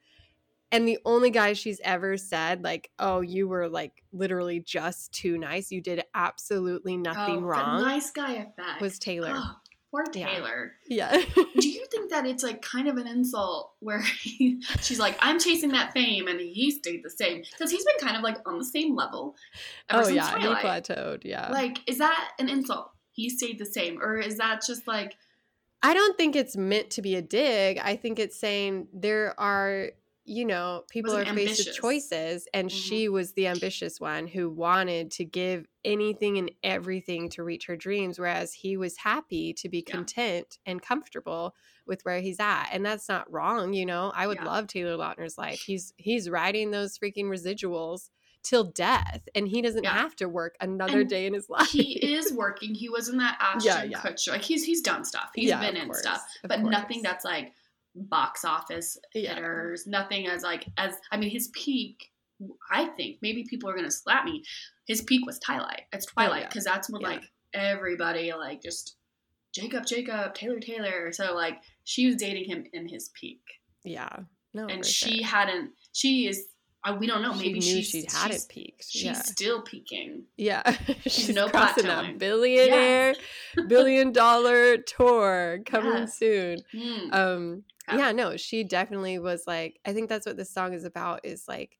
And 0.71 0.87
the 0.87 0.99
only 1.03 1.31
guy 1.31 1.51
she's 1.53 1.81
ever 1.83 2.15
said, 2.15 2.63
like, 2.63 2.91
"Oh, 2.97 3.19
you 3.19 3.47
were 3.47 3.67
like 3.67 4.03
literally 4.13 4.61
just 4.61 5.11
too 5.13 5.37
nice. 5.37 5.69
You 5.69 5.81
did 5.81 6.03
absolutely 6.15 6.95
nothing 6.95 7.41
Oh, 7.43 7.47
wrong," 7.47 7.77
The 7.77 7.83
nice 7.83 8.11
guy 8.11 8.31
effect 8.33 8.79
was 8.79 8.97
Taylor. 8.97 9.33
Oh, 9.35 9.55
poor 9.91 10.05
Taylor. 10.05 10.73
Yeah, 10.87 11.11
Do 11.59 11.67
you 11.69 11.85
think 11.91 12.09
that 12.11 12.25
it's 12.25 12.41
like 12.43 12.61
kind 12.61 12.87
of 12.87 12.95
an 12.97 13.05
insult 13.07 13.73
where 13.79 14.01
he, 14.01 14.61
she's 14.81 14.99
like, 14.99 15.17
I'm 15.19 15.39
chasing 15.39 15.71
that 15.71 15.91
fame, 15.91 16.27
and 16.27 16.39
he 16.39 16.71
stayed 16.71 17.03
the 17.03 17.09
same 17.09 17.41
because 17.51 17.69
he's 17.69 17.83
been 17.85 17.97
kind 18.07 18.15
of 18.15 18.23
like 18.23 18.37
on 18.47 18.57
the 18.57 18.65
same 18.65 18.95
level. 18.95 19.35
Ever 19.89 20.03
oh 20.03 20.05
since 20.05 20.15
yeah, 20.15 20.39
he 20.39 20.45
plateaued. 20.67 21.21
Yeah, 21.25 21.49
Like, 21.51 21.79
is 21.85 21.97
that 21.97 22.31
an 22.39 22.47
insult? 22.47 22.91
He 23.21 23.29
stayed 23.29 23.59
the 23.59 23.65
same, 23.65 24.01
or 24.01 24.17
is 24.17 24.37
that 24.37 24.63
just 24.65 24.87
like 24.87 25.15
I 25.83 25.93
don't 25.93 26.17
think 26.17 26.35
it's 26.35 26.55
meant 26.55 26.91
to 26.91 27.01
be 27.01 27.15
a 27.15 27.21
dig. 27.21 27.79
I 27.79 27.95
think 27.95 28.19
it's 28.19 28.37
saying 28.37 28.87
there 28.93 29.39
are, 29.39 29.91
you 30.25 30.45
know, 30.45 30.83
people 30.89 31.15
are 31.15 31.21
Wasn't 31.21 31.35
faced 31.35 31.57
with 31.57 31.73
choices, 31.75 32.47
and 32.53 32.69
Mhm. 32.69 32.71
she 32.71 33.09
was 33.09 33.33
the 33.33 33.47
ambitious 33.47 33.99
one 33.99 34.27
who 34.27 34.49
wanted 34.49 35.09
to 35.11 35.25
give 35.25 35.65
anything 35.83 36.37
and 36.37 36.51
everything 36.61 37.29
to 37.29 37.43
reach 37.43 37.65
her 37.65 37.75
dreams, 37.75 38.19
whereas 38.19 38.53
he 38.53 38.77
was 38.77 38.97
happy 38.97 39.53
to 39.53 39.69
be 39.69 39.81
Yeah. 39.87 39.93
content 39.93 40.59
and 40.67 40.81
comfortable 40.83 41.55
with 41.87 42.05
where 42.05 42.21
he's 42.21 42.39
at, 42.39 42.69
and 42.71 42.85
that's 42.85 43.09
not 43.09 43.31
wrong. 43.31 43.73
You 43.73 43.87
know, 43.87 44.11
I 44.15 44.27
would 44.27 44.37
Yeah. 44.37 44.45
love 44.45 44.67
Taylor 44.67 44.95
Lautner's 44.97 45.37
life. 45.39 45.61
He's 45.61 45.93
he's 45.97 46.29
riding 46.29 46.69
those 46.69 46.97
freaking 46.99 47.25
residuals 47.25 48.09
till 48.43 48.63
death, 48.65 49.27
and 49.35 49.47
he 49.47 49.61
doesn't 49.61 49.83
Yeah. 49.83 49.93
have 49.93 50.15
to 50.17 50.27
work 50.27 50.55
another 50.61 51.01
And 51.01 51.09
day 51.09 51.25
in 51.25 51.33
his 51.33 51.49
life. 51.49 51.69
he 51.69 51.93
is 52.15 52.33
working. 52.33 52.73
He 52.75 52.89
was 52.89 53.07
in 53.09 53.17
that 53.17 53.37
Yeah, 53.63 53.73
Ashton 53.75 53.91
yeah. 53.91 53.99
Kutcher. 53.99 54.29
Like 54.31 54.41
he's 54.43 54.63
he's 54.63 54.81
done 54.81 55.05
stuff. 55.05 55.29
He's 55.35 55.49
Yeah, 55.49 55.59
been 55.59 55.75
in 55.77 55.85
course, 55.87 56.01
stuff, 56.01 56.23
but 56.43 56.61
nothing 56.61 57.01
that's 57.01 57.23
like 57.25 57.53
box 57.95 58.43
office 58.45 58.97
Yeah. 59.13 59.35
hitters. 59.35 59.85
Nothing 59.87 60.27
as 60.27 60.43
like 60.43 60.65
as 60.77 60.95
I 61.11 61.17
mean 61.17 61.29
his 61.29 61.49
peak. 61.53 62.11
I 62.71 62.85
think 62.87 63.19
maybe 63.21 63.43
people 63.47 63.69
are 63.69 63.75
gonna 63.75 63.91
slap 63.91 64.25
me. 64.25 64.43
His 64.87 65.01
peak 65.01 65.25
was 65.25 65.37
Twilight. 65.39 65.83
It's 65.93 66.07
oh, 66.09 66.13
Twilight 66.13 66.33
Oh, 66.33 66.39
yeah. 66.41 66.47
because 66.47 66.63
that's 66.65 66.89
when 66.89 67.01
Yeah. 67.01 67.07
like 67.09 67.23
everybody 67.53 68.33
like 68.33 68.61
just 68.61 68.95
Jacob, 69.53 69.85
Jacob, 69.85 70.33
Taylor, 70.33 70.59
Taylor. 70.59 71.11
So 71.11 71.35
like 71.35 71.57
she 71.83 72.07
was 72.07 72.15
dating 72.15 72.45
him 72.45 72.65
in 72.73 72.87
his 72.87 73.09
peak, 73.13 73.41
yeah, 73.83 74.09
no, 74.53 74.65
and 74.67 74.85
she 74.85 75.17
sure. 75.19 75.27
hadn't. 75.27 75.71
She 75.93 76.27
is. 76.27 76.47
Uh, 76.83 76.97
we 76.99 77.05
don't 77.07 77.21
know. 77.21 77.33
she 77.33 77.49
Maybe 77.49 77.59
knew 77.59 77.75
she's, 77.77 77.89
she'd 77.89 78.05
had 78.05 78.31
she's, 78.31 78.45
it 78.45 78.49
peaked. 78.49 78.85
She's 78.89 79.03
yeah. 79.05 79.21
still 79.23 79.61
peaking. 79.61 80.25
Yeah, 80.37 80.63
she's 81.07 81.29
no 81.29 81.47
crossing 81.49 81.85
that 81.87 82.17
billionaire, 82.17 83.15
billion 83.67 84.11
dollar 84.11 84.77
tour 84.77 85.59
coming 85.65 85.93
Yes. 85.97 86.17
soon. 86.17 86.63
Mm. 86.73 87.13
Um, 87.13 87.63
Yeah. 87.87 87.97
yeah, 87.97 88.11
no, 88.11 88.37
she 88.37 88.63
definitely 88.63 89.19
was 89.19 89.43
like. 89.45 89.79
I 89.85 89.93
think 89.93 90.09
that's 90.09 90.25
what 90.25 90.37
this 90.37 90.51
song 90.51 90.73
is 90.73 90.83
about. 90.83 91.21
Is 91.25 91.47
like, 91.47 91.77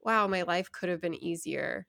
wow, 0.00 0.26
my 0.28 0.42
life 0.42 0.72
could 0.72 0.88
have 0.90 1.00
been 1.00 1.14
easier, 1.14 1.86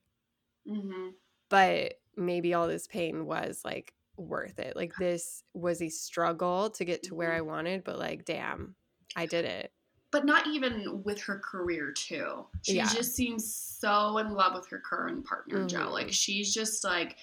hmm 0.66 1.10
but 1.50 1.96
maybe 2.16 2.54
all 2.54 2.68
this 2.68 2.88
pain 2.88 3.26
was 3.26 3.62
like 3.64 3.94
worth 4.18 4.60
it. 4.60 4.76
Like 4.76 4.96
this 4.98 5.44
was 5.54 5.82
a 5.82 5.90
struggle 5.90 6.70
to 6.72 6.86
get 6.86 7.04
to 7.04 7.16
where 7.16 7.32
Mhm. 7.32 7.38
I 7.38 7.42
wanted, 7.42 7.84
but 7.84 8.00
like, 8.00 8.26
damn, 8.26 8.76
I 9.16 9.26
did 9.26 9.46
it. 9.46 9.72
But 10.12 10.26
not 10.26 10.48
even 10.48 11.04
with 11.04 11.22
her 11.22 11.40
career 11.40 11.92
too. 11.92 12.46
She 12.64 12.76
Yeah. 12.76 12.88
just 12.94 13.16
seems 13.16 13.54
so 13.54 14.18
in 14.18 14.34
love 14.34 14.54
with 14.54 14.68
her 14.70 14.80
current 14.80 15.26
partner, 15.26 15.66
Joe. 15.68 15.88
Mhm. 15.88 15.92
Like 15.92 16.14
she's 16.14 16.54
just 16.54 16.84
like 16.84 17.18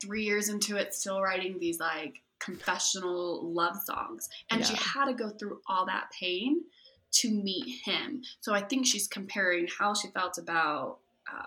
three 0.00 0.24
years 0.24 0.48
into 0.48 0.76
it, 0.76 0.94
still 0.94 1.20
writing 1.22 1.58
these 1.58 1.80
like 1.80 2.22
confessional 2.38 3.52
love 3.52 3.76
songs, 3.82 4.28
and 4.50 4.64
she 4.66 4.74
had 4.74 5.06
to 5.06 5.14
go 5.14 5.30
through 5.30 5.60
all 5.66 5.86
that 5.86 6.10
pain 6.10 6.64
to 7.12 7.30
meet 7.30 7.80
him. 7.84 8.22
So 8.40 8.52
I 8.52 8.60
think 8.60 8.86
she's 8.86 9.06
comparing 9.08 9.68
how 9.78 9.94
she 9.94 10.08
felt 10.08 10.38
about. 10.38 10.98
Uh, 11.30 11.46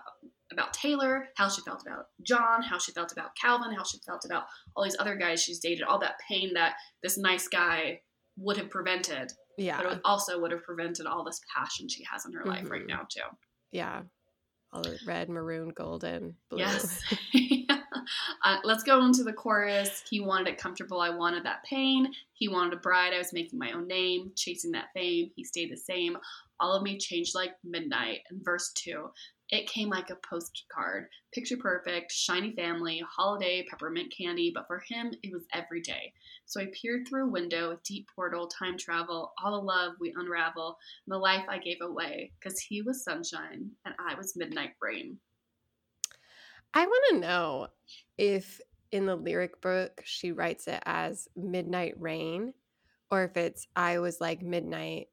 about 0.52 0.74
Taylor, 0.74 1.28
how 1.36 1.48
she 1.48 1.62
felt 1.62 1.80
about 1.80 2.08
John, 2.22 2.60
how 2.60 2.76
she 2.76 2.90
felt 2.90 3.12
about 3.12 3.36
Calvin, 3.36 3.72
how 3.72 3.84
she 3.84 3.98
felt 3.98 4.24
about 4.24 4.48
all 4.74 4.82
these 4.82 4.96
other 4.98 5.14
guys 5.14 5.40
she's 5.40 5.60
dated, 5.60 5.84
all 5.84 6.00
that 6.00 6.18
pain 6.28 6.52
that 6.54 6.74
this 7.04 7.16
nice 7.16 7.46
guy 7.46 8.00
would 8.36 8.56
have 8.56 8.68
prevented 8.68 9.32
Yeah, 9.60 9.82
but 9.82 9.92
it 9.92 10.00
also 10.04 10.40
would 10.40 10.50
have 10.52 10.62
prevented 10.64 11.06
all 11.06 11.22
this 11.22 11.40
passion 11.54 11.88
she 11.88 12.02
has 12.04 12.24
in 12.26 12.32
her 12.32 12.44
life 12.44 12.70
right 12.70 12.82
Mhm. 12.82 12.88
now 12.88 13.06
too. 13.08 13.20
yeah. 13.70 14.02
All 14.72 14.82
the 14.82 14.98
red, 15.04 15.28
maroon, 15.28 15.70
golden, 15.70 16.36
blue. 16.48 16.60
Yes. 16.60 17.02
uh, 18.44 18.58
let's 18.64 18.84
go 18.84 19.04
into 19.04 19.24
the 19.24 19.32
chorus. 19.32 20.04
He 20.08 20.20
wanted 20.20 20.46
it 20.48 20.58
comfortable. 20.58 21.00
I 21.00 21.10
wanted 21.10 21.44
that 21.44 21.64
pain. 21.64 22.12
He 22.34 22.46
wanted 22.48 22.74
a 22.74 22.76
bride. 22.76 23.12
I 23.12 23.18
was 23.18 23.32
making 23.32 23.58
my 23.58 23.72
own 23.72 23.88
name, 23.88 24.30
chasing 24.36 24.70
that 24.72 24.92
fame. 24.94 25.30
He 25.34 25.42
stayed 25.44 25.72
the 25.72 25.76
same. 25.76 26.16
All 26.60 26.72
of 26.72 26.82
me 26.84 26.98
changed 26.98 27.34
like 27.34 27.52
midnight. 27.64 28.20
And 28.30 28.44
verse 28.44 28.70
two, 28.72 29.10
it 29.50 29.68
came 29.68 29.88
like 29.88 30.10
a 30.10 30.16
postcard. 30.16 31.08
Picture 31.32 31.56
perfect, 31.56 32.12
shiny 32.12 32.52
family, 32.52 33.02
holiday, 33.08 33.66
peppermint 33.68 34.12
candy. 34.16 34.52
But 34.54 34.66
for 34.66 34.82
him, 34.88 35.12
it 35.22 35.32
was 35.32 35.46
every 35.52 35.80
day. 35.80 36.12
So 36.46 36.60
I 36.60 36.68
peered 36.72 37.08
through 37.08 37.26
a 37.26 37.30
window, 37.30 37.78
deep 37.84 38.06
portal, 38.14 38.46
time 38.46 38.78
travel, 38.78 39.32
all 39.42 39.52
the 39.52 39.66
love 39.66 39.94
we 40.00 40.14
unravel, 40.16 40.78
and 41.06 41.12
the 41.12 41.18
life 41.18 41.44
I 41.48 41.58
gave 41.58 41.78
away. 41.80 42.32
Because 42.38 42.60
he 42.60 42.82
was 42.82 43.04
sunshine 43.04 43.70
and 43.84 43.94
I 43.98 44.14
was 44.14 44.36
midnight 44.36 44.74
rain. 44.80 45.18
I 46.72 46.86
want 46.86 47.04
to 47.10 47.20
know 47.20 47.68
if 48.16 48.60
in 48.92 49.06
the 49.06 49.16
lyric 49.16 49.60
book 49.60 50.02
she 50.04 50.32
writes 50.32 50.68
it 50.68 50.82
as 50.86 51.28
midnight 51.36 51.94
rain 51.98 52.54
or 53.10 53.24
if 53.24 53.36
it's 53.36 53.66
I 53.74 53.98
was 53.98 54.20
like 54.20 54.42
midnight 54.42 55.08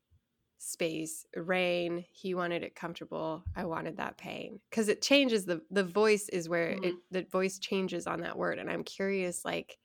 space 0.60 1.26
rain 1.36 2.04
he 2.12 2.34
wanted 2.34 2.64
it 2.64 2.76
comfortable 2.76 3.44
i 3.56 3.64
wanted 3.66 3.98
that 3.98 4.18
pain. 4.18 4.60
Because 4.70 4.90
it 4.90 5.02
changes 5.02 5.46
the 5.46 5.62
the 5.72 5.84
voice 5.84 6.30
is 6.30 6.50
where 6.50 6.78
it 6.82 6.96
the 7.12 7.24
voice 7.24 7.60
changes 7.60 8.08
on 8.08 8.22
that 8.22 8.38
word 8.38 8.58
and 8.60 8.70
i'm 8.70 8.84
curious 8.84 9.46
like 9.46 9.78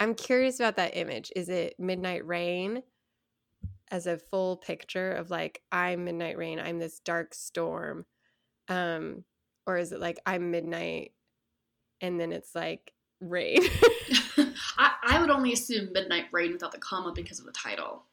i'm 0.00 0.14
curious 0.14 0.58
about 0.58 0.76
that 0.76 0.96
image. 0.96 1.32
Is 1.36 1.48
it 1.48 1.74
midnight 1.78 2.26
rain 2.26 2.82
as 3.90 4.06
a 4.06 4.18
full 4.18 4.56
picture 4.56 5.12
of 5.12 5.30
like 5.30 5.62
i'm 5.70 6.04
midnight 6.04 6.36
rain 6.36 6.58
i'm 6.58 6.78
this 6.78 7.00
dark 7.00 7.34
storm 7.34 8.06
um 8.68 9.22
or 9.66 9.76
is 9.76 9.92
it 9.92 10.00
like 10.00 10.18
i'm 10.26 10.50
midnight 10.50 11.12
and 12.00 12.20
then 12.20 12.32
it's 12.32 12.54
like 12.54 12.92
rain? 13.20 13.58
I, 14.78 14.92
I 15.02 15.20
would 15.20 15.30
only 15.30 15.52
assume 15.52 15.92
midnight 15.92 16.26
rain 16.32 16.52
without 16.52 16.72
the 16.72 16.78
comma 16.78 17.12
because 17.12 17.38
of 17.38 17.46
the 17.46 17.52
title. 17.52 18.04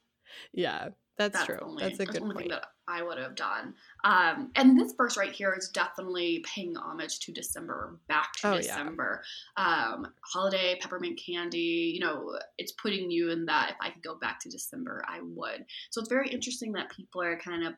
yeah 0.54 0.90
that's, 1.28 1.34
That's 1.34 1.46
true 1.46 1.60
only, 1.62 1.84
that's 1.84 1.96
a 1.96 1.98
that's 2.00 2.12
good 2.12 2.22
only 2.24 2.44
thing 2.44 2.50
that 2.50 2.66
I 2.88 3.02
would 3.02 3.18
have 3.18 3.36
done. 3.36 3.74
Um, 4.04 4.52
and 4.56 4.80
this 4.80 4.94
verse 4.98 5.18
right 5.18 5.32
here 5.32 5.54
is 5.58 5.70
definitely 5.70 6.44
paying 6.46 6.76
homage 6.76 7.20
to 7.22 7.32
December, 7.32 8.00
back 8.08 8.34
to 8.42 8.50
Oh, 8.50 8.54
yeah. 8.54 8.62
December. 8.62 9.24
Um, 9.58 10.08
holiday, 10.24 10.78
peppermint 10.82 11.20
candy, 11.24 11.94
you 11.94 12.02
know, 12.02 12.38
it's 12.58 12.74
putting 12.74 13.10
you 13.10 13.30
in 13.30 13.46
that 13.46 13.72
if 13.72 13.78
I 13.82 13.92
could 13.92 14.04
go 14.04 14.18
back 14.20 14.40
to 14.42 14.50
December, 14.50 15.04
I 15.08 15.20
would. 15.22 15.66
So 15.92 16.02
it's 16.02 16.10
very 16.10 16.30
interesting 16.30 16.74
that 16.74 16.92
people 16.92 17.22
are 17.22 17.38
kind 17.38 17.66
of 17.66 17.76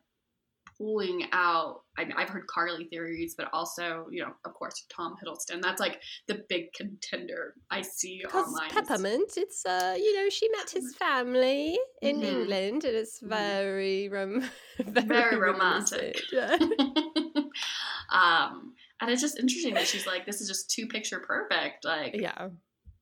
pulling 0.78 1.26
out. 1.32 1.82
I 1.96 2.04
mean, 2.04 2.14
I've 2.16 2.28
heard 2.28 2.46
Karlie 2.46 2.88
theories, 2.88 3.34
but 3.36 3.48
also, 3.52 4.06
you 4.10 4.22
know, 4.22 4.32
of 4.44 4.54
course, 4.54 4.84
Tom 4.94 5.14
Hiddleston. 5.22 5.62
That's 5.62 5.80
like 5.80 6.00
the 6.28 6.42
big 6.48 6.72
contender 6.74 7.54
I 7.70 7.82
see 7.82 8.20
because 8.22 8.46
online. 8.46 8.70
peppermint 8.70 9.32
it's 9.36 9.64
uh 9.66 9.94
you 9.96 10.14
know 10.16 10.28
she 10.28 10.48
met 10.50 10.70
his 10.70 10.94
family 10.96 11.78
in 12.02 12.16
Mhm. 12.20 12.24
england 12.24 12.84
and 12.84 12.96
it's 12.96 13.20
Mhm. 13.20 13.28
very 13.28 14.08
rom- 14.08 14.50
very, 14.78 15.06
Very 15.06 15.36
romantic. 15.36 16.20
Yeah. 16.32 16.56
um, 18.10 18.74
and 19.00 19.10
it's 19.10 19.20
just 19.20 19.38
interesting 19.38 19.74
that 19.74 19.86
she's 19.86 20.06
like, 20.06 20.26
this 20.26 20.40
is 20.40 20.48
just 20.48 20.70
too 20.70 20.86
picture 20.86 21.20
perfect. 21.20 21.84
Like, 21.84 22.14
yeah 22.14 22.48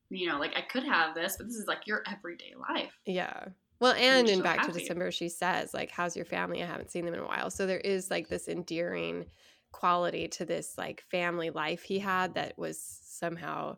you 0.09 0.27
know, 0.27 0.37
like 0.37 0.55
I 0.55 0.61
could 0.61 0.83
have 0.83 1.15
this, 1.15 1.37
but 1.37 1.47
this 1.47 1.55
is 1.55 1.65
like 1.67 1.87
your 1.87 2.03
everyday 2.07 2.53
life. 2.69 2.93
Yeah. 3.05 3.45
Well, 3.79 3.93
and 3.93 4.29
in 4.29 4.41
so 4.41 4.43
Back 4.43 4.61
to. 4.63 4.71
December, 4.71 5.11
she 5.11 5.29
says, 5.29 5.73
like, 5.73 5.91
how's 5.91 6.15
your 6.15 6.25
family? 6.25 6.63
I 6.63 6.65
haven't 6.67 6.91
seen 6.91 7.05
them 7.05 7.13
in 7.13 7.19
a 7.19 7.25
while. 7.27 7.49
So 7.49 7.65
there 7.65 7.79
is 7.79 8.09
like 8.09 8.27
this 8.29 8.47
endearing 8.47 9.25
quality 9.71 10.27
to 10.27 10.45
this 10.45 10.77
like 10.77 11.01
family 11.01 11.49
life 11.49 11.83
he 11.83 11.99
had 11.99 12.35
that 12.35 12.57
was 12.57 12.79
somehow 12.79 13.77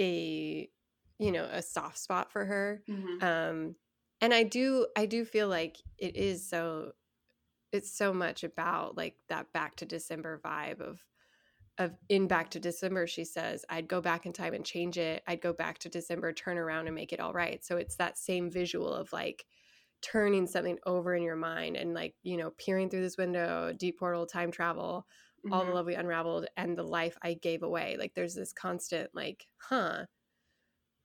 a 0.00 0.70
you 1.20 1.30
know, 1.30 1.44
a 1.44 1.62
soft 1.62 1.98
spot 1.98 2.32
for 2.32 2.44
her. 2.44 2.82
Mhm. 2.88 3.20
Um 3.20 3.76
and 4.20 4.34
I 4.34 4.42
do 4.42 4.88
I 4.96 5.06
do 5.06 5.24
feel 5.24 5.48
like 5.48 5.78
it 5.98 6.16
is 6.16 6.48
so 6.48 6.92
it's 7.72 7.92
so 7.96 8.14
much 8.14 8.44
about 8.44 8.96
like 8.96 9.18
that 9.28 9.52
back 9.52 9.76
to 9.78 9.86
December 9.86 10.40
vibe 10.44 10.80
of 10.80 11.00
of 11.78 11.96
in 12.08 12.28
back 12.28 12.50
to 12.50 12.60
December 12.60 13.06
she 13.06 13.24
says 13.24 13.64
I'd 13.68 13.88
go 13.88 14.00
back 14.00 14.26
in 14.26 14.32
time 14.32 14.54
and 14.54 14.64
change 14.64 14.98
it. 14.98 15.22
I'd 15.26 15.40
go 15.40 15.52
back 15.52 15.78
to 15.80 15.88
December, 15.88 16.32
turn 16.32 16.58
around 16.58 16.86
and 16.86 16.94
make 16.94 17.12
it 17.12 17.20
all 17.20 17.32
right. 17.32 17.64
So 17.64 17.76
it's 17.76 17.96
that 17.96 18.18
same 18.18 18.50
visual 18.50 18.92
of 18.92 19.12
like 19.12 19.46
turning 20.02 20.46
something 20.46 20.78
over 20.86 21.14
in 21.14 21.22
your 21.22 21.36
mind 21.36 21.76
and 21.76 21.94
like, 21.94 22.16
you 22.22 22.36
know, 22.36 22.50
peering 22.52 22.90
through 22.90 23.00
this 23.02 23.16
window, 23.18 23.72
deep 23.72 23.98
portal, 23.98 24.26
time 24.26 24.50
travel, 24.52 25.06
all 25.50 25.64
the 25.66 25.70
Mhm. 25.70 25.72
love 25.72 25.86
we 25.86 25.94
unraveled 25.94 26.46
and 26.56 26.76
the 26.78 26.82
life 26.84 27.16
I 27.22 27.34
gave 27.34 27.62
away. 27.62 27.96
Like 27.98 28.14
there's 28.14 28.34
this 28.34 28.52
constant 28.52 29.14
like, 29.14 29.48
huh, 29.58 30.06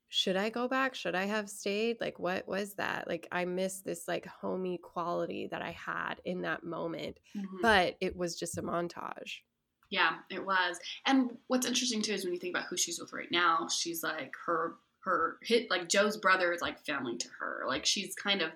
should 0.07 0.35
I 0.37 0.49
go 0.49 0.67
back? 0.67 0.95
Should 0.95 1.15
I 1.15 1.25
have 1.25 1.49
stayed? 1.49 2.01
Like 2.01 2.17
what 2.19 2.47
was 2.47 2.75
that? 2.75 3.07
Like 3.07 3.27
I 3.31 3.45
miss 3.45 3.81
this 3.81 4.07
like 4.07 4.25
homey 4.25 4.77
quality 4.77 5.47
that 5.47 5.61
I 5.61 5.71
had 5.71 6.15
in 6.25 6.41
that 6.41 6.63
moment, 6.63 7.19
Mhm. 7.33 7.61
but 7.61 7.95
it 8.01 8.15
was 8.15 8.37
just 8.37 8.57
a 8.57 8.63
montage. 8.63 9.41
Yeah, 9.89 10.17
it 10.29 10.45
was. 10.45 10.79
And 11.05 11.37
what's 11.47 11.65
interesting 11.65 12.01
too 12.01 12.13
is 12.13 12.23
when 12.23 12.33
you 12.33 12.39
think 12.39 12.55
about 12.55 12.67
who 12.69 12.77
she's 12.77 12.99
with 12.99 13.13
right 13.13 13.31
now, 13.31 13.67
she's 13.67 14.03
like 14.03 14.33
her 14.45 14.75
her 15.01 15.37
hit 15.43 15.69
like 15.69 15.87
Joe's 15.89 16.17
brother 16.17 16.51
is 16.51 16.61
like 16.61 16.85
family 16.85 17.17
to 17.17 17.27
her. 17.39 17.63
Like 17.67 17.85
she's 17.85 18.13
kind 18.15 18.41
of 18.41 18.51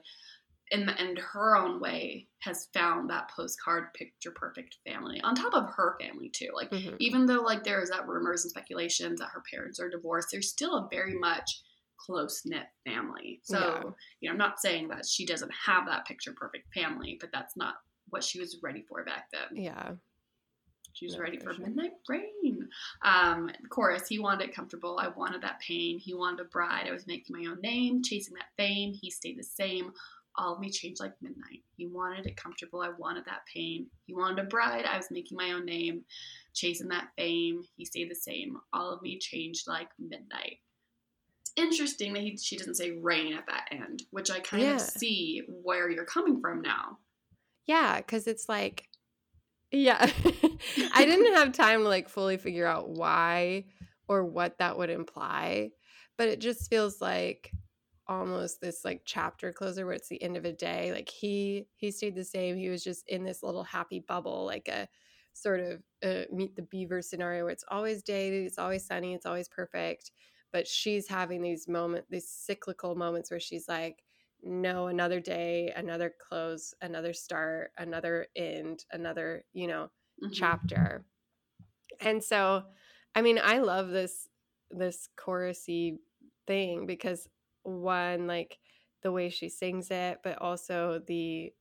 in 0.71 0.85
the, 0.85 1.01
in 1.01 1.15
her 1.17 1.55
own 1.55 1.79
way 1.79 2.27
has 2.39 2.67
found 2.73 3.09
that 3.09 3.29
postcard 3.35 3.93
picture 3.93 4.31
perfect 4.31 4.77
family 4.85 5.21
on 5.21 5.35
top 5.35 5.53
of 5.53 5.69
her 5.75 5.95
family 5.99 6.29
too. 6.29 6.49
Like 6.53 6.71
Mhm. 6.71 6.95
even 6.99 7.25
though 7.25 7.41
like 7.41 7.63
there 7.63 7.81
is 7.81 7.89
that 7.89 8.07
rumors 8.07 8.43
and 8.43 8.51
speculations 8.51 9.19
that 9.19 9.29
her 9.29 9.43
parents 9.51 9.79
are 9.79 9.89
divorced, 9.89 10.29
there's 10.31 10.49
still 10.49 10.75
a 10.75 10.87
very 10.91 11.17
much 11.17 11.61
close 11.97 12.41
knit 12.45 12.67
family. 12.85 13.39
So, 13.43 13.59
Yeah. 13.59 13.83
you 14.19 14.29
know, 14.29 14.31
I'm 14.33 14.37
not 14.37 14.59
saying 14.59 14.89
that 14.89 15.05
she 15.05 15.25
doesn't 15.25 15.51
have 15.53 15.85
that 15.87 16.05
picture 16.05 16.33
perfect 16.33 16.73
family, 16.73 17.17
but 17.19 17.31
that's 17.31 17.55
not 17.55 17.75
what 18.09 18.23
she 18.23 18.39
was 18.39 18.59
ready 18.61 18.83
for 18.83 19.03
back 19.05 19.29
then. 19.31 19.55
Yeah. 19.55 19.95
She 20.93 21.05
was 21.07 21.15
No, 21.15 21.21
ready 21.21 21.37
for 21.37 21.53
midnight 21.53 21.93
rain. 22.07 22.69
Um, 23.03 23.49
chorus, 23.69 24.07
he 24.07 24.19
wanted 24.19 24.49
it 24.49 24.55
comfortable. 24.55 24.99
I 24.99 25.07
wanted 25.09 25.41
that 25.41 25.59
pain. 25.59 25.97
He 25.99 26.13
wanted 26.13 26.41
a 26.41 26.49
bride. 26.49 26.87
I 26.87 26.93
was 26.93 27.07
making 27.07 27.35
my 27.35 27.49
own 27.49 27.59
name, 27.61 28.03
chasing 28.03 28.35
that 28.35 28.51
fame. 28.57 28.93
He 28.93 29.09
stayed 29.09 29.39
the 29.39 29.43
same. 29.43 29.91
All 30.35 30.53
of 30.53 30.59
me 30.59 30.69
changed 30.69 30.99
like 30.99 31.13
midnight. 31.21 31.63
He 31.77 31.87
wanted 31.87 32.25
it 32.25 32.37
comfortable. 32.37 32.81
I 32.81 32.89
wanted 32.89 33.25
that 33.25 33.45
pain. 33.51 33.87
He 34.05 34.13
wanted 34.13 34.39
a 34.39 34.47
bride. 34.47 34.85
I 34.85 34.97
was 34.97 35.11
making 35.11 35.37
my 35.37 35.51
own 35.51 35.65
name, 35.65 36.05
chasing 36.53 36.87
that 36.89 37.09
fame. 37.17 37.63
He 37.75 37.85
stayed 37.85 38.09
the 38.09 38.15
same. 38.15 38.57
All 38.71 38.91
of 38.91 39.01
me 39.01 39.19
changed 39.19 39.67
like 39.67 39.89
midnight. 39.99 40.57
It's 41.41 41.51
interesting 41.55 42.13
that 42.13 42.23
he, 42.23 42.37
she 42.37 42.57
doesn't 42.57 42.75
say 42.75 42.91
rain 42.91 43.33
at 43.33 43.45
that 43.47 43.65
end, 43.71 44.03
which 44.11 44.31
I 44.31 44.39
kind 44.39 44.63
Yeah. 44.63 44.75
of 44.75 44.81
see 44.81 45.43
where 45.47 45.89
you're 45.89 46.05
coming 46.05 46.39
from 46.41 46.61
now. 46.61 46.97
Yeah, 47.65 47.97
because 47.97 48.25
it's 48.27 48.49
like, 48.49 48.89
yeah, 49.73 50.09
I 50.93 51.05
didn't 51.05 51.33
have 51.35 51.51
time 51.53 51.81
to 51.83 51.87
like 51.89 52.09
fully 52.09 52.37
figure 52.37 52.67
out 52.67 52.89
why 52.89 53.65
or 54.07 54.25
what 54.25 54.59
that 54.59 54.77
would 54.77 54.89
imply, 54.91 55.71
but 56.17 56.29
it 56.29 56.39
just 56.39 56.69
feels 56.69 57.01
like 57.01 57.51
almost 58.07 58.61
this 58.61 58.85
like 58.85 59.03
chapter 59.05 59.53
closer 59.53 59.85
where 59.85 59.95
it's 59.95 60.09
the 60.09 60.21
end 60.21 60.37
of 60.37 60.45
a 60.45 60.53
day. 60.53 60.91
Like 60.93 61.09
he 61.09 61.67
he 61.75 61.91
stayed 61.91 62.15
the 62.15 62.23
same. 62.25 62.55
He 62.57 62.69
was 62.69 62.83
just 62.83 63.07
in 63.09 63.23
this 63.23 63.43
little 63.43 63.63
happy 63.63 63.99
bubble, 63.99 64.45
like 64.45 64.67
a 64.67 64.87
sort 65.33 65.59
of 65.61 65.83
uh, 66.03 66.25
meet 66.31 66.55
the 66.55 66.61
beaver 66.63 67.01
scenario 67.01 67.43
where 67.45 67.53
it's 67.53 67.65
always 67.69 68.03
day, 68.03 68.45
it's 68.45 68.59
always 68.59 68.85
sunny, 68.85 69.13
it's 69.15 69.25
always 69.25 69.49
perfect. 69.49 70.11
But 70.51 70.67
she's 70.67 71.07
having 71.07 71.41
these 71.41 71.67
moments, 71.67 72.07
these 72.11 72.29
cyclical 72.29 72.95
moments 72.95 73.31
where 73.31 73.39
she's 73.39 73.67
like, 73.67 74.03
no 74.43 74.87
another 74.87 75.19
day 75.19 75.71
another 75.75 76.13
close 76.29 76.73
another 76.81 77.13
start 77.13 77.71
another 77.77 78.27
end 78.35 78.85
another 78.91 79.45
you 79.53 79.67
know 79.67 79.89
Mhm. 80.21 80.33
chapter 80.33 81.05
and 82.01 82.23
so 82.23 82.63
i 83.15 83.21
mean 83.21 83.39
i 83.41 83.59
love 83.59 83.89
this 83.89 84.27
this 84.71 85.09
chorusy 85.17 85.97
thing 86.47 86.85
because 86.85 87.27
one 87.63 88.27
like 88.27 88.59
the 89.01 89.11
way 89.11 89.29
she 89.29 89.49
sings 89.49 89.91
it 89.91 90.19
but 90.23 90.37
also 90.39 90.99
the 91.07 91.53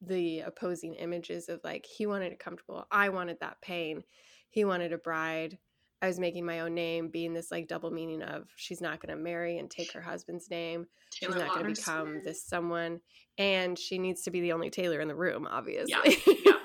the 0.00 0.40
opposing 0.40 0.94
images 0.94 1.48
of 1.48 1.60
like 1.62 1.86
he 1.86 2.06
wanted 2.06 2.32
it 2.32 2.38
comfortable 2.38 2.86
i 2.90 3.08
wanted 3.08 3.38
that 3.40 3.60
pain 3.62 4.02
he 4.50 4.64
wanted 4.64 4.92
a 4.92 4.98
bride 4.98 5.58
i 6.02 6.06
was 6.06 6.18
making 6.18 6.44
my 6.44 6.60
own 6.60 6.74
name 6.74 7.08
being 7.08 7.32
this 7.32 7.50
like 7.50 7.68
double 7.68 7.90
meaning 7.90 8.22
of 8.22 8.48
she's 8.56 8.80
not 8.80 9.00
going 9.00 9.16
to 9.16 9.22
marry 9.22 9.58
and 9.58 9.70
take 9.70 9.92
her 9.92 10.00
husband's 10.00 10.50
name. 10.50 10.86
Taylor 11.10 11.32
she's 11.32 11.42
not 11.42 11.54
going 11.54 11.74
to 11.74 11.80
become 11.80 12.20
this 12.24 12.44
someone 12.44 13.00
and 13.38 13.78
she 13.78 13.98
needs 13.98 14.22
to 14.22 14.30
be 14.30 14.40
the 14.40 14.52
only 14.52 14.68
taylor 14.68 15.00
in 15.00 15.08
the 15.08 15.14
room 15.14 15.48
obviously. 15.50 16.18
Yeah. 16.44 16.52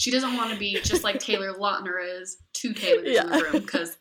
She 0.00 0.10
doesn't 0.10 0.34
want 0.34 0.50
to 0.50 0.58
be 0.58 0.80
just 0.82 1.04
like 1.04 1.18
Taylor 1.18 1.52
Lautner 1.52 1.98
is 2.02 2.38
two 2.54 2.72
Taylors 2.72 3.18
in 3.18 3.28
the 3.28 3.44
room 3.44 3.52
because 3.60 3.98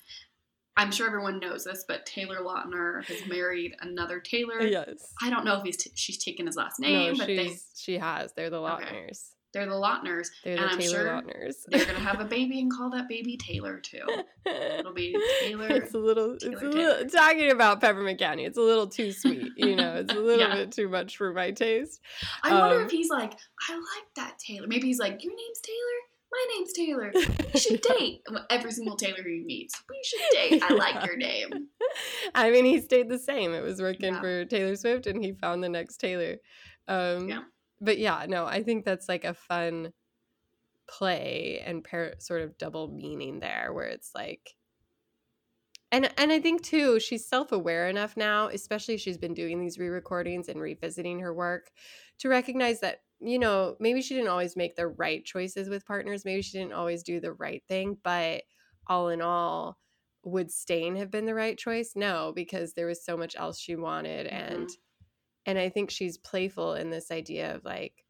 I'm 0.77 0.93
sure 0.93 1.07
everyone 1.07 1.39
knows 1.39 1.65
this, 1.65 1.83
but 1.89 2.05
Taylor 2.05 2.37
Lautner 2.37 3.03
has 3.03 3.27
married 3.27 3.75
another 3.81 4.21
Taylor. 4.21 4.61
yes. 4.61 5.13
I 5.21 5.29
don't 5.29 5.43
know 5.43 5.57
if 5.57 5.63
he's 5.63 5.75
t- 5.75 5.91
she's 5.95 6.17
taken 6.17 6.45
his 6.45 6.55
last 6.55 6.79
no 6.79 6.87
name, 6.87 7.17
but 7.17 7.27
they 7.27 7.57
she 7.75 7.97
has. 7.97 8.31
They're 8.31 8.49
the 8.49 8.61
Okay. 8.61 9.09
They're 9.53 9.65
the 9.65 9.73
Lautners. 9.73 10.29
they're 10.43 10.55
And 10.57 10.63
the 10.65 10.69
I'm 10.73 10.77
taylor 10.79 10.95
sure 10.97 11.05
Lautners 11.13 11.55
They're 11.67 11.85
gonna 11.85 11.99
have 11.99 12.19
a 12.19 12.25
baby 12.37 12.59
and 12.59 12.71
call 12.71 12.89
that 12.91 13.07
baby 13.09 13.35
Taylor 13.37 13.79
too. 13.79 14.03
It'll 14.45 14.93
be 14.93 15.15
Taylor. 15.41 15.67
it's 15.69 15.93
a 15.93 15.97
little 15.97 16.33
it's 16.33 16.43
Taylor, 16.43 16.65
a 16.67 16.69
little 16.69 17.09
talking 17.09 17.51
about 17.51 17.81
peppermint 17.81 18.19
county 18.19 18.45
it's 18.45 18.57
a 18.57 18.61
little 18.61 18.87
too 18.87 19.11
sweet 19.13 19.51
you 19.57 19.75
know 19.75 19.95
it's 19.95 20.13
a 20.13 20.17
little 20.19 20.47
Yeah. 20.47 20.55
bit 20.55 20.71
too 20.71 20.87
much 20.89 21.17
for 21.17 21.33
my 21.33 21.51
taste 21.51 21.99
I 22.43 22.53
wonder 22.59 22.79
um, 22.79 22.85
if 22.85 22.91
he's 22.91 23.09
like, 23.09 23.33
I 23.69 23.73
like 23.75 24.07
that 24.15 24.37
Taylor. 24.39 24.67
Maybe 24.67 24.87
he's 24.87 24.99
like, 24.99 25.23
your 25.23 25.33
name's 25.35 25.59
Taylor. 25.61 25.99
My 26.31 26.45
name's 26.55 26.73
Taylor. 26.73 27.11
We 27.53 27.59
should 27.59 27.81
date. 27.81 28.21
Every 28.51 28.71
single 28.71 28.95
Taylor 28.95 29.23
he 29.23 29.43
meets, 29.45 29.81
we 29.89 29.99
should 30.03 30.21
date. 30.31 30.63
I 30.63 30.73
like 30.75 31.03
your 31.05 31.17
name. 31.17 31.49
I 32.35 32.51
mean, 32.51 32.65
he 32.65 32.79
stayed 32.81 33.09
the 33.09 33.17
same. 33.17 33.53
It 33.53 33.63
was 33.63 33.81
working 33.81 34.13
Yeah. 34.13 34.21
for 34.21 34.45
Taylor 34.45 34.75
Swift, 34.75 35.07
and 35.07 35.23
he 35.23 35.31
found 35.33 35.63
the 35.63 35.69
next 35.69 35.97
Taylor. 35.97 36.35
Um, 36.87 37.27
Yeah. 37.29 37.41
But 37.81 37.97
yeah, 37.97 38.25
no, 38.27 38.45
I 38.45 38.63
think 38.63 38.85
that's 38.85 39.07
like 39.09 39.23
a 39.23 39.33
fun 39.33 39.93
play 40.87 41.61
and 41.65 41.85
sort 42.19 42.41
of 42.41 42.57
double 42.57 42.89
meaning 42.89 43.39
there, 43.39 43.71
where 43.73 43.87
it's 43.87 44.11
like, 44.15 44.55
and 45.91 46.11
and 46.17 46.31
I 46.31 46.39
think 46.39 46.61
too, 46.61 46.99
she's 46.99 47.27
self 47.27 47.51
aware 47.51 47.87
enough 47.89 48.17
now, 48.17 48.47
especially 48.47 48.97
she's 48.97 49.17
been 49.17 49.33
doing 49.33 49.59
these 49.59 49.79
re 49.79 49.87
recordings 49.89 50.49
and 50.49 50.61
revisiting 50.61 51.19
her 51.21 51.33
work, 51.33 51.71
to 52.19 52.29
recognize 52.29 52.81
that 52.81 53.01
you 53.19 53.39
know 53.39 53.75
maybe 53.79 54.01
she 54.01 54.15
didn't 54.15 54.29
always 54.29 54.55
make 54.55 54.75
the 54.75 54.87
right 54.87 55.23
choices 55.25 55.69
with 55.69 55.85
partners, 55.85 56.25
maybe 56.25 56.41
she 56.41 56.57
didn't 56.57 56.73
always 56.73 57.03
do 57.03 57.19
the 57.19 57.33
right 57.33 57.63
thing, 57.67 57.97
but 58.03 58.43
all 58.87 59.09
in 59.09 59.21
all 59.21 59.77
would 60.23 60.51
Stain 60.51 60.95
have 60.95 61.11
been 61.11 61.25
the 61.25 61.35
right 61.35 61.57
choice? 61.57 61.93
No, 61.95 62.33
because 62.35 62.73
there 62.73 62.87
was 62.87 63.03
so 63.03 63.15
much 63.17 63.35
else 63.37 63.59
she 63.59 63.75
wanted 63.75 64.27
and 64.27 64.67
mm-hmm. 64.67 64.73
And 65.45 65.57
I 65.57 65.69
think 65.69 65.89
she's 65.91 66.17
playful 66.17 66.73
in 66.75 66.89
this 66.89 67.11
idea 67.11 67.55
of 67.55 67.65
like 67.65 68.05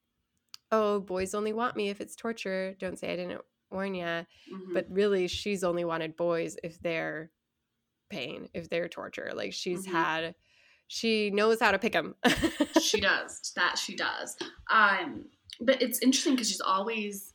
oh, 0.71 0.99
boys 0.99 1.34
only 1.34 1.51
want 1.51 1.75
me 1.75 1.89
if 1.89 1.99
it's 1.99 2.15
torture. 2.15 2.75
Don't 2.77 2.99
say 2.99 3.11
I 3.11 3.15
didn't 3.15 3.41
warn 3.71 3.95
ya. 3.95 4.25
Mhm. 4.51 4.73
But 4.75 4.86
really 4.89 5.27
she's 5.27 5.63
only 5.63 5.84
wanted 5.84 6.15
boys 6.15 6.57
if 6.63 6.80
they're 6.80 7.32
pain, 8.11 8.49
if 8.53 8.69
they're 8.69 8.88
torture. 8.88 9.32
Like 9.34 9.51
she's 9.53 9.88
Mhm. 9.88 9.91
had 9.91 10.36
she 10.88 11.30
knows 11.32 11.59
how 11.59 11.71
to 11.71 11.80
pick 11.80 11.93
them. 11.93 12.15
she 12.82 12.99
does 13.01 13.51
that. 13.55 13.77
She 13.80 13.95
does. 13.95 14.36
Um, 14.71 15.25
but 15.59 15.82
it's 15.82 15.99
interesting 16.03 16.34
because 16.36 16.49
she's 16.49 16.61
always 16.61 17.34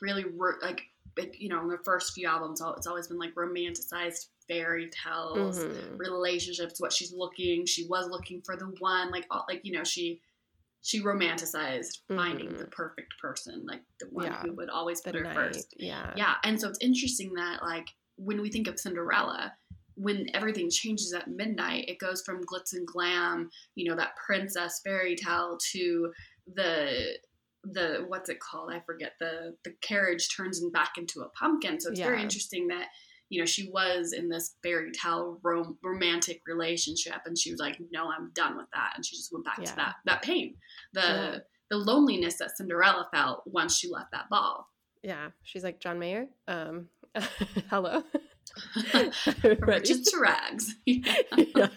really 0.00 0.24
like, 0.62 0.82
like, 1.16 1.40
you 1.40 1.48
know, 1.48 1.60
in 1.62 1.68
the 1.68 1.78
first 1.84 2.14
few 2.14 2.26
albums, 2.28 2.60
it's 2.76 2.86
always 2.86 3.06
been 3.08 3.18
like 3.18 3.34
romanticized 3.34 4.26
fairy 4.48 4.90
tales, 4.90 5.58
Mhm. 5.58 5.98
relationships. 5.98 6.80
What 6.80 6.92
she's 6.92 7.12
looking, 7.12 7.66
she 7.66 7.86
was 7.86 8.08
looking 8.08 8.42
for 8.42 8.56
the 8.56 8.66
one, 8.78 9.10
like, 9.10 9.26
all, 9.30 9.44
like 9.48 9.64
you 9.64 9.72
know, 9.72 9.84
she 9.84 10.20
she 10.82 11.00
romanticized 11.02 11.98
finding 12.06 12.48
Mhm. 12.50 12.58
the 12.58 12.66
perfect 12.66 13.18
person, 13.20 13.66
like 13.66 13.82
the 13.98 14.06
one 14.06 14.26
Yeah. 14.26 14.40
who 14.42 14.52
would 14.52 14.70
always 14.70 15.00
The 15.02 15.10
put 15.10 15.18
her 15.18 15.24
night. 15.24 15.34
first. 15.34 15.74
Yeah. 15.78 16.14
Yeah, 16.16 16.36
and 16.44 16.60
so 16.60 16.68
it's 16.68 16.78
interesting 16.80 17.34
that 17.34 17.60
like 17.62 17.88
when 18.16 18.40
we 18.40 18.50
think 18.50 18.68
of 18.68 18.78
Cinderella, 18.78 19.56
when 19.96 20.30
everything 20.34 20.70
changes 20.70 21.12
at 21.12 21.26
midnight, 21.28 21.88
it 21.88 21.98
goes 21.98 22.22
from 22.22 22.44
glitz 22.44 22.72
and 22.72 22.86
glam, 22.86 23.50
you 23.74 23.88
know, 23.90 23.96
that 23.96 24.14
princess 24.16 24.80
fairy 24.84 25.16
tale 25.16 25.58
to 25.72 26.12
the 26.46 27.18
the 27.64 28.04
what's 28.06 28.28
it 28.28 28.38
called? 28.38 28.70
I 28.72 28.78
forget 28.78 29.14
the 29.18 29.56
the 29.64 29.72
carriage 29.80 30.28
turns 30.36 30.60
and 30.62 30.72
back 30.72 30.92
into 30.98 31.22
a 31.22 31.28
pumpkin. 31.30 31.80
So 31.80 31.90
it's 31.90 31.98
very 31.98 32.22
interesting 32.22 32.68
that 32.68 32.90
you 33.28 33.40
know 33.40 33.46
she 33.46 33.70
was 33.70 34.12
in 34.12 34.28
this 34.28 34.54
fairy 34.62 34.90
tale 34.92 35.38
rom- 35.42 35.78
romantic 35.82 36.42
relationship, 36.46 37.22
and 37.26 37.36
she 37.38 37.50
was 37.50 37.60
like, 37.60 37.78
"No, 37.90 38.10
I'm 38.10 38.30
done 38.34 38.56
with 38.56 38.66
that," 38.72 38.92
and 38.96 39.04
she 39.04 39.16
just 39.16 39.32
went 39.32 39.44
back 39.44 39.58
Yeah. 39.58 39.64
to 39.70 39.76
that 39.76 39.94
that 40.04 40.22
pain, 40.22 40.56
the 40.92 41.00
Yeah. 41.00 41.38
the 41.70 41.76
loneliness 41.78 42.38
that 42.38 42.56
Cinderella 42.56 43.08
felt 43.12 43.42
once 43.46 43.76
she 43.76 43.88
left 43.90 44.12
that 44.12 44.28
ball. 44.30 44.70
Yeah. 45.02 45.30
She's 45.42 45.64
like 45.64 45.80
John 45.80 45.98
Mayer. 45.98 46.28
Um 46.48 46.88
hello. 47.70 48.02
To 48.84 50.18
rags. 50.20 50.74
Yeah. 50.86 51.68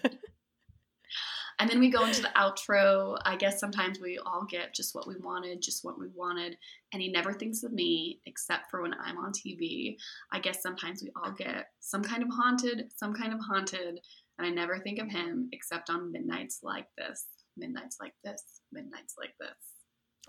And 1.60 1.70
then 1.70 1.80
we 1.80 1.90
go 1.90 2.06
into 2.06 2.22
the 2.22 2.30
outro. 2.30 3.18
I 3.26 3.36
guess 3.36 3.60
sometimes 3.60 4.00
we 4.00 4.18
all 4.26 4.46
get 4.50 4.74
just 4.74 4.96
what 4.96 5.08
we 5.08 5.16
wanted, 5.18 5.62
just 5.62 5.84
what 5.84 6.00
we 6.00 6.08
wanted. 6.16 6.58
And 6.94 7.02
he 7.02 7.12
never 7.12 7.34
thinks 7.34 7.64
of 7.64 7.74
me 7.74 8.22
except 8.26 8.72
for 8.72 8.82
when 8.82 8.94
I'm 8.94 9.18
on 9.18 9.34
TV. 9.34 9.98
I 10.32 10.40
guess 10.40 10.62
sometimes 10.62 11.04
we 11.04 11.12
all 11.16 11.32
get 11.32 11.68
some 11.82 12.02
kind 12.02 12.24
of 12.24 12.30
haunted, 12.30 12.92
some 12.96 13.14
kind 13.14 13.34
of 13.34 13.40
haunted. 13.42 14.00
And 14.38 14.48
I 14.48 14.50
never 14.50 14.80
think 14.80 15.00
of 15.00 15.10
him 15.10 15.50
except 15.52 15.90
on 15.90 16.14
midnights 16.14 16.60
like 16.64 16.88
this, 16.98 17.26
midnights 17.58 17.98
like 18.00 18.14
this, 18.24 18.42
midnights 18.72 19.16
like 19.20 19.34
this. 19.40 19.50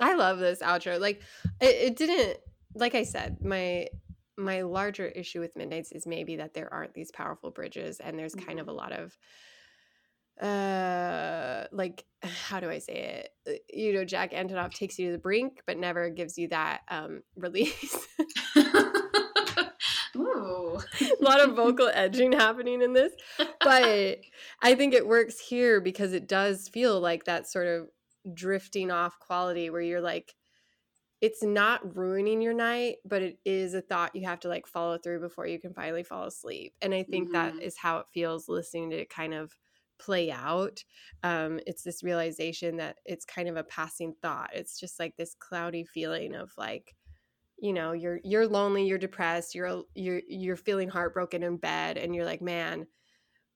I 0.00 0.14
love 0.14 0.38
this 0.38 0.60
outro. 0.60 0.98
Like 0.98 1.22
it, 1.60 1.92
it 1.92 1.96
didn't 1.96 2.38
like 2.74 2.94
I 2.94 3.02
said, 3.02 3.38
my 3.42 3.88
my 4.36 4.62
larger 4.62 5.06
issue 5.06 5.40
with 5.40 5.56
Midnights 5.56 5.92
is 5.92 6.06
maybe 6.06 6.36
that 6.36 6.54
there 6.54 6.72
aren't 6.72 6.94
these 6.94 7.10
powerful 7.12 7.50
bridges 7.50 8.00
and 8.00 8.18
there's 8.18 8.34
kind 8.34 8.58
of 8.58 8.66
mm-hmm. 8.66 8.70
a 8.70 8.80
lot 8.80 8.92
of 8.92 9.16
uh 10.40 11.66
like 11.72 12.04
how 12.22 12.60
do 12.60 12.70
I 12.70 12.78
say 12.78 12.94
it? 12.94 13.30
Uh, 13.48 13.58
You 13.72 13.92
know, 13.94 14.04
Jack 14.04 14.32
Antonoff 14.32 14.72
takes 14.74 14.98
you 14.98 15.06
to 15.06 15.12
the 15.12 15.18
brink 15.18 15.62
but 15.66 15.78
never 15.78 16.10
gives 16.10 16.38
you 16.38 16.48
that 16.48 16.80
um 16.88 17.22
release. 17.36 18.08
Ooh. 20.16 20.80
a 21.00 21.22
lot 21.24 21.40
of 21.40 21.54
vocal 21.54 21.88
edging 21.92 22.32
happening 22.32 22.82
in 22.82 22.92
this 22.92 23.12
but 23.62 24.18
i 24.62 24.74
think 24.74 24.92
it 24.92 25.06
works 25.06 25.38
here 25.38 25.80
because 25.80 26.12
it 26.12 26.26
does 26.26 26.68
feel 26.68 27.00
like 27.00 27.24
that 27.24 27.46
sort 27.48 27.66
of 27.68 27.86
drifting 28.34 28.90
off 28.90 29.18
quality 29.20 29.70
where 29.70 29.80
you're 29.80 30.00
like 30.00 30.34
it's 31.20 31.42
not 31.42 31.96
ruining 31.98 32.40
your 32.40 32.54
night, 32.54 32.96
but 33.04 33.20
it 33.20 33.38
is 33.44 33.74
a 33.74 33.82
thought 33.82 34.16
you 34.16 34.26
have 34.26 34.40
to 34.40 34.48
like 34.48 34.66
follow 34.66 34.96
through 34.96 35.20
before 35.20 35.46
you 35.46 35.60
can 35.60 35.74
finally 35.74 36.02
fall 36.02 36.24
asleep. 36.24 36.72
And 36.80 36.94
I 36.94 37.02
think 37.02 37.32
that 37.32 37.52
Mhm. 37.56 37.60
is 37.60 37.76
how 37.76 37.98
it 37.98 38.06
feels 38.14 38.48
listening 38.48 38.88
to 38.88 38.96
it 39.02 39.10
kind 39.10 39.34
of 39.34 39.54
play 40.00 40.30
out. 40.32 40.84
Um, 41.22 41.60
it's 41.66 41.82
this 41.84 42.02
realization 42.02 42.76
that 42.78 42.98
it's 43.04 43.24
kind 43.24 43.48
of 43.48 43.56
a 43.56 43.64
passing 43.64 44.14
thought. 44.22 44.50
It's 44.54 44.80
just 44.80 44.98
like 45.00 45.16
this 45.16 45.34
cloudy 45.38 45.84
feeling 45.84 46.34
of 46.34 46.52
like, 46.58 46.96
you 47.58 47.72
know, 47.72 47.92
you're 47.92 48.20
you're 48.24 48.46
lonely, 48.48 48.86
you're 48.86 48.98
depressed, 48.98 49.54
you're 49.54 49.84
you're 49.94 50.22
you're 50.28 50.56
feeling 50.56 50.88
heartbroken 50.88 51.42
in 51.42 51.58
bed, 51.58 51.98
and 51.98 52.14
you're 52.14 52.24
like, 52.24 52.42
man, 52.42 52.86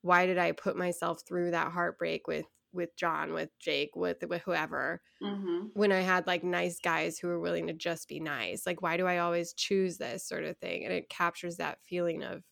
why 0.01 0.25
did 0.25 0.37
I 0.37 0.51
put 0.53 0.77
myself 0.77 1.21
through 1.27 1.51
that 1.51 1.71
heartbreak 1.71 2.27
with 2.27 2.45
with 2.73 2.95
John, 2.97 3.33
with 3.33 3.49
Jake, 3.59 3.95
with 3.95 4.23
with 4.29 4.43
whoever? 4.43 5.01
hmm 5.21 5.71
when 5.73 5.91
I 5.91 6.01
had 6.01 6.25
like 6.27 6.43
nice 6.43 6.79
guys 6.79 7.17
who 7.19 7.27
were 7.27 7.39
willing 7.39 7.67
to 7.67 7.73
just 7.73 8.07
be 8.07 8.19
nice. 8.19 8.65
Like, 8.65 8.81
why 8.81 8.97
do 8.97 9.07
I 9.07 9.17
always 9.19 9.53
choose 9.53 9.97
this 9.97 10.27
sort 10.27 10.43
of 10.45 10.57
thing? 10.57 10.85
And 10.85 10.93
it 10.93 11.09
captures 11.09 11.57
that 11.57 11.81
feeling 11.83 12.23
of 12.23 12.43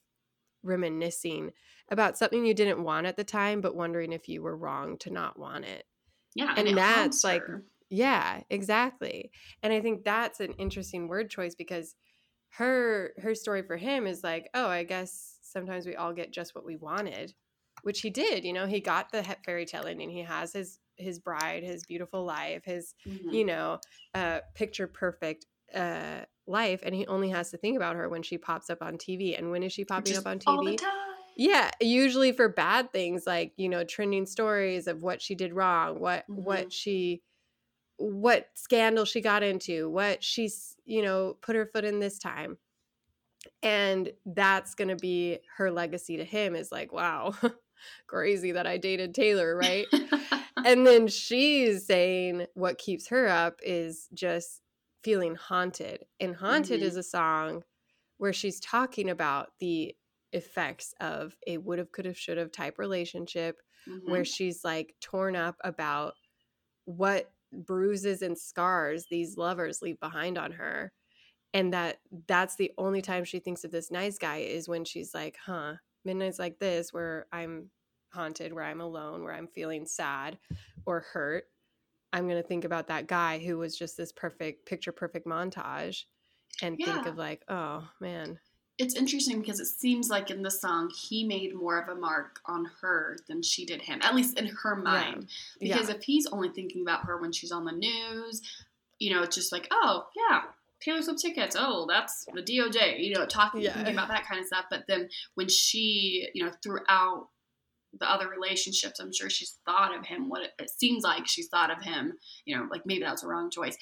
reminiscing 0.63 1.51
about 1.89 2.17
something 2.17 2.45
you 2.45 2.53
didn't 2.53 2.83
want 2.83 3.07
at 3.07 3.17
the 3.17 3.23
time, 3.23 3.61
but 3.61 3.75
wondering 3.75 4.13
if 4.13 4.27
you 4.29 4.41
were 4.41 4.57
wrong 4.57 4.97
to 4.99 5.09
not 5.11 5.37
want 5.39 5.65
it. 5.65 5.85
Yeah, 6.35 6.55
And 6.55 6.67
it 6.67 6.75
that's, 6.75 7.23
like. 7.23 7.43
Yeah, 7.89 8.43
exactly. 8.49 9.31
And 9.61 9.71
I 9.73 9.81
think 9.81 10.03
that's 10.03 10.39
an 10.39 10.53
interesting 10.53 11.07
word 11.07 11.29
choice 11.29 11.55
because 11.55 11.95
her 12.51 13.13
her 13.17 13.35
story 13.35 13.63
for 13.63 13.77
him 13.77 14.07
is 14.07 14.23
like, 14.23 14.49
oh, 14.53 14.67
I 14.67 14.83
guess 14.83 15.39
sometimes 15.41 15.85
we 15.87 15.95
all 15.95 16.13
get 16.13 16.31
just 16.33 16.55
what 16.55 16.65
we 16.65 16.77
wanted, 16.77 17.35
which 17.83 18.01
he 18.01 18.09
did. 18.09 18.45
You 18.45 18.53
know, 18.53 18.67
he 18.67 18.79
got 18.79 19.11
the 19.11 19.23
fairy 19.45 19.65
tale 19.65 19.85
ending. 19.87 20.09
He 20.09 20.21
has 20.23 20.53
his 20.53 20.79
his 20.97 21.19
bride, 21.19 21.63
his 21.63 21.83
beautiful 21.83 22.25
life, 22.25 22.65
his 22.65 22.93
Mhm. 23.05 23.29
you 23.29 23.45
know, 23.45 23.81
uh, 24.13 24.41
picture 24.55 24.87
perfect 24.87 25.45
uh, 25.73 26.25
life, 26.47 26.81
and 26.83 26.95
he 26.95 27.07
only 27.07 27.29
has 27.29 27.51
to 27.51 27.57
think 27.57 27.75
about 27.77 27.95
her 27.95 28.09
when 28.09 28.23
she 28.23 28.37
pops 28.37 28.69
up 28.69 28.81
on 28.81 28.97
TV. 28.97 29.35
And 29.35 29.51
when 29.51 29.63
is 29.63 29.73
she 29.73 29.85
popping 29.85 30.15
Just 30.15 30.17
up 30.17 30.27
on 30.27 30.39
TV? 30.39 30.83
Yeah, 31.35 31.71
usually 31.81 32.31
for 32.31 32.49
bad 32.49 32.91
things 32.91 33.25
like 33.25 33.53
you 33.57 33.69
know 33.69 33.83
trending 33.83 34.25
stories 34.25 34.87
of 34.87 35.01
what 35.01 35.21
she 35.21 35.35
did 35.35 35.53
wrong, 35.53 35.99
what 35.99 36.27
Mhm. 36.27 36.33
what 36.35 36.71
she 36.71 37.23
what 37.97 38.49
scandal 38.55 39.05
she 39.05 39.21
got 39.21 39.43
into, 39.43 39.89
what 39.89 40.23
she's 40.23 40.77
you 40.85 41.01
know 41.03 41.35
put 41.41 41.55
her 41.55 41.65
foot 41.67 41.85
in 41.85 41.99
this 41.99 42.19
time, 42.19 42.57
and 43.61 44.11
that's 44.25 44.75
gonna 44.75 44.95
be 44.95 45.39
her 45.57 45.71
legacy 45.71 46.17
to 46.17 46.23
him. 46.25 46.55
Is 46.55 46.71
like, 46.71 46.91
wow, 46.91 47.33
crazy 48.07 48.51
that 48.51 48.67
I 48.67 48.77
dated 48.77 49.13
Taylor, 49.13 49.55
right? 49.55 49.89
and 50.63 50.85
then 50.87 51.07
she's 51.07 51.85
saying 51.85 52.47
what 52.55 52.77
keeps 52.77 53.07
her 53.09 53.27
up 53.27 53.59
is 53.63 54.09
just 54.13 54.61
feeling 55.03 55.35
haunted. 55.35 56.05
And 56.19 56.35
haunted 56.35 56.81
Mhm. 56.81 56.83
is 56.83 56.97
a 56.97 57.03
song 57.03 57.63
where 58.17 58.33
she's 58.33 58.59
talking 58.61 59.09
about 59.09 59.53
the 59.59 59.95
effects 60.33 60.93
of 60.99 61.35
a 61.47 61.57
would 61.57 61.79
have, 61.79 61.91
could 61.91 62.05
have, 62.05 62.17
should 62.17 62.37
have 62.37 62.51
type 62.51 62.77
relationship 62.79 63.61
Mhm. 63.87 64.09
where 64.09 64.25
she's 64.25 64.63
like 64.63 64.95
torn 65.01 65.35
up 65.35 65.55
about 65.63 66.13
what 66.85 67.31
bruises 67.51 68.21
and 68.21 68.37
scars 68.37 69.05
these 69.09 69.37
lovers 69.37 69.81
leave 69.81 69.99
behind 69.99 70.37
on 70.37 70.51
her 70.53 70.91
and 71.53 71.71
that 71.73 71.99
that's 72.27 72.55
the 72.55 72.71
only 72.79 73.01
time 73.01 73.23
she 73.23 73.39
thinks 73.39 73.63
of 73.63 73.71
this 73.71 73.91
nice 73.91 74.17
guy 74.17 74.37
is 74.37 74.67
when 74.67 74.83
she's 74.83 75.13
like 75.13 75.37
huh 75.45 75.75
midnights 76.03 76.39
like 76.39 76.57
this 76.59 76.91
where 76.91 77.27
i'm 77.31 77.69
haunted 78.11 78.53
where 78.53 78.63
i'm 78.63 78.81
alone 78.81 79.23
where 79.23 79.33
i'm 79.33 79.47
feeling 79.47 79.85
sad 79.85 80.39
or 80.87 81.01
hurt 81.01 81.45
i'm 82.11 82.27
going 82.27 82.41
to 82.41 82.47
think 82.47 82.65
about 82.65 82.87
that 82.87 83.05
guy 83.07 83.37
who 83.37 83.57
was 83.59 83.77
just 83.77 83.95
this 83.95 84.11
perfect 84.11 84.65
picture 84.65 84.91
perfect 84.91 85.27
montage 85.27 86.05
and 86.63 86.77
think 86.77 87.05
of 87.05 87.17
like 87.17 87.43
oh 87.49 87.87
man 88.01 88.39
it's 88.77 88.95
interesting 88.95 89.39
because 89.39 89.59
it 89.59 89.67
seems 89.67 90.09
like 90.09 90.31
in 90.31 90.41
the 90.41 90.49
song 90.51 90.89
he 91.07 91.23
made 91.23 91.53
more 91.55 91.79
of 91.79 91.89
a 91.89 91.99
mark 91.99 92.39
on 92.47 92.67
her 92.81 93.17
than 93.27 93.41
she 93.43 93.65
did 93.65 93.81
him, 93.81 93.99
at 94.01 94.15
least 94.15 94.39
in 94.39 94.47
her 94.47 94.75
mind. 94.75 95.27
Because 95.59 95.89
yeah 95.89 95.95
if 95.95 96.03
he's 96.03 96.27
only 96.27 96.49
thinking 96.49 96.81
about 96.81 97.05
her 97.05 97.21
when 97.21 97.31
she's 97.31 97.51
on 97.51 97.65
the 97.65 97.71
news, 97.71 98.41
you 98.99 99.13
know, 99.13 99.21
it's 99.21 99.35
just 99.35 99.51
like, 99.51 99.67
oh 99.71 100.05
yeah, 100.15 100.41
Taylor 100.81 101.01
Swift 101.01 101.19
tickets. 101.21 101.55
Oh, 101.57 101.85
that's 101.87 102.25
the 102.33 102.41
DOJ. 102.41 102.99
You 102.99 103.13
know, 103.15 103.25
talking 103.25 103.61
Yeah. 103.61 103.73
thinking 103.73 103.93
about 103.93 104.09
that 104.09 104.25
kind 104.27 104.39
of 104.39 104.47
stuff. 104.47 104.65
But 104.69 104.85
then 104.87 105.07
when 105.35 105.49
she, 105.49 106.27
you 106.33 106.43
know, 106.43 106.51
throughout 106.63 107.27
the 107.99 108.09
other 108.09 108.27
relationships, 108.27 108.99
I'm 108.99 109.13
sure 109.13 109.29
she's 109.29 109.59
thought 109.65 109.95
of 109.95 110.05
him. 110.05 110.29
What 110.29 110.41
it, 110.43 110.51
it 110.57 110.69
seems 110.69 111.03
like 111.03 111.27
she's 111.27 111.47
thought 111.47 111.71
of 111.71 111.83
him. 111.83 112.13
You 112.45 112.57
know, 112.57 112.67
like 112.71 112.85
maybe 112.85 113.03
that 113.03 113.11
was 113.11 113.23
a 113.23 113.27
wrong 113.27 113.51
choice. 113.51 113.77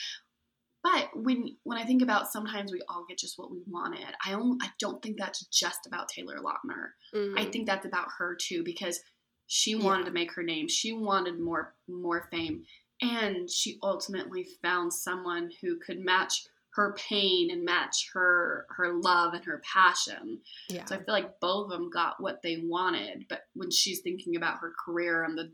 But 0.84 1.09
when 1.15 1.57
when 1.63 1.77
I 1.77 1.86
think 1.86 2.01
about 2.01 2.32
sometimes 2.32 2.71
we 2.71 2.82
all 2.89 3.05
get 3.07 3.19
just 3.19 3.38
what 3.38 3.51
we 3.51 3.61
wanted, 3.67 4.05
I 4.25 4.32
don't 4.32 4.61
I 4.63 4.69
don't 4.79 5.01
think 5.01 5.17
that's 5.17 5.45
just 5.47 5.86
about 5.86 6.09
Taylor 6.09 6.38
Lautner. 6.39 6.91
I 7.13 7.45
Mhm. 7.45 7.51
think 7.51 7.65
that's 7.67 7.86
about 7.86 8.07
her 8.17 8.36
too 8.36 8.63
because 8.63 8.99
she 9.47 9.71
Yeah. 9.71 9.84
wanted 9.84 10.05
to 10.05 10.11
make 10.11 10.32
her 10.34 10.43
name. 10.43 10.67
She 10.67 10.91
wanted 10.93 11.39
more 11.39 11.75
more 11.88 12.27
fame 12.32 12.65
and 13.01 13.49
she 13.49 13.77
ultimately 13.84 14.43
found 14.61 14.93
someone 14.93 15.51
who 15.61 15.77
could 15.79 15.99
match 15.99 16.45
her 16.73 16.93
pain 16.93 17.51
and 17.51 17.63
match 17.65 18.09
her 18.13 18.65
her 18.69 18.93
love 18.93 19.34
and 19.34 19.43
her 19.45 19.59
passion. 19.59 20.41
yeah 20.69 20.86
So 20.86 20.95
I 20.95 21.03
feel 21.03 21.13
like 21.13 21.39
both 21.41 21.65
of 21.65 21.71
them 21.71 21.89
got 21.89 22.19
what 22.21 22.41
they 22.41 22.57
wanted, 22.57 23.27
but 23.27 23.47
when 23.53 23.69
she's 23.71 23.99
thinking 24.01 24.36
about 24.36 24.59
her 24.59 24.73
career 24.84 25.23
and 25.23 25.38
the 25.38 25.51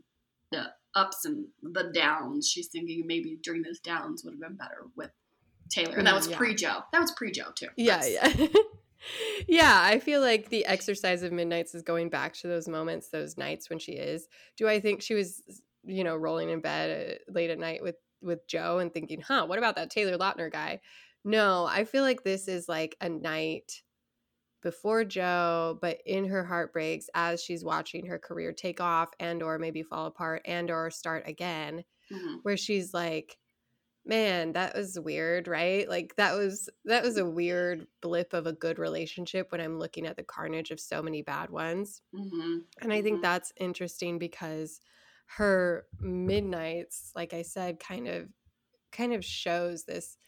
the 0.52 0.72
ups 0.94 1.26
and 1.26 1.46
the 1.62 1.90
downs, 1.92 2.48
she's 2.48 2.68
thinking 2.68 3.06
maybe 3.06 3.36
during 3.42 3.60
those 3.62 3.80
downs 3.80 4.24
would 4.24 4.32
have 4.32 4.40
been 4.40 4.56
better 4.56 4.86
with 4.96 5.10
Taylor. 5.68 5.96
And 5.96 6.06
that 6.06 6.14
was 6.14 6.26
Mm, 6.26 6.32
yeah. 6.32 6.36
pre 6.36 6.54
Joe. 6.54 6.78
That 6.92 7.00
was 7.00 7.12
pre 7.12 7.30
Joe 7.30 7.50
too. 7.54 7.68
Yeah, 7.76 7.98
That's- 7.98 8.36
yeah. 8.38 8.46
yeah, 9.48 9.80
I 9.84 9.98
feel 9.98 10.20
like 10.20 10.48
the 10.48 10.66
exercise 10.66 11.22
of 11.22 11.32
Midnights 11.32 11.74
is 11.74 11.82
going 11.82 12.08
back 12.10 12.34
to 12.34 12.48
those 12.48 12.68
moments, 12.68 13.08
those 13.08 13.36
nights 13.36 13.70
when 13.70 13.78
she 13.78 13.92
is. 13.92 14.26
Do 14.56 14.68
I 14.68 14.80
think 14.80 15.02
she 15.02 15.14
was, 15.14 15.42
you 15.84 16.04
know, 16.04 16.16
rolling 16.16 16.50
in 16.50 16.60
bed 16.60 17.18
uh, 17.28 17.32
late 17.32 17.50
at 17.50 17.58
night 17.58 17.82
with 17.82 17.96
with 18.20 18.46
Joe 18.48 18.78
and 18.78 18.92
thinking, 18.92 19.20
"Huh, 19.20 19.46
what 19.46 19.58
about 19.58 19.76
that 19.76 19.90
Taylor 19.90 20.18
Lautner 20.18 20.50
guy?" 20.50 20.80
No, 21.24 21.64
I 21.66 21.84
feel 21.84 22.02
like 22.02 22.24
this 22.24 22.48
is 22.48 22.68
like 22.68 22.96
a 23.00 23.08
night 23.08 23.82
before 24.62 25.04
Joe, 25.04 25.78
but 25.80 25.98
in 26.04 26.24
her 26.26 26.44
heartbreaks 26.44 27.06
as 27.14 27.42
she's 27.42 27.64
watching 27.64 28.06
her 28.06 28.18
career 28.18 28.52
take 28.52 28.80
off 28.80 29.10
and 29.20 29.42
or 29.42 29.58
maybe 29.58 29.82
fall 29.84 30.06
apart 30.06 30.42
and 30.44 30.68
or 30.70 30.90
start 30.90 31.22
again 31.28 31.84
Mhm. 32.12 32.38
where 32.42 32.56
she's 32.56 32.92
like 32.92 33.36
man 34.08 34.52
that 34.52 34.74
was 34.74 34.98
weird 34.98 35.48
right 35.48 35.88
like 35.88 36.16
that 36.16 36.34
was 36.34 36.68
that 36.86 37.02
was 37.04 37.18
a 37.18 37.28
weird 37.28 37.86
blip 38.00 38.32
of 38.32 38.46
a 38.46 38.52
good 38.52 38.78
relationship 38.78 39.52
when 39.52 39.60
i'm 39.60 39.78
looking 39.78 40.06
at 40.06 40.16
the 40.16 40.24
carnage 40.24 40.70
of 40.70 40.80
so 40.80 41.02
many 41.02 41.22
bad 41.22 41.50
ones 41.50 42.02
Mhm. 42.12 42.66
and 42.80 42.92
i 42.92 43.02
think 43.02 43.18
Mhm. 43.18 43.22
that's 43.22 43.52
interesting 43.58 44.18
because 44.18 44.80
her 45.26 45.86
midnights 46.00 47.12
like 47.14 47.34
i 47.34 47.42
said 47.42 47.80
kind 47.80 48.08
of 48.08 48.28
kind 48.92 49.12
of 49.14 49.24
shows 49.24 49.84
this 49.84 50.18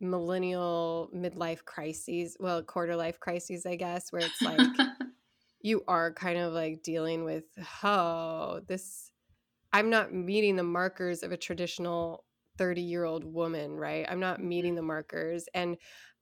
millennial 0.00 1.10
midlife 1.14 1.64
crises 1.64 2.36
well 2.40 2.62
quarter 2.62 2.96
life 2.96 3.20
crises 3.20 3.64
i 3.64 3.76
guess 3.76 4.12
where 4.12 4.24
it's 4.24 4.44
like 4.44 4.60
you 5.60 5.82
are 5.88 6.12
kind 6.12 6.38
of 6.38 6.52
like 6.52 6.82
dealing 6.82 7.24
with 7.24 7.44
oh 7.82 8.60
this 8.68 9.12
i'm 9.72 9.90
not 9.90 10.12
meeting 10.12 10.56
the 10.56 10.62
markers 10.62 11.22
of 11.22 11.32
a 11.32 11.36
traditional 11.36 12.24
30 12.58 12.82
year 12.82 13.04
old 13.04 13.24
woman 13.24 13.72
right 13.76 14.06
i'm 14.08 14.20
not 14.20 14.42
meeting 14.42 14.74
the 14.74 14.82
markers 14.82 15.48
and 15.54 15.76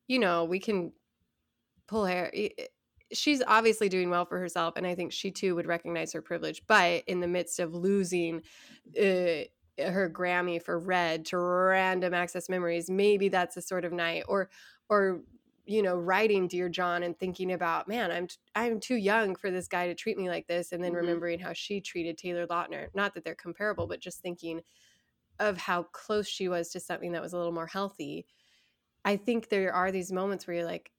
you 0.09 0.19
know 0.19 0.45
we 0.45 0.59
can 0.59 0.93
pull 1.87 2.07
hair 2.07 2.33
she's 3.13 3.43
obviously 3.47 3.89
doing 3.89 4.11
well 4.11 4.25
for 4.25 4.39
herself 4.39 4.75
and 4.77 4.87
i 4.87 4.95
think 4.95 5.13
she 5.13 5.31
too 5.31 5.55
would 5.55 5.67
recognize 5.67 6.13
her 6.13 6.23
privilege 6.23 6.63
but 6.67 7.05
in 7.07 7.21
the 7.21 7.29
midst 7.29 7.59
of 7.61 7.75
losing 7.75 8.43
uh, 8.99 9.45
her 9.79 10.11
grammy 10.11 10.63
for 10.63 10.79
red 10.79 11.25
to 11.27 11.39
random 11.39 12.15
access 12.15 12.49
memories 12.49 12.91
maybe 12.91 13.29
that's 13.29 13.57
a 13.57 13.63
sort 13.63 13.85
of 13.85 13.93
night 13.93 14.25
or 14.29 14.51
or 14.89 15.23
you 15.65 15.83
know 15.83 15.97
writing 15.97 16.49
dear 16.49 16.69
john 16.69 17.03
and 17.03 17.19
thinking 17.19 17.53
about 17.53 17.89
man 17.89 18.11
i'm 18.11 18.27
t- 18.27 18.37
i'm 18.55 18.81
too 18.81 18.97
young 18.97 19.35
for 19.37 19.51
this 19.51 19.69
guy 19.69 19.87
to 19.87 19.95
treat 19.95 20.17
me 20.19 20.29
like 20.29 20.47
this 20.47 20.73
and 20.73 20.83
then 20.83 20.93
Mhm. 20.93 20.95
remembering 20.95 21.39
how 21.39 21.53
she 21.53 21.81
treated 21.81 22.19
taylor 22.19 22.47
lautner 22.47 22.89
not 22.95 23.15
that 23.15 23.25
they're 23.25 23.35
comparable 23.35 23.87
but 23.87 24.01
just 24.01 24.21
thinking 24.21 24.63
of 25.41 25.59
how 25.59 25.85
close 25.85 26.29
she 26.29 26.49
was 26.49 26.71
to 26.71 26.81
something 26.81 27.13
that 27.13 27.23
was 27.23 27.33
a 27.33 27.37
little 27.37 27.53
more 27.53 27.67
healthy 27.67 28.27
i 29.05 29.17
think 29.17 29.49
there 29.49 29.73
are 29.73 29.93
these 29.93 30.13
moments 30.13 30.47
where 30.47 30.57
you're 30.57 30.67
like 30.67 30.91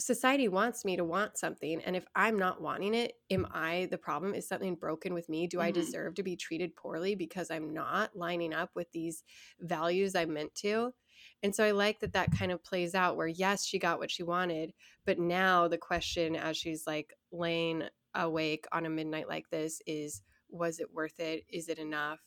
society 0.00 0.48
wants 0.48 0.84
me 0.84 0.96
to 0.96 1.04
want 1.04 1.36
something 1.38 1.80
and 1.82 1.94
if 1.94 2.04
i'm 2.16 2.38
not 2.38 2.60
wanting 2.60 2.94
it 2.94 3.14
am 3.30 3.46
i 3.52 3.86
the 3.90 3.98
problem? 3.98 4.34
Is 4.34 4.48
something 4.48 4.74
broken 4.74 5.14
with 5.14 5.28
me? 5.28 5.46
Do 5.46 5.60
i 5.60 5.70
Mhm. 5.70 5.72
deserve 5.72 6.14
to 6.14 6.22
be 6.22 6.36
treated 6.36 6.74
poorly 6.76 7.14
because 7.14 7.50
i'm 7.50 7.72
not 7.72 8.16
lining 8.16 8.52
up 8.54 8.70
with 8.74 8.90
these 8.92 9.22
values 9.60 10.14
i'm 10.14 10.32
meant 10.32 10.54
to? 10.56 10.94
And 11.42 11.54
so 11.54 11.64
i 11.64 11.70
like 11.70 12.00
that 12.00 12.14
that 12.14 12.32
kind 12.32 12.50
of 12.52 12.64
plays 12.64 12.94
out 12.94 13.16
where 13.16 13.28
yes 13.28 13.64
she 13.66 13.78
got 13.78 13.98
what 13.98 14.10
she 14.10 14.22
wanted 14.22 14.72
but 15.04 15.18
now 15.18 15.68
the 15.68 15.78
question 15.78 16.36
as 16.36 16.56
she's 16.56 16.86
like 16.86 17.14
laying 17.30 17.84
awake 18.14 18.66
on 18.72 18.86
a 18.86 18.90
midnight 18.90 19.28
like 19.28 19.50
this 19.50 19.80
is 19.86 20.22
was 20.48 20.80
it 20.80 20.92
worth 20.92 21.18
it? 21.18 21.44
Is 21.48 21.68
it 21.68 21.78
enough 21.78 22.20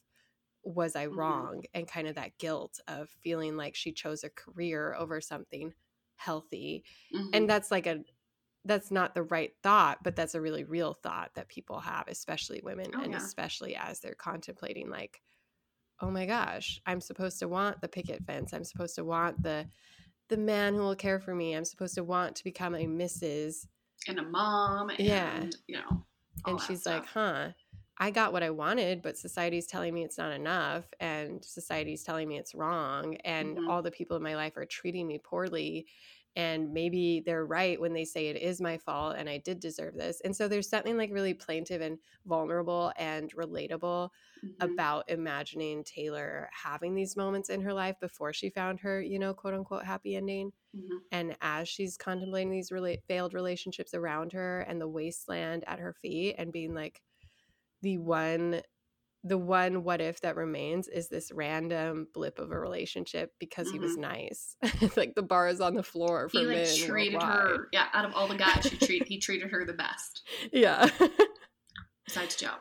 was 0.66 0.96
I 0.96 1.08
Mhm. 1.12 1.16
wrong? 1.18 1.64
And 1.74 1.88
kind 1.88 2.08
of 2.08 2.16
that 2.16 2.38
guilt 2.40 2.80
of 2.88 3.10
feeling 3.10 3.58
like 3.58 3.76
she 3.76 3.94
chose 3.94 4.24
a 4.24 4.30
career 4.30 4.96
over 4.96 5.22
something 5.22 5.74
healthy. 6.16 6.86
Mhm. 7.12 7.32
And 7.34 7.50
that's 7.50 7.72
like 7.72 7.88
a 7.88 8.04
that's 8.66 8.92
not 8.92 9.16
the 9.16 9.24
right 9.24 9.54
thought, 9.64 10.04
but 10.04 10.16
that's 10.16 10.36
a 10.36 10.42
really 10.42 10.64
real 10.64 10.94
thought 10.94 11.36
that 11.36 11.50
people 11.50 11.80
have, 11.82 12.08
especially 12.08 12.62
women, 12.64 12.96
Oh, 12.96 13.04
and 13.04 13.14
yeah. 13.14 13.16
especially 13.16 13.76
as 13.76 14.00
they're 14.02 14.16
contemplating 14.16 14.90
like, 14.90 15.22
oh 16.02 16.12
my 16.12 16.26
gosh, 16.26 16.82
I'm 16.86 17.02
supposed 17.02 17.40
to 17.40 17.48
want 17.48 17.82
the 17.82 17.88
picket 17.90 18.26
fence. 18.26 18.54
I'm 18.54 18.64
supposed 18.64 18.96
to 18.96 19.06
want 19.06 19.44
the 19.44 19.70
the 20.30 20.38
man 20.38 20.76
who 20.76 20.82
will 20.82 20.96
care 20.96 21.20
for 21.20 21.36
me. 21.36 21.56
I'm 21.56 21.66
supposed 21.66 21.96
to 21.96 22.04
want 22.04 22.36
to 22.38 22.44
become 22.44 22.76
a 22.76 22.88
Mrs. 22.88 23.68
and 24.08 24.20
a 24.20 24.24
mom, 24.24 24.90
and 24.90 25.04
Yeah. 25.04 25.50
you 25.68 25.78
know, 25.80 26.06
and 26.46 26.62
she's 26.62 26.86
like, 26.86 27.06
huh, 27.06 27.52
I 27.98 28.12
got 28.12 28.34
what 28.34 28.44
I 28.44 28.50
wanted, 28.50 29.02
but 29.02 29.18
society's 29.18 29.68
telling 29.68 29.94
me 29.94 30.04
it's 30.04 30.18
not 30.18 30.34
enough, 30.34 30.94
and 31.00 31.44
society's 31.46 32.04
telling 32.04 32.28
me 32.28 32.38
it's 32.38 32.54
wrong, 32.54 33.16
and 33.18 33.58
Mhm. 33.58 33.66
all 33.68 33.82
the 33.82 33.92
people 33.92 34.18
in 34.18 34.24
my 34.24 34.36
life 34.36 34.58
are 34.58 34.66
treating 34.66 35.08
me 35.08 35.18
poorly. 35.18 35.88
And 36.36 36.74
maybe 36.74 37.22
they're 37.22 37.46
right 37.46 37.80
when 37.80 37.94
they 37.94 38.04
say 38.04 38.28
it 38.28 38.36
is 38.36 38.60
my 38.60 38.78
fault 38.78 39.16
and 39.18 39.30
I 39.30 39.38
did 39.38 39.62
deserve 39.62 39.94
this. 39.96 40.20
And 40.20 40.36
so 40.36 40.50
there's 40.50 40.68
something 40.68 40.98
like 40.98 41.10
really 41.14 41.34
plaintive 41.34 41.80
and 41.82 41.98
vulnerable 42.26 42.92
and 42.98 43.34
relatable 43.34 44.10
Mhm. 44.44 44.60
about 44.60 45.10
imagining 45.10 45.84
Taylor 45.86 46.50
having 46.52 46.94
these 46.96 47.16
moments 47.16 47.50
in 47.50 47.62
her 47.62 47.74
life 47.74 47.98
before 48.02 48.34
she 48.34 48.50
found 48.50 48.82
her, 48.82 49.02
you 49.02 49.18
know, 49.18 49.34
quote 49.34 49.54
unquote 49.54 49.86
happy 49.86 50.16
ending. 50.18 50.52
Mhm. 50.74 51.06
And 51.12 51.38
as 51.42 51.70
she's 51.70 51.98
contemplating 51.98 52.52
these 52.52 52.70
rela- 52.72 53.04
failed 53.08 53.34
relationships 53.34 53.94
around 53.94 54.34
her 54.34 54.62
and 54.62 54.82
the 54.82 54.88
wasteland 54.88 55.64
at 55.68 55.80
her 55.80 55.94
feet 55.94 56.36
and 56.38 56.52
being 56.52 56.74
like 56.74 57.02
the 57.82 57.98
one 57.98 58.62
the 59.28 59.38
one 59.40 59.84
what 59.84 60.02
if 60.02 60.22
that 60.22 60.36
remains 60.36 60.88
is 60.88 61.10
this 61.10 61.32
random 61.32 62.08
blip 62.14 62.38
of 62.38 62.52
a 62.52 62.60
relationship 62.60 63.32
because 63.40 63.72
he 63.72 63.80
was 63.80 63.98
nice. 63.98 64.56
like 64.96 65.16
the 65.16 65.24
bar 65.24 65.48
is 65.48 65.60
on 65.60 65.74
the 65.74 65.82
floor 65.82 66.30
for 66.30 66.38
Mm-hmm. 66.38 66.52
he 66.52 66.58
like 66.58 66.76
treated 66.88 67.22
her. 67.24 67.68
Yeah, 67.74 67.88
out 67.94 68.06
of 68.06 68.14
all 68.14 68.28
the 68.28 68.36
guys, 68.36 68.68
she 68.70 68.78
treat 68.78 69.08
he 69.08 69.20
treated 69.20 69.50
her 69.50 69.66
the 69.66 69.74
best. 69.74 70.22
Yeah. 70.52 70.88
Besides 72.06 72.36
Joe, 72.36 72.54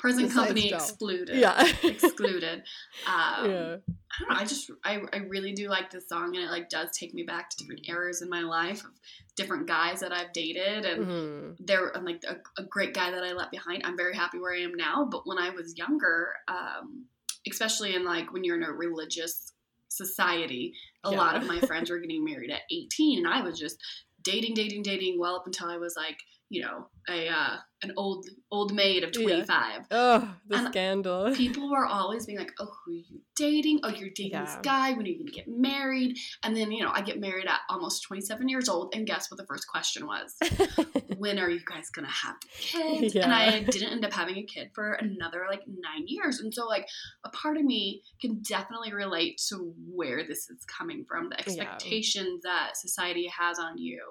present 0.00 0.32
company 0.32 0.72
excluded. 0.72 1.36
yeah. 1.36 1.66
excluded. 1.84 2.62
Um, 3.06 3.50
yeah. 3.50 3.76
I 3.76 4.18
don't 4.18 4.28
know. 4.28 4.36
I 4.36 4.44
just 4.44 4.70
I, 4.84 5.00
I 5.12 5.18
really 5.18 5.52
do 5.52 5.68
like 5.68 5.90
this 5.90 6.08
song, 6.08 6.34
and 6.36 6.44
it 6.44 6.50
like 6.50 6.68
does 6.68 6.90
take 6.98 7.14
me 7.14 7.22
back 7.22 7.50
to 7.50 7.56
different 7.58 7.88
eras 7.88 8.22
in 8.22 8.28
my 8.28 8.40
life 8.40 8.82
of 8.84 8.90
different 9.36 9.66
guys 9.68 10.00
that 10.00 10.12
I've 10.12 10.32
dated, 10.32 10.84
and 10.84 11.06
Mhm. 11.06 11.56
they're 11.60 11.96
I'm 11.96 12.04
like 12.04 12.22
a, 12.26 12.36
a 12.60 12.64
great 12.64 12.94
guy 12.94 13.10
that 13.10 13.22
I 13.22 13.32
left 13.32 13.50
behind. 13.52 13.82
I'm 13.84 13.96
very 13.96 14.14
happy 14.16 14.38
where 14.38 14.54
I 14.54 14.60
am 14.62 14.74
now. 14.74 15.06
But 15.10 15.26
when 15.26 15.38
I 15.38 15.50
was 15.50 15.76
younger, 15.76 16.32
um, 16.48 17.04
especially 17.50 17.94
in 17.94 18.04
like 18.04 18.32
when 18.32 18.42
you're 18.44 18.56
in 18.56 18.64
a 18.64 18.72
religious 18.72 19.52
society, 19.88 20.74
a 21.04 21.10
Yeah. 21.10 21.16
lot 21.18 21.36
of 21.36 21.46
my 21.46 21.60
friends 21.68 21.90
were 21.90 21.98
getting 21.98 22.24
married 22.24 22.50
at 22.50 22.62
18, 22.72 23.18
and 23.24 23.28
I 23.32 23.42
was 23.42 23.58
just 23.58 23.76
dating, 24.22 24.54
dating, 24.54 24.82
dating, 24.82 25.18
well 25.18 25.36
up 25.36 25.46
until 25.46 25.68
I 25.68 25.76
was 25.78 25.94
like, 25.96 26.18
you 26.50 26.62
know, 26.62 26.88
a 27.08 27.28
uh, 27.28 27.56
an 27.82 27.92
old 27.96 28.26
old 28.50 28.74
maid 28.74 29.04
of 29.04 29.10
Yeah. 29.14 29.44
25 29.44 29.86
Oh, 29.90 30.34
the 30.48 30.56
And 30.56 30.68
scandal. 30.68 31.34
people 31.36 31.70
were 31.70 31.86
always 31.86 32.26
being 32.26 32.38
like, 32.38 32.50
"Oh, 32.58 32.68
who 32.84 32.92
are 32.92 32.94
you 32.96 33.20
dating? 33.36 33.80
Oh, 33.84 33.88
you're 33.88 34.10
dating 34.14 34.40
this 34.40 34.56
guy. 34.62 34.92
When 34.92 35.06
are 35.06 35.08
you 35.08 35.18
going 35.18 35.28
to 35.28 35.32
get 35.32 35.46
married?" 35.48 36.16
And 36.42 36.56
then, 36.56 36.72
you 36.72 36.82
know, 36.84 36.90
I 36.92 37.00
get 37.02 37.20
married 37.20 37.46
at 37.46 37.60
almost 37.70 38.02
27 38.02 38.48
years 38.48 38.68
old, 38.68 38.92
and 38.94 39.06
guess 39.06 39.30
what 39.30 39.38
the 39.38 39.46
first 39.46 39.66
question 39.68 40.06
was? 40.06 40.36
when 41.16 41.38
are 41.38 41.48
you 41.48 41.60
guys 41.64 41.88
going 41.90 42.06
to 42.06 42.12
have 42.12 42.36
kids? 42.50 43.14
And 43.14 43.32
I 43.32 43.60
didn't 43.62 43.92
end 43.92 44.04
up 44.04 44.12
having 44.12 44.36
a 44.36 44.42
kid 44.42 44.70
for 44.74 44.92
another 44.94 45.46
like 45.48 45.62
nine 45.66 46.04
years. 46.06 46.40
And 46.40 46.52
so, 46.52 46.66
like, 46.66 46.86
a 47.24 47.30
part 47.30 47.56
of 47.56 47.64
me 47.64 48.02
can 48.20 48.42
definitely 48.42 48.92
relate 48.92 49.40
to 49.48 49.72
where 49.88 50.26
this 50.26 50.50
is 50.50 50.64
coming 50.66 51.04
from, 51.08 51.28
the 51.30 51.38
expectations 51.38 52.42
that 52.42 52.76
society 52.76 53.30
has 53.38 53.58
on 53.58 53.78
you. 53.78 54.02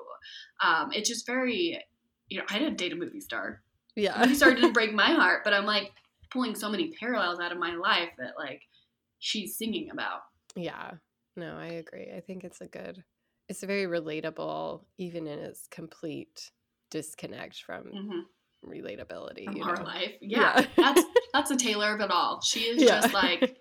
Um, 0.63 0.91
it's 0.93 1.09
just 1.09 1.25
very, 1.25 1.81
you 2.29 2.37
know, 2.39 2.45
I 2.49 2.59
didn't 2.59 2.77
date 2.77 2.93
a 2.93 2.95
movie 2.95 3.21
star 3.21 3.61
yeah. 3.95 4.19
movie 4.21 4.35
star 4.35 4.53
didn't 4.53 4.73
break 4.73 4.93
my 4.93 5.11
heart, 5.13 5.41
but 5.43 5.53
I'm 5.53 5.65
like 5.65 5.91
pulling 6.31 6.55
so 6.55 6.69
many 6.69 6.91
parallels 6.99 7.39
out 7.39 7.51
of 7.51 7.57
my 7.57 7.75
life 7.75 8.09
that 8.19 8.33
like 8.37 8.61
she's 9.19 9.57
singing 9.57 9.89
about. 9.91 10.21
Yeah. 10.55 10.91
No, 11.35 11.57
I 11.57 11.67
agree. 11.67 12.11
I 12.15 12.21
think 12.21 12.43
it's 12.43 12.61
a 12.61 12.67
good 12.67 13.03
it's 13.49 13.63
a 13.63 13.67
very 13.67 13.85
relatable 13.85 14.83
even 14.97 15.25
in 15.27 15.39
its 15.39 15.67
complete 15.67 16.51
disconnect 16.91 17.63
from 17.63 17.85
Mm-hmm. 17.85 18.69
relatability, 18.71 19.45
From 19.45 19.55
you 19.57 19.63
our 19.63 19.77
know. 19.77 19.83
life, 19.83 20.11
yeah, 20.21 20.65
that's 20.77 21.03
that's 21.33 21.49
the 21.49 21.57
Taylor 21.57 21.93
of 21.95 22.01
it 22.01 22.11
all. 22.11 22.41
She 22.41 22.61
is 22.61 22.81
Yeah. 22.83 23.01
just 23.01 23.13
like 23.13 23.57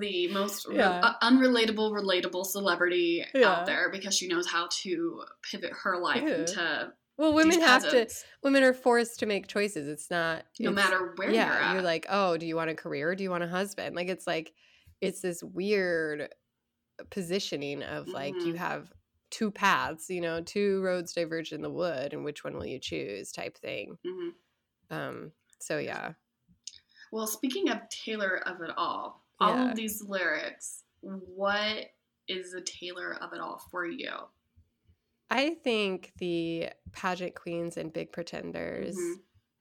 the 0.00 0.28
most 0.32 0.66
Yeah. 0.72 1.00
uh, 1.02 1.12
unrelatable, 1.22 1.92
relatable 1.92 2.44
celebrity 2.46 3.24
Yeah. 3.34 3.52
out 3.52 3.66
there 3.66 3.90
because 3.90 4.16
she 4.16 4.26
knows 4.26 4.46
how 4.46 4.68
to 4.82 5.22
pivot 5.42 5.72
her 5.84 5.98
life 5.98 6.22
Yeah. 6.26 6.34
into 6.40 6.92
well, 7.18 7.32
women 7.32 7.60
have 7.60 7.82
to 7.90 8.08
women 8.42 8.62
are 8.62 8.74
forced 8.74 9.18
to 9.20 9.26
make 9.26 9.46
choices. 9.48 9.88
It's 9.88 10.10
not 10.10 10.44
no 10.60 10.70
it's- 10.70 10.74
matter 10.90 11.12
where 11.16 11.30
yeah, 11.30 11.46
you're 11.46 11.62
at. 11.62 11.72
you're 11.74 11.82
like, 11.82 12.06
"Oh, 12.08 12.36
do 12.36 12.46
you 12.46 12.56
want 12.56 12.70
a 12.70 12.74
career 12.74 13.10
or 13.10 13.14
do 13.14 13.22
you 13.24 13.30
want 13.30 13.44
a 13.44 13.48
husband?" 13.48 13.94
Like 13.96 14.08
it's 14.08 14.26
like 14.26 14.52
it's 15.00 15.20
this 15.20 15.42
weird 15.42 16.34
positioning 17.10 17.82
of 17.82 18.08
like 18.08 18.34
you 18.34 18.54
Mhm. 18.54 18.56
have 18.56 18.92
two 19.30 19.50
paths, 19.50 20.08
you 20.08 20.20
know, 20.20 20.40
two 20.40 20.80
roads 20.82 21.12
diverge 21.12 21.52
in 21.52 21.60
the 21.62 21.70
wood 21.70 22.12
and 22.14 22.24
which 22.24 22.44
one 22.44 22.54
will 22.56 22.64
you 22.66 22.78
choose 22.78 23.32
type 23.32 23.58
thing. 23.58 23.98
Mhm. 24.06 24.34
Um 24.90 25.32
so 25.58 25.78
yeah. 25.78 26.14
Well, 27.12 27.26
speaking 27.26 27.68
of 27.70 27.88
Taylor 27.90 28.38
of 28.48 28.60
it 28.62 28.70
all, 28.76 29.24
all 29.40 29.54
Yeah. 29.56 29.70
of 29.70 29.76
these 29.76 30.02
lyrics, 30.02 30.84
what 31.00 31.90
is 32.28 32.52
the 32.52 32.60
Taylor 32.62 33.14
of 33.22 33.32
it 33.32 33.40
all 33.40 33.58
for 33.70 33.86
you? 33.86 34.10
I 35.30 35.54
think 35.64 36.12
the 36.18 36.70
pageant 36.92 37.34
queens 37.34 37.76
and 37.76 37.92
big 37.92 38.12
pretenders 38.12 38.96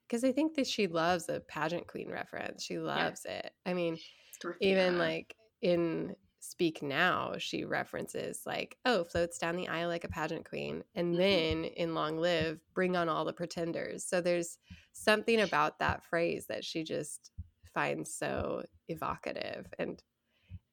because 0.07 0.23
I 0.23 0.31
think 0.31 0.55
that 0.55 0.67
she 0.67 0.87
loves 0.87 1.27
a 1.29 1.39
pageant 1.39 1.87
queen 1.87 2.09
reference. 2.11 2.63
She 2.63 2.77
loves 2.77 3.25
it. 3.25 3.51
I 3.65 3.73
mean, 3.73 3.97
Dorothea. 4.39 4.77
even 4.77 4.97
like 4.99 5.35
in 5.61 6.15
Speak 6.39 6.83
Now, 6.83 7.37
she 7.39 7.63
references 7.65 8.43
like, 8.45 8.77
"Oh, 8.85 9.03
floats 9.03 9.39
down 9.39 9.55
the 9.55 9.67
aisle 9.67 9.89
like 9.89 10.03
a 10.03 10.07
pageant 10.09 10.47
queen," 10.47 10.83
and 10.93 11.15
Mhm. 11.15 11.19
then 11.19 11.65
in 11.65 11.95
Long 11.95 12.17
Live, 12.19 12.59
bring 12.75 12.95
on 12.95 13.09
all 13.09 13.25
the 13.25 13.33
pretenders. 13.33 14.05
So 14.05 14.21
there's 14.21 14.59
something 14.93 15.41
about 15.41 15.79
that 15.79 16.03
phrase 16.05 16.45
that 16.47 16.63
she 16.63 16.83
just 16.83 17.31
finds 17.73 18.13
so 18.13 18.63
evocative, 18.87 19.73
and 19.79 20.03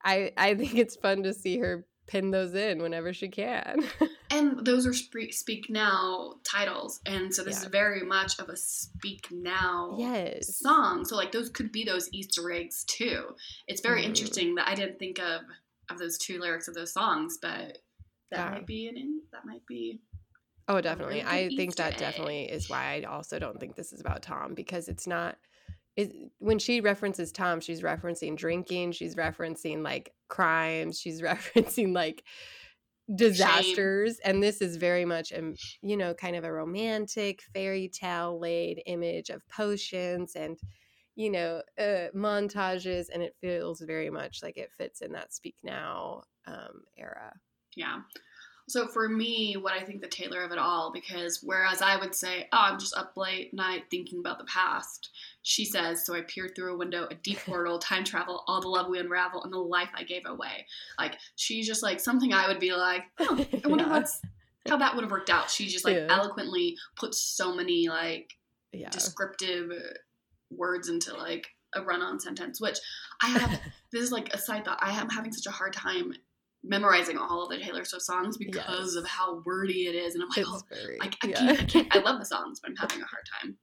I 0.05 0.33
I 0.37 0.55
think 0.55 0.75
it's 0.77 0.97
fun 0.97 1.23
to 1.25 1.33
see 1.35 1.59
her 1.59 1.87
pin 2.07 2.31
those 2.33 2.55
in 2.55 2.83
whenever 2.83 3.13
she 3.15 3.29
can. 3.29 3.83
And 4.33 4.65
those 4.65 4.87
are 4.87 4.95
Speak, 4.95 5.35
Speak 5.35 5.69
Now 5.69 6.41
titles. 6.43 7.01
And 7.07 7.35
so 7.35 7.45
this 7.45 7.59
Yeah. 7.59 7.67
is 7.67 7.71
very 7.71 8.03
much 8.03 8.39
of 8.39 8.49
a 8.49 8.57
Speak 8.57 9.29
Now 9.31 9.97
yes. 9.99 10.57
song. 10.57 11.05
So 11.05 11.17
like 11.17 11.33
those 11.33 11.51
could 11.51 11.71
be 11.71 11.85
those 11.85 12.09
Easter 12.13 12.51
eggs 12.51 12.85
too. 12.85 13.37
It's 13.69 13.83
very 13.83 14.03
Mhm. 14.03 14.07
interesting 14.07 14.55
that 14.55 14.69
I 14.69 14.75
didn't 14.75 14.99
think 14.99 15.19
of 15.19 15.43
of 15.91 15.99
those 15.99 16.17
two 16.17 16.39
lyrics 16.39 16.69
of 16.69 16.75
those 16.75 16.93
songs, 16.93 17.39
but 17.43 17.79
that 18.31 18.39
Yeah. 18.39 18.51
might 18.51 18.67
be 18.67 18.89
an 18.89 18.97
in, 18.97 19.21
that 19.33 19.45
might 19.45 19.67
be 19.67 20.01
Oh, 20.69 20.81
definitely. 20.81 21.23
I 21.23 21.49
good 21.49 21.57
think 21.57 21.71
Easter 21.71 21.83
that 21.83 21.99
definitely 21.99 22.45
is 22.51 22.69
why 22.71 22.95
I 22.95 23.03
also 23.03 23.39
don't 23.39 23.59
think 23.61 23.75
this 23.75 23.93
is 23.93 24.01
about 24.01 24.23
Tom 24.23 24.55
because 24.55 24.89
it's 24.89 25.07
not. 25.07 25.37
It, 25.97 26.15
when 26.39 26.59
she 26.59 26.81
references 26.81 27.33
Tom, 27.33 27.61
she's 27.61 27.83
referencing 27.83 28.37
drinking, 28.37 28.93
she's 28.93 29.15
referencing 29.17 29.83
like 29.83 30.15
crimes, 30.29 30.99
she's 30.99 31.21
referencing 31.23 31.93
like 31.95 32.25
disasters, 33.15 34.19
and 34.21 34.43
this 34.43 34.61
is 34.63 34.77
very 34.77 35.05
much 35.05 35.33
a 35.33 35.55
you 35.83 35.97
know 35.97 36.15
kind 36.15 36.37
of 36.37 36.45
a 36.45 36.53
romantic 36.53 37.43
fairy 37.43 37.89
tale 37.89 38.39
laid 38.41 38.83
image 38.87 39.31
of 39.31 39.47
potions 39.49 40.35
and 40.37 40.59
you 41.17 41.31
know 41.31 41.63
uh, 41.79 42.09
montages, 42.15 43.07
and 43.13 43.23
it 43.23 43.37
feels 43.41 43.81
very 43.81 44.11
much 44.11 44.43
like 44.43 44.57
it 44.57 44.73
fits 44.73 45.01
in 45.03 45.13
that 45.13 45.33
Speak 45.35 45.57
Now 45.63 46.25
um, 46.47 46.85
era. 46.97 47.35
Yeah. 47.77 48.03
So 48.73 48.87
for 48.87 49.07
me, 49.07 49.59
what 49.59 49.75
I 49.75 49.81
think 49.85 50.01
the 50.01 50.09
Taylor 50.09 50.43
of 50.43 50.51
it 50.51 50.59
all, 50.59 50.91
because 50.95 51.41
whereas 51.43 51.83
I 51.83 51.99
would 51.99 52.15
say, 52.15 52.49
oh, 52.55 52.59
I'm 52.59 52.79
just 52.79 52.97
up 52.97 53.13
late 53.19 53.53
night 53.53 53.83
thinking 53.91 54.21
about 54.21 54.39
the 54.39 54.47
past, 54.47 55.11
she 55.43 55.67
says, 55.67 56.07
so 56.07 56.15
I 56.15 56.23
peered 56.23 56.55
through 56.57 56.73
a 56.73 56.79
window, 56.79 57.07
a 57.11 57.15
deep 57.17 57.37
portal, 57.47 57.79
time 57.79 58.03
travel, 58.03 58.45
all 58.47 58.63
the 58.63 58.69
love 58.69 58.89
we 58.89 58.99
unravel, 58.99 59.45
and 59.45 59.53
the 59.53 59.59
life 59.59 59.91
I 59.95 60.05
gave 60.05 60.23
away. 60.25 60.65
Like 60.99 61.19
she's 61.37 61.67
just 61.67 61.83
like 61.83 62.01
something 62.01 62.33
I 62.33 62.49
would 62.49 62.61
be 62.61 62.73
like, 62.73 63.03
oh, 63.21 63.47
I 63.63 63.69
wonder 63.69 63.85
Yeah. 63.85 63.91
what's 63.91 64.23
how 64.67 64.79
that 64.79 64.95
would 64.95 65.05
have 65.05 65.11
worked 65.11 65.29
out. 65.29 65.51
She 65.51 65.67
just 65.67 65.85
like 65.85 65.97
Yeah. 65.97 66.07
eloquently 66.09 66.79
puts 66.97 67.21
so 67.21 67.55
many 67.55 67.91
like 67.91 68.33
Yeah. 68.73 68.89
descriptive 68.89 69.71
words 70.51 70.89
into 70.89 71.15
like 71.15 71.47
a 71.75 71.83
run-on 71.83 72.21
sentence, 72.21 72.59
which 72.59 72.79
I 73.23 73.29
have. 73.29 73.51
this 73.93 74.01
is 74.01 74.13
like 74.13 74.33
a 74.33 74.39
side 74.39 74.65
thought. 74.65 74.79
I 74.81 74.99
am 74.99 75.11
having 75.11 75.35
such 75.35 75.47
a 75.47 75.55
hard 75.55 75.75
time 75.75 76.15
memorizing 76.65 77.19
all 77.19 77.43
of 77.45 77.51
the 77.51 77.59
Taylor 77.65 77.85
Swift 77.85 78.05
songs 78.05 78.37
because 78.37 78.95
Yes. 78.95 78.95
of 78.97 79.07
how 79.07 79.43
wordy 79.45 79.87
it 79.87 79.95
is, 79.95 80.15
and 80.15 80.23
I'm 80.23 80.29
like, 80.37 80.47
oh, 80.49 80.61
very. 80.71 80.99
I, 81.01 81.07
I 81.23 81.27
yeah. 81.27 81.35
can't, 81.39 81.61
I 81.61 81.65
can't. 81.65 81.97
I 81.97 81.99
love 82.05 82.19
the 82.21 82.25
songs, 82.27 82.61
but 82.61 82.71
I'm 82.71 82.77
having 82.77 83.03
a 83.03 83.07
hard 83.07 83.25
time. 83.41 83.57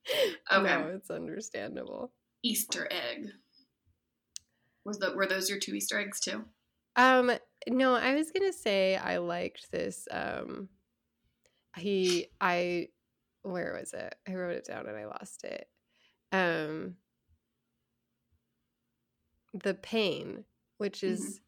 Okay, 0.52 0.82
No, 0.84 0.96
it's 0.96 1.10
understandable. 1.10 2.12
Easter 2.44 2.88
egg. 2.92 3.28
Was 4.86 4.98
the 5.00 5.14
were 5.14 5.28
those 5.28 5.50
your 5.50 5.60
two 5.60 5.74
Easter 5.76 6.00
eggs 6.00 6.20
too? 6.20 6.44
Um, 6.96 7.32
no, 7.68 7.94
I 7.96 8.16
was 8.16 8.32
gonna 8.32 8.54
say 8.54 8.96
I 8.98 9.18
liked 9.18 9.72
this. 9.72 10.08
Um, 10.10 10.70
he, 11.78 12.28
I, 12.42 12.88
where 13.44 13.78
was 13.80 13.94
it? 13.94 14.16
I 14.28 14.34
wrote 14.34 14.56
it 14.56 14.66
down 14.66 14.88
and 14.88 14.98
I 14.98 15.06
lost 15.06 15.44
it. 15.44 15.68
Um, 16.32 16.96
the 19.54 19.74
pain, 19.74 20.46
which 20.78 21.04
is 21.04 21.40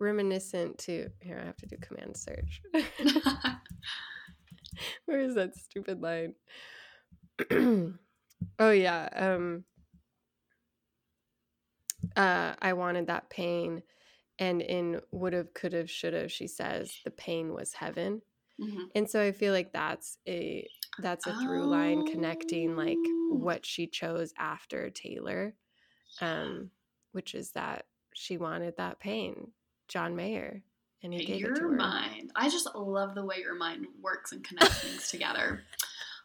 reminiscent 0.00 0.78
to. 0.78 1.08
Here, 1.20 1.38
I 1.42 1.46
have 1.46 1.56
to 1.58 1.66
do 1.66 1.76
command 1.80 2.16
search. 2.16 2.60
Where 5.06 5.20
is 5.20 5.34
that 5.34 5.56
stupid 5.56 6.00
line? 6.00 6.34
oh 8.58 8.70
yeah. 8.70 9.08
Um 9.12 9.64
uh 12.16 12.54
I 12.60 12.72
wanted 12.72 13.06
that 13.08 13.30
pain 13.30 13.82
and 14.38 14.62
in 14.62 15.00
would 15.12 15.32
have 15.32 15.52
could 15.54 15.72
have 15.74 15.90
should 15.90 16.14
have 16.14 16.32
she 16.32 16.46
says 16.46 16.94
the 17.04 17.10
pain 17.10 17.52
was 17.52 17.74
heaven. 17.74 18.22
Mhm. 18.60 18.84
And 18.94 19.10
so 19.10 19.20
I 19.22 19.32
feel 19.32 19.52
like 19.52 19.72
that's 19.72 20.18
a 20.28 20.66
that's 20.98 21.26
a 21.26 21.34
through 21.42 21.66
line 21.66 22.06
connecting 22.06 22.76
like 22.76 22.96
Oh. 22.98 23.34
what 23.40 23.64
she 23.66 23.86
chose 23.86 24.32
after 24.38 24.90
Taylor. 24.90 25.54
Um 26.20 26.70
which 27.12 27.34
is 27.34 27.50
that 27.52 27.86
she 28.14 28.36
wanted 28.38 28.76
that 28.76 29.00
pain. 29.00 29.52
John 29.90 30.16
Mayer 30.16 30.62
and 31.02 31.12
he 31.12 31.24
gave 31.24 31.44
it 31.44 31.54
to 31.54 31.60
your 31.60 31.70
her. 31.70 31.76
mind. 31.76 32.30
I 32.36 32.48
just 32.48 32.68
love 32.74 33.14
the 33.14 33.24
way 33.24 33.36
your 33.38 33.54
mind 33.54 33.86
works 34.00 34.32
and 34.32 34.42
connects 34.42 34.78
things 34.80 35.10
together. 35.10 35.62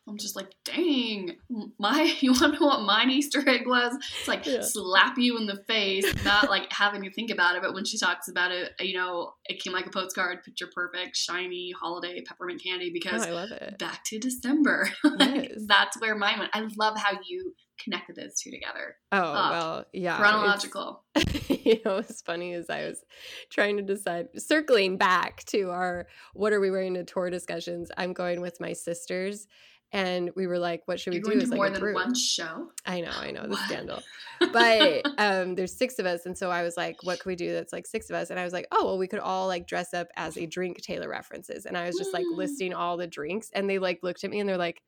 I'm 0.08 0.20
just 0.20 0.36
like, 0.36 0.52
dang, 0.64 1.36
my 1.80 2.16
you 2.20 2.32
want 2.34 2.54
to 2.54 2.60
know 2.60 2.68
what 2.68 2.82
mine 2.84 3.10
Easter 3.10 3.42
egg 3.50 3.66
was? 3.66 3.96
It's 4.20 4.28
like 4.28 4.46
Yeah. 4.46 4.62
slap 4.62 5.18
you 5.18 5.36
in 5.40 5.48
the 5.48 5.64
face, 5.68 6.06
not 6.24 6.48
like 6.48 6.72
having 6.72 7.04
you 7.04 7.10
think 7.10 7.32
about 7.32 7.56
it, 7.56 7.64
but 7.64 7.74
when 7.74 7.86
she 7.86 7.98
talks 7.98 8.28
about 8.28 8.52
it, 8.52 8.74
you 8.80 8.96
know, 8.96 9.34
it 9.46 9.60
came 9.64 9.74
like 9.74 9.88
a 9.88 9.90
postcard, 9.90 10.44
picture 10.44 10.68
perfect, 10.72 11.18
shiny 11.18 11.72
holiday 11.72 12.22
peppermint 12.22 12.62
candy 12.64 12.90
Oh, 12.90 12.94
because 12.94 13.26
I 13.26 13.32
love 13.32 13.52
it. 13.52 13.80
back 13.80 14.04
to 14.06 14.20
December. 14.20 14.90
Like, 15.04 15.50
Yes. 15.50 15.64
That's 15.66 16.00
where 16.00 16.14
mine 16.14 16.38
went. 16.38 16.52
I 16.54 16.68
love 16.78 17.00
how 17.00 17.18
you 17.28 17.56
connected 17.84 18.16
those 18.16 18.40
two 18.40 18.52
together. 18.52 18.98
Oh 19.12 19.18
up. 19.18 19.52
well, 19.52 19.86
yeah. 19.94 20.18
Chronological. 20.18 21.04
you 21.50 21.80
know, 21.86 21.96
what's 21.96 22.22
funny 22.22 22.54
as 22.54 22.70
I 22.70 22.86
was 22.86 23.04
trying 23.50 23.78
to 23.78 23.84
decide, 23.84 24.28
circling 24.38 24.98
back 24.98 25.44
to 25.46 25.70
our 25.72 26.08
what 26.34 26.54
are 26.54 26.60
we 26.60 26.72
wearing 26.72 26.94
to 26.96 27.04
tour 27.04 27.30
discussions. 27.30 27.92
I'm 27.98 28.14
going 28.14 28.42
with 28.42 28.60
my 28.60 28.74
sisters, 28.74 29.48
and 29.92 30.32
we 30.36 30.48
were 30.48 30.60
like, 30.60 30.84
"What 30.86 31.00
should 31.00 31.12
we 31.14 31.18
You're 31.18 31.24
do?" 31.24 31.32
going 31.32 31.46
to 31.46 31.52
like, 31.52 31.58
more 31.58 31.70
than 31.70 31.94
one 31.94 32.16
show. 32.16 32.72
I 32.86 33.02
know, 33.02 33.12
I 33.12 33.32
know 33.32 33.48
the 33.48 33.58
scandal, 33.58 34.02
but 34.52 35.06
um, 35.18 35.56
there's 35.56 35.76
six 35.78 36.00
of 36.00 36.06
us, 36.06 36.26
and 36.26 36.38
so 36.38 36.50
I 36.52 36.64
was 36.64 36.76
like, 36.76 36.98
"What 37.04 37.20
can 37.20 37.30
we 37.30 37.36
do 37.36 37.54
that's 37.54 37.72
like 37.72 37.88
six 37.88 38.10
of 38.10 38.16
us?" 38.16 38.30
And 38.30 38.40
I 38.40 38.44
was 38.44 38.54
like, 38.54 38.68
"Oh, 38.72 38.86
well, 38.86 38.98
we 38.98 39.08
could 39.08 39.20
all 39.20 39.48
like 39.48 39.68
dress 39.68 39.94
up 39.94 40.08
as 40.18 40.38
a 40.38 40.46
drink 40.46 40.82
Taylor 40.82 41.08
references." 41.10 41.66
And 41.66 41.78
I 41.78 41.86
was 41.86 41.98
just 41.98 42.14
like 42.14 42.26
Mm. 42.26 42.38
listing 42.38 42.74
all 42.74 42.98
the 42.98 43.08
drinks, 43.08 43.50
and 43.54 43.70
they 43.70 43.80
like 43.80 44.00
looked 44.04 44.24
at 44.24 44.32
me 44.32 44.40
and 44.40 44.50
they're 44.50 44.58
like. 44.58 44.82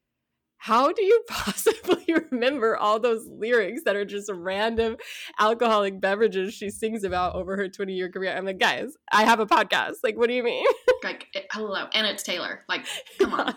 How 0.58 0.92
do 0.92 1.04
you 1.04 1.24
possibly 1.30 2.06
remember 2.32 2.76
all 2.76 3.00
those 3.00 3.26
lyrics 3.28 3.84
that 3.86 3.96
are 3.96 4.06
just 4.06 4.30
random 4.34 4.98
alcoholic 5.40 6.02
beverages 6.02 6.54
she 6.54 6.70
sings 6.70 7.04
about 7.04 7.36
over 7.36 7.56
her 7.58 7.70
20 7.70 7.94
year 7.94 8.10
career? 8.12 8.36
I'm 8.36 8.46
like, 8.46 8.60
guys, 8.60 8.94
I 9.12 9.24
have 9.24 9.40
a 9.40 9.46
podcast. 9.46 9.96
Like, 10.04 10.18
what 10.18 10.28
do 10.28 10.34
you 10.34 10.44
mean? 10.44 10.66
Like, 11.04 11.28
it, 11.34 11.46
hello, 11.52 11.86
and 11.94 12.08
it's 12.08 12.24
Taylor. 12.24 12.62
Like, 12.68 12.86
come 13.20 13.36
on. 13.36 13.56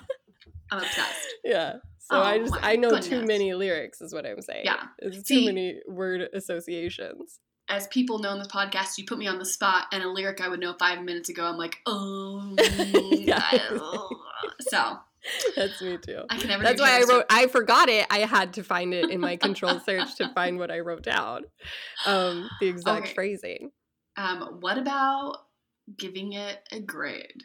I'm 0.70 0.78
obsessed. 0.78 1.26
yeah. 1.42 1.76
So 1.98 2.20
I 2.20 2.34
Oh 2.34 2.38
just, 2.40 2.54
I 2.62 2.76
know 2.76 3.00
too 3.00 3.24
many 3.24 3.54
lyrics, 3.54 4.02
is 4.02 4.12
what 4.12 4.26
I'm 4.26 4.42
saying. 4.42 4.66
Yeah. 4.66 4.82
It's 4.98 5.26
too 5.26 5.46
many 5.46 5.80
word 5.88 6.28
associations. 6.34 7.40
As 7.70 7.86
people 7.86 8.18
know 8.18 8.32
in 8.32 8.38
this 8.40 8.48
podcast, 8.48 8.98
you 8.98 9.06
put 9.06 9.16
me 9.16 9.26
on 9.26 9.38
the 9.38 9.46
spot, 9.46 9.86
and 9.90 10.02
a 10.02 10.08
lyric 10.08 10.42
I 10.42 10.48
would 10.48 10.60
know 10.60 10.74
five 10.78 11.02
minutes 11.02 11.30
ago, 11.30 11.44
I'm 11.44 11.56
like, 11.56 11.78
oh, 11.86 12.54
Yeah, 13.12 13.40
so 14.68 14.98
That's 15.56 15.80
me 15.82 15.98
too. 15.98 16.22
I 16.30 16.36
can 16.38 16.48
never. 16.48 16.62
That's 16.62 16.80
why 16.80 17.00
I 17.00 17.02
wrote. 17.04 17.24
I 17.30 17.46
forgot 17.46 17.88
it. 17.88 18.06
I 18.10 18.18
had 18.20 18.54
to 18.54 18.62
find 18.62 18.94
it 18.94 19.10
in 19.10 19.20
my 19.20 19.36
control 19.36 19.78
search 19.78 20.16
to 20.16 20.28
find 20.28 20.58
what 20.58 20.70
I 20.70 20.80
wrote 20.80 21.02
down, 21.02 21.44
um, 22.04 22.50
the 22.58 22.66
exact 22.68 23.04
Okay. 23.04 23.14
phrasing. 23.14 23.70
Um, 24.16 24.58
what 24.60 24.78
about 24.78 25.46
giving 25.96 26.32
it 26.34 26.66
a 26.72 26.80
grade? 26.80 27.44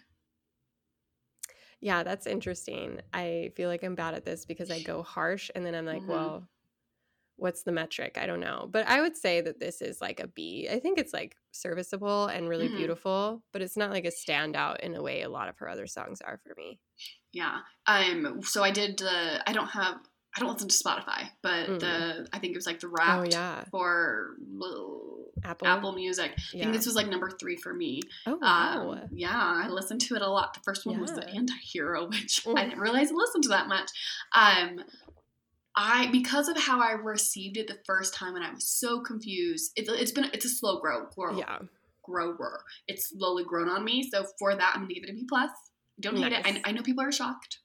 Yeah, 1.82 2.04
that's 2.04 2.26
interesting. 2.26 3.02
I 3.14 3.52
feel 3.56 3.70
like 3.70 3.84
I'm 3.84 3.96
bad 3.96 4.14
at 4.14 4.26
this 4.26 4.46
because 4.46 4.72
I 4.72 4.80
go 4.80 5.04
harsh, 5.04 5.52
and 5.54 5.66
then 5.66 5.76
I'm 5.76 5.86
like, 5.86 6.04
Mhm. 6.04 6.08
well, 6.08 6.48
what's 7.38 7.64
the 7.64 7.72
metric? 7.72 8.18
I 8.20 8.26
don't 8.26 8.40
know. 8.40 8.68
But 8.72 8.88
I 8.88 9.02
would 9.02 9.16
say 9.18 9.42
that 9.42 9.60
this 9.60 9.82
is 9.82 10.02
like 10.02 10.20
a 10.20 10.28
B. 10.28 10.68
I 10.72 10.80
think 10.80 10.98
it's 10.98 11.14
like 11.14 11.36
serviceable 11.52 12.28
and 12.28 12.48
really 12.50 12.70
Mhm. 12.70 12.78
beautiful, 12.78 13.44
but 13.52 13.62
it's 13.62 13.78
not 13.78 13.92
like 13.92 14.06
a 14.06 14.10
standout 14.12 14.80
in 14.80 14.96
a 14.96 15.02
way 15.02 15.22
a 15.22 15.30
lot 15.30 15.50
of 15.50 15.58
her 15.58 15.70
other 15.70 15.88
songs 15.88 16.22
are 16.22 16.38
for 16.38 16.54
me. 16.56 16.80
Yeah. 17.32 17.60
Um. 17.88 18.42
So 18.44 18.64
I 18.64 18.72
did 18.72 18.98
the. 18.98 19.44
I 19.50 19.54
don't 19.54 19.68
have. 19.68 19.98
I 20.38 20.42
don't 20.42 20.52
listen 20.52 20.68
to 20.68 20.76
Spotify, 20.84 21.30
but 21.42 21.68
Mm. 21.70 21.80
the. 21.80 22.28
I 22.34 22.40
think 22.40 22.54
it 22.54 22.58
was 22.58 22.66
like 22.68 22.80
the 22.80 22.88
Oh 22.88 22.92
rap 22.92 23.28
yeah, 23.32 23.64
for 23.72 24.36
Apple. 25.44 25.68
Apple 25.68 25.92
Music. 25.94 26.32
I 26.54 26.58
think 26.58 26.74
this 26.74 26.86
was 26.86 26.96
like 26.96 27.08
number 27.08 27.30
three 27.30 27.56
for 27.56 27.74
me. 27.74 28.02
Oh 28.26 28.38
wow. 28.42 28.92
Um, 28.92 29.10
yeah, 29.14 29.62
I 29.66 29.68
listened 29.70 30.02
to 30.02 30.16
it 30.16 30.22
a 30.22 30.28
lot. 30.30 30.54
The 30.54 30.60
first 30.62 30.86
one 30.86 31.00
was 31.00 31.12
the 31.12 31.22
Yeah. 31.28 31.40
anti-hero, 31.40 32.08
which 32.10 32.44
Mm. 32.46 32.58
I 32.58 32.64
didn't 32.66 32.80
realize 32.80 33.12
I 33.12 33.16
listened 33.16 33.44
to 33.44 33.50
that 33.50 33.68
much. 33.68 33.90
Um, 34.34 34.84
I 35.76 36.08
because 36.12 36.48
of 36.48 36.58
how 36.58 36.82
I 36.82 36.92
received 36.92 37.58
it 37.58 37.68
the 37.68 37.80
first 37.86 38.14
time, 38.14 38.36
and 38.36 38.44
I 38.44 38.54
was 38.54 38.68
so 38.68 39.02
confused. 39.02 39.72
It's 39.76 39.90
it's 39.90 40.12
been 40.12 40.30
it's 40.34 40.46
a 40.46 40.50
slow 40.50 40.80
grow, 40.80 41.08
grow 41.16 41.38
yeah. 41.38 41.60
grower. 42.04 42.64
It's 42.88 43.10
slowly 43.10 43.44
grown 43.44 43.68
on 43.68 43.84
me. 43.84 44.10
So 44.10 44.26
for 44.40 44.56
that, 44.56 44.72
I'm 44.76 44.84
gonna 44.84 44.94
give 44.94 45.04
it 45.04 45.10
a 45.10 45.14
B 45.14 45.26
plus. 45.28 45.52
Don't 46.00 46.18
hate 46.18 46.34
it. 46.34 46.46
I, 46.46 46.62
I 46.66 46.72
know 46.74 46.82
people 46.82 47.04
are 47.04 47.12
shocked 47.12 47.60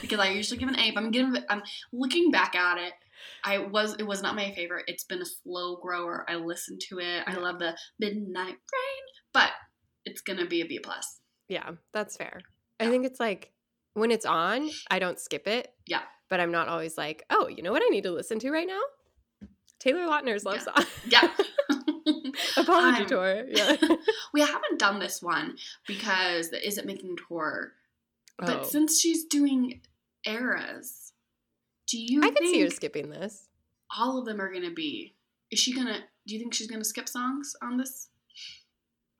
because 0.00 0.18
I 0.18 0.30
usually 0.30 0.58
give 0.58 0.68
an 0.68 0.78
A. 0.78 0.90
But 0.90 1.04
I'm 1.04 1.10
giving. 1.10 1.36
I'm 1.48 1.62
looking 1.92 2.30
back 2.30 2.54
at 2.54 2.78
it. 2.78 2.92
I 3.44 3.58
was. 3.58 3.94
It 3.98 4.06
was 4.06 4.22
not 4.22 4.36
my 4.36 4.52
favorite. 4.52 4.84
It's 4.86 5.04
been 5.04 5.22
a 5.22 5.26
slow 5.26 5.76
grower. 5.76 6.24
I 6.28 6.36
listened 6.36 6.80
to 6.88 6.98
it. 6.98 7.24
I 7.26 7.34
love 7.34 7.58
the 7.58 7.76
midnight 7.98 8.46
rain, 8.46 9.04
but 9.32 9.50
it's 10.04 10.20
gonna 10.20 10.46
be 10.46 10.62
a 10.62 10.66
B 10.66 10.78
plus. 10.78 11.20
Yeah, 11.48 11.70
that's 11.92 12.16
fair. 12.16 12.40
I 12.80 12.88
think 12.90 13.06
it's 13.06 13.20
like 13.20 13.52
when 13.94 14.10
it's 14.10 14.26
on, 14.26 14.68
I 14.90 14.98
don't 14.98 15.18
skip 15.18 15.46
it. 15.46 15.72
Yeah. 15.86 16.02
But 16.28 16.40
I'm 16.40 16.50
not 16.50 16.68
always 16.68 16.98
like, 16.98 17.24
oh, 17.30 17.48
you 17.48 17.62
know 17.62 17.72
what 17.72 17.82
I 17.84 17.88
need 17.88 18.02
to 18.04 18.10
listen 18.10 18.38
to 18.40 18.50
right 18.50 18.66
now? 18.66 18.80
Taylor 19.78 20.06
Lautner's 20.06 20.44
love 20.44 20.56
Yeah. 20.56 20.62
song. 20.62 20.84
Yeah. 21.08 21.28
Apology 22.56 23.02
Um, 23.02 23.06
tour. 23.08 23.44
Yeah. 23.48 23.76
we 24.32 24.40
haven't 24.40 24.78
done 24.78 24.98
this 24.98 25.22
one 25.22 25.56
because 25.86 26.50
the 26.50 26.66
Is 26.66 26.78
It 26.78 26.86
Making 26.86 27.16
tour. 27.28 27.72
But 28.38 28.60
Oh. 28.60 28.64
since 28.64 29.00
she's 29.00 29.24
doing 29.24 29.80
eras, 30.26 31.12
do 31.86 31.98
you 31.98 32.20
I 32.22 32.26
can 32.26 32.34
think 32.36 32.54
see 32.54 32.60
her 32.62 32.70
skipping 32.70 33.10
this. 33.10 33.48
all 33.96 34.18
of 34.18 34.24
them 34.26 34.40
are 34.40 34.52
gonna 34.52 34.70
be? 34.72 35.14
Is 35.50 35.58
she 35.60 35.72
gonna? 35.74 36.00
Do 36.26 36.34
you 36.34 36.40
think 36.40 36.54
she's 36.54 36.66
gonna 36.66 36.84
skip 36.84 37.08
songs 37.08 37.54
on 37.62 37.76
this? 37.76 38.08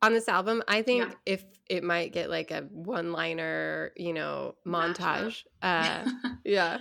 On 0.02 0.12
this 0.12 0.28
album, 0.28 0.62
I 0.68 0.82
think 0.82 1.04
Yeah. 1.08 1.14
if 1.24 1.44
it 1.70 1.82
might 1.84 2.12
get 2.12 2.28
like 2.28 2.50
a 2.50 2.62
one 2.62 3.12
liner, 3.12 3.92
you 3.96 4.12
know, 4.12 4.56
montage. 4.66 5.44
Uh 5.62 6.04
yeah. 6.44 6.78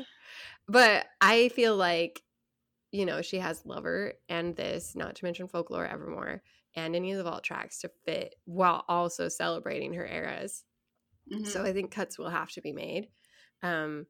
But 0.68 1.08
I 1.22 1.50
feel 1.50 1.76
like, 1.76 2.24
you 2.92 3.06
know, 3.06 3.22
she 3.22 3.38
has 3.40 3.66
Lover 3.66 4.14
and 4.30 4.56
this, 4.56 4.96
not 4.96 5.16
to 5.16 5.26
mention 5.26 5.48
Folklore 5.48 5.86
Evermore, 5.86 6.44
and 6.76 6.96
any 6.96 7.12
of 7.12 7.18
the 7.18 7.24
vault 7.24 7.44
tracks 7.44 7.80
to 7.80 7.90
fit 8.06 8.36
while 8.46 8.84
also 8.88 9.30
celebrating 9.30 9.94
her 9.94 10.06
eras. 10.06 10.64
Mhm. 11.32 11.48
So 11.48 11.64
I 11.64 11.74
think 11.74 11.92
cuts 11.92 12.18
will 12.18 12.30
have 12.30 12.52
to 12.52 12.62
be 12.62 12.72
made. 12.74 13.10
Um, 13.62 14.08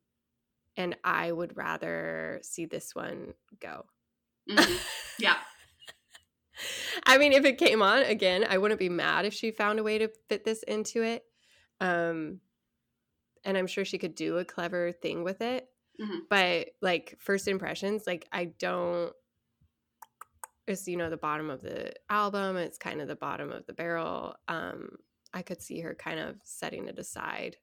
and 0.78 0.97
I 1.03 1.32
would 1.32 1.56
rather 1.58 2.39
see 2.43 2.66
this 2.66 2.95
one 2.95 3.34
go. 3.60 3.86
Mhm. 4.49 4.80
Yeah. 5.20 5.38
I 7.06 7.18
mean, 7.18 7.34
if 7.34 7.45
it 7.45 7.58
came 7.58 7.82
on 7.82 8.03
again, 8.03 8.45
I 8.47 8.58
wouldn't 8.58 8.80
be 8.80 8.89
mad 8.89 9.26
if 9.26 9.34
she 9.34 9.51
found 9.51 9.80
a 9.80 9.84
way 9.84 9.97
to 9.97 10.08
fit 10.30 10.43
this 10.43 10.64
into 10.64 11.03
it. 11.03 11.26
Um, 11.80 12.41
and 13.43 13.58
I'm 13.58 13.68
sure 13.68 13.86
she 13.86 13.97
could 13.97 14.16
do 14.16 14.38
a 14.38 14.45
clever 14.45 14.91
thing 14.91 15.24
with 15.24 15.41
it. 15.41 15.70
Mhm. 16.00 16.22
But 16.30 16.70
like 16.82 17.18
first 17.20 17.48
impressions, 17.48 18.06
like 18.08 18.28
I 18.32 18.46
don't. 18.46 19.14
It's 20.68 20.88
you 20.88 20.98
know 20.98 21.10
the 21.10 21.18
bottom 21.18 21.50
of 21.50 21.62
the 21.62 21.93
album. 22.10 22.58
It's 22.58 22.78
kind 22.78 23.02
of 23.02 23.08
the 23.08 23.16
bottom 23.16 23.52
of 23.52 23.66
the 23.68 23.74
barrel. 23.74 24.36
Um, 24.48 24.98
I 25.34 25.41
could 25.41 25.62
see 25.62 25.80
her 25.82 25.93
kind 25.93 26.20
of 26.20 26.38
setting 26.43 26.88
it 26.88 26.98
aside. 26.98 27.58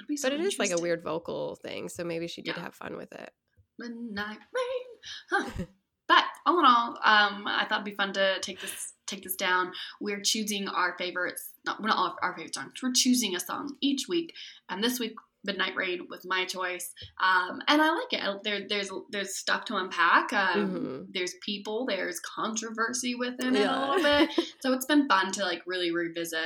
It'd 0.00 0.18
so 0.20 0.28
But 0.30 0.38
it 0.38 0.44
is 0.44 0.58
like 0.60 0.70
a 0.70 0.80
weird 0.80 1.02
vocal 1.02 1.56
thing, 1.56 1.88
so 1.88 2.04
maybe 2.04 2.28
she 2.28 2.40
did 2.42 2.54
Yeah. 2.56 2.62
have 2.62 2.74
fun 2.74 2.96
with 2.96 3.12
it. 3.12 3.32
midnight 3.80 4.38
rain. 4.52 4.86
Huh. 5.30 5.50
but 6.08 6.24
all 6.46 6.58
in 6.60 6.64
all, 6.64 6.90
um, 7.04 7.46
I 7.46 7.64
thought 7.68 7.80
it'd 7.82 7.84
be 7.84 7.94
fun 7.94 8.12
to 8.14 8.38
take 8.40 8.60
this 8.60 8.94
take 9.06 9.22
this 9.22 9.36
down. 9.36 9.72
We're 10.00 10.20
choosing 10.20 10.68
our 10.68 10.96
favorites. 10.98 11.52
Not 11.64 11.80
we're 11.80 11.88
not 11.88 11.96
all 11.98 12.16
our 12.22 12.34
favorite 12.36 12.54
songs. 12.54 12.72
We're 12.82 12.92
choosing 12.92 13.34
a 13.36 13.40
song 13.40 13.76
each 13.80 14.06
week, 14.08 14.34
and 14.68 14.82
this 14.82 14.98
week 15.00 15.14
Midnight 15.44 15.76
Rain 15.76 16.06
was 16.10 16.26
my 16.26 16.44
choice, 16.44 16.92
um, 17.22 17.60
and 17.68 17.80
I 17.80 17.90
like 17.90 18.12
it. 18.12 18.42
There, 18.42 18.66
there's 18.68 18.90
there's 19.10 19.36
stuff 19.36 19.64
to 19.66 19.76
unpack. 19.76 20.32
Um, 20.32 20.68
Mhm. 20.68 21.06
There's 21.14 21.34
people. 21.44 21.86
There's 21.86 22.20
controversy 22.20 23.14
within 23.14 23.54
it 23.56 23.66
a 23.68 23.78
little 23.78 24.02
bit. 24.02 24.30
so 24.60 24.72
it's 24.72 24.86
been 24.86 25.06
fun 25.08 25.30
to 25.32 25.44
like 25.44 25.62
really 25.66 25.92
revisit 25.92 26.40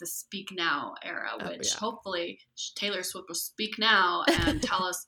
the 0.00 0.06
Speak 0.06 0.48
Now 0.52 0.94
era, 1.04 1.30
Oh, 1.40 1.48
which 1.50 1.72
yeah. 1.72 1.78
hopefully 1.78 2.38
Taylor 2.74 3.02
Swift 3.02 3.28
will 3.28 3.34
speak 3.34 3.78
now 3.78 4.24
and 4.26 4.62
tell 4.62 4.82
us 4.82 5.04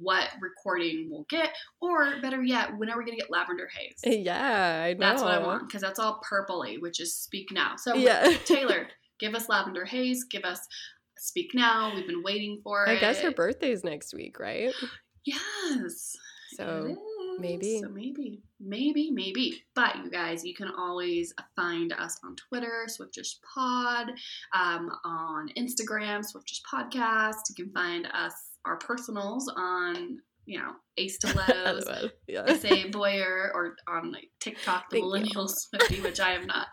what 0.00 0.28
recording 0.40 1.08
we'll 1.10 1.26
get, 1.30 1.50
or 1.80 2.20
better 2.20 2.42
yet, 2.42 2.76
when 2.76 2.90
are 2.90 2.98
we 2.98 3.04
gonna 3.04 3.16
get 3.16 3.30
Lavender 3.30 3.68
Haze? 3.74 4.00
Yeah, 4.04 4.82
I 4.84 4.92
know. 4.92 4.98
That's 5.00 5.22
what 5.22 5.32
I 5.32 5.38
want 5.38 5.66
because 5.66 5.80
that's 5.82 5.98
all 5.98 6.20
purpley, 6.30 6.80
which 6.80 7.00
is 7.00 7.14
Speak 7.14 7.50
Now. 7.52 7.74
So 7.76 7.94
Yeah. 7.94 8.36
Taylor, 8.44 8.88
give 9.18 9.34
us 9.34 9.48
Lavender 9.48 9.84
Haze. 9.86 10.24
Give 10.24 10.44
us 10.44 10.60
Speak 11.22 11.52
Now. 11.54 11.92
We've 11.94 12.06
been 12.06 12.22
waiting 12.24 12.60
for 12.64 12.88
I 12.88 12.94
it. 12.94 13.00
guess 13.00 13.20
her 13.20 13.30
birthday's 13.30 13.84
next 13.84 14.12
week, 14.12 14.40
right? 14.40 14.72
Yes. 15.24 16.16
So 16.56 16.96
maybe. 17.38 17.80
So 17.80 17.88
maybe. 17.88 18.42
Maybe, 18.60 19.10
maybe. 19.12 19.62
But 19.76 19.96
you 20.04 20.10
guys, 20.10 20.44
you 20.44 20.52
can 20.52 20.68
always 20.76 21.32
find 21.54 21.92
us 21.92 22.18
on 22.24 22.34
Twitter, 22.34 22.86
Swiftish 22.88 23.36
Pod, 23.54 24.10
um, 24.52 24.90
on 25.04 25.48
Instagram, 25.56 26.24
Swiftish 26.24 26.60
Podcast. 26.70 27.36
You 27.50 27.64
can 27.64 27.72
find 27.72 28.06
us, 28.12 28.34
our 28.64 28.76
personals 28.78 29.50
on, 29.56 30.18
you 30.44 30.58
know, 30.58 30.72
Ace 30.96 31.16
Stilettos, 31.16 31.86
LOL. 32.02 32.10
yeah. 32.26 32.52
SA 32.56 32.88
Boyer, 32.90 33.52
or 33.54 33.76
on 33.88 34.10
like 34.12 34.30
TikTok, 34.40 34.90
the 34.90 34.96
Thank. 34.96 35.04
Millennial 35.04 35.46
Swifty, 35.48 36.00
which 36.02 36.18
I 36.18 36.32
am 36.32 36.46
not. 36.48 36.66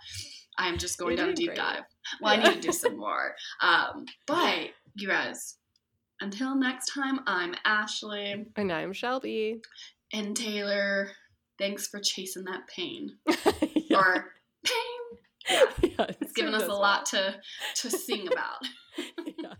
I 0.59 0.67
am 0.67 0.77
just 0.77 0.97
going 0.99 1.15
down 1.15 1.29
a 1.29 1.33
deep 1.33 1.47
great. 1.47 1.57
dive. 1.57 1.83
Well, 2.21 2.33
I 2.33 2.35
need 2.43 2.53
to 2.55 2.59
do 2.67 2.71
some 2.71 2.97
more. 3.05 3.33
Um, 3.61 4.05
but 4.27 4.69
you 4.95 5.07
guys, 5.07 5.55
until 6.21 6.53
next 6.55 6.93
time, 6.93 7.21
I'm 7.25 7.55
Ashley 7.65 8.45
And 8.55 8.71
I'm 8.71 8.93
Shelby. 8.93 9.61
and 10.13 10.35
Taylor. 10.35 11.09
Thanks 11.57 11.87
for 11.87 11.99
chasing 11.99 12.43
that 12.45 12.67
pain 12.67 13.09
yeah. 13.75 13.97
or 13.97 14.33
pain. 14.65 15.19
Yeah, 15.49 15.63
Yeah, 15.81 16.05
it's 16.21 16.33
given 16.33 16.53
us 16.53 16.63
a 16.63 16.73
lot 16.73 17.05
to 17.07 17.35
to 17.77 17.89
sing 17.89 18.27
about. 18.31 18.57
Yeah. 19.25 19.53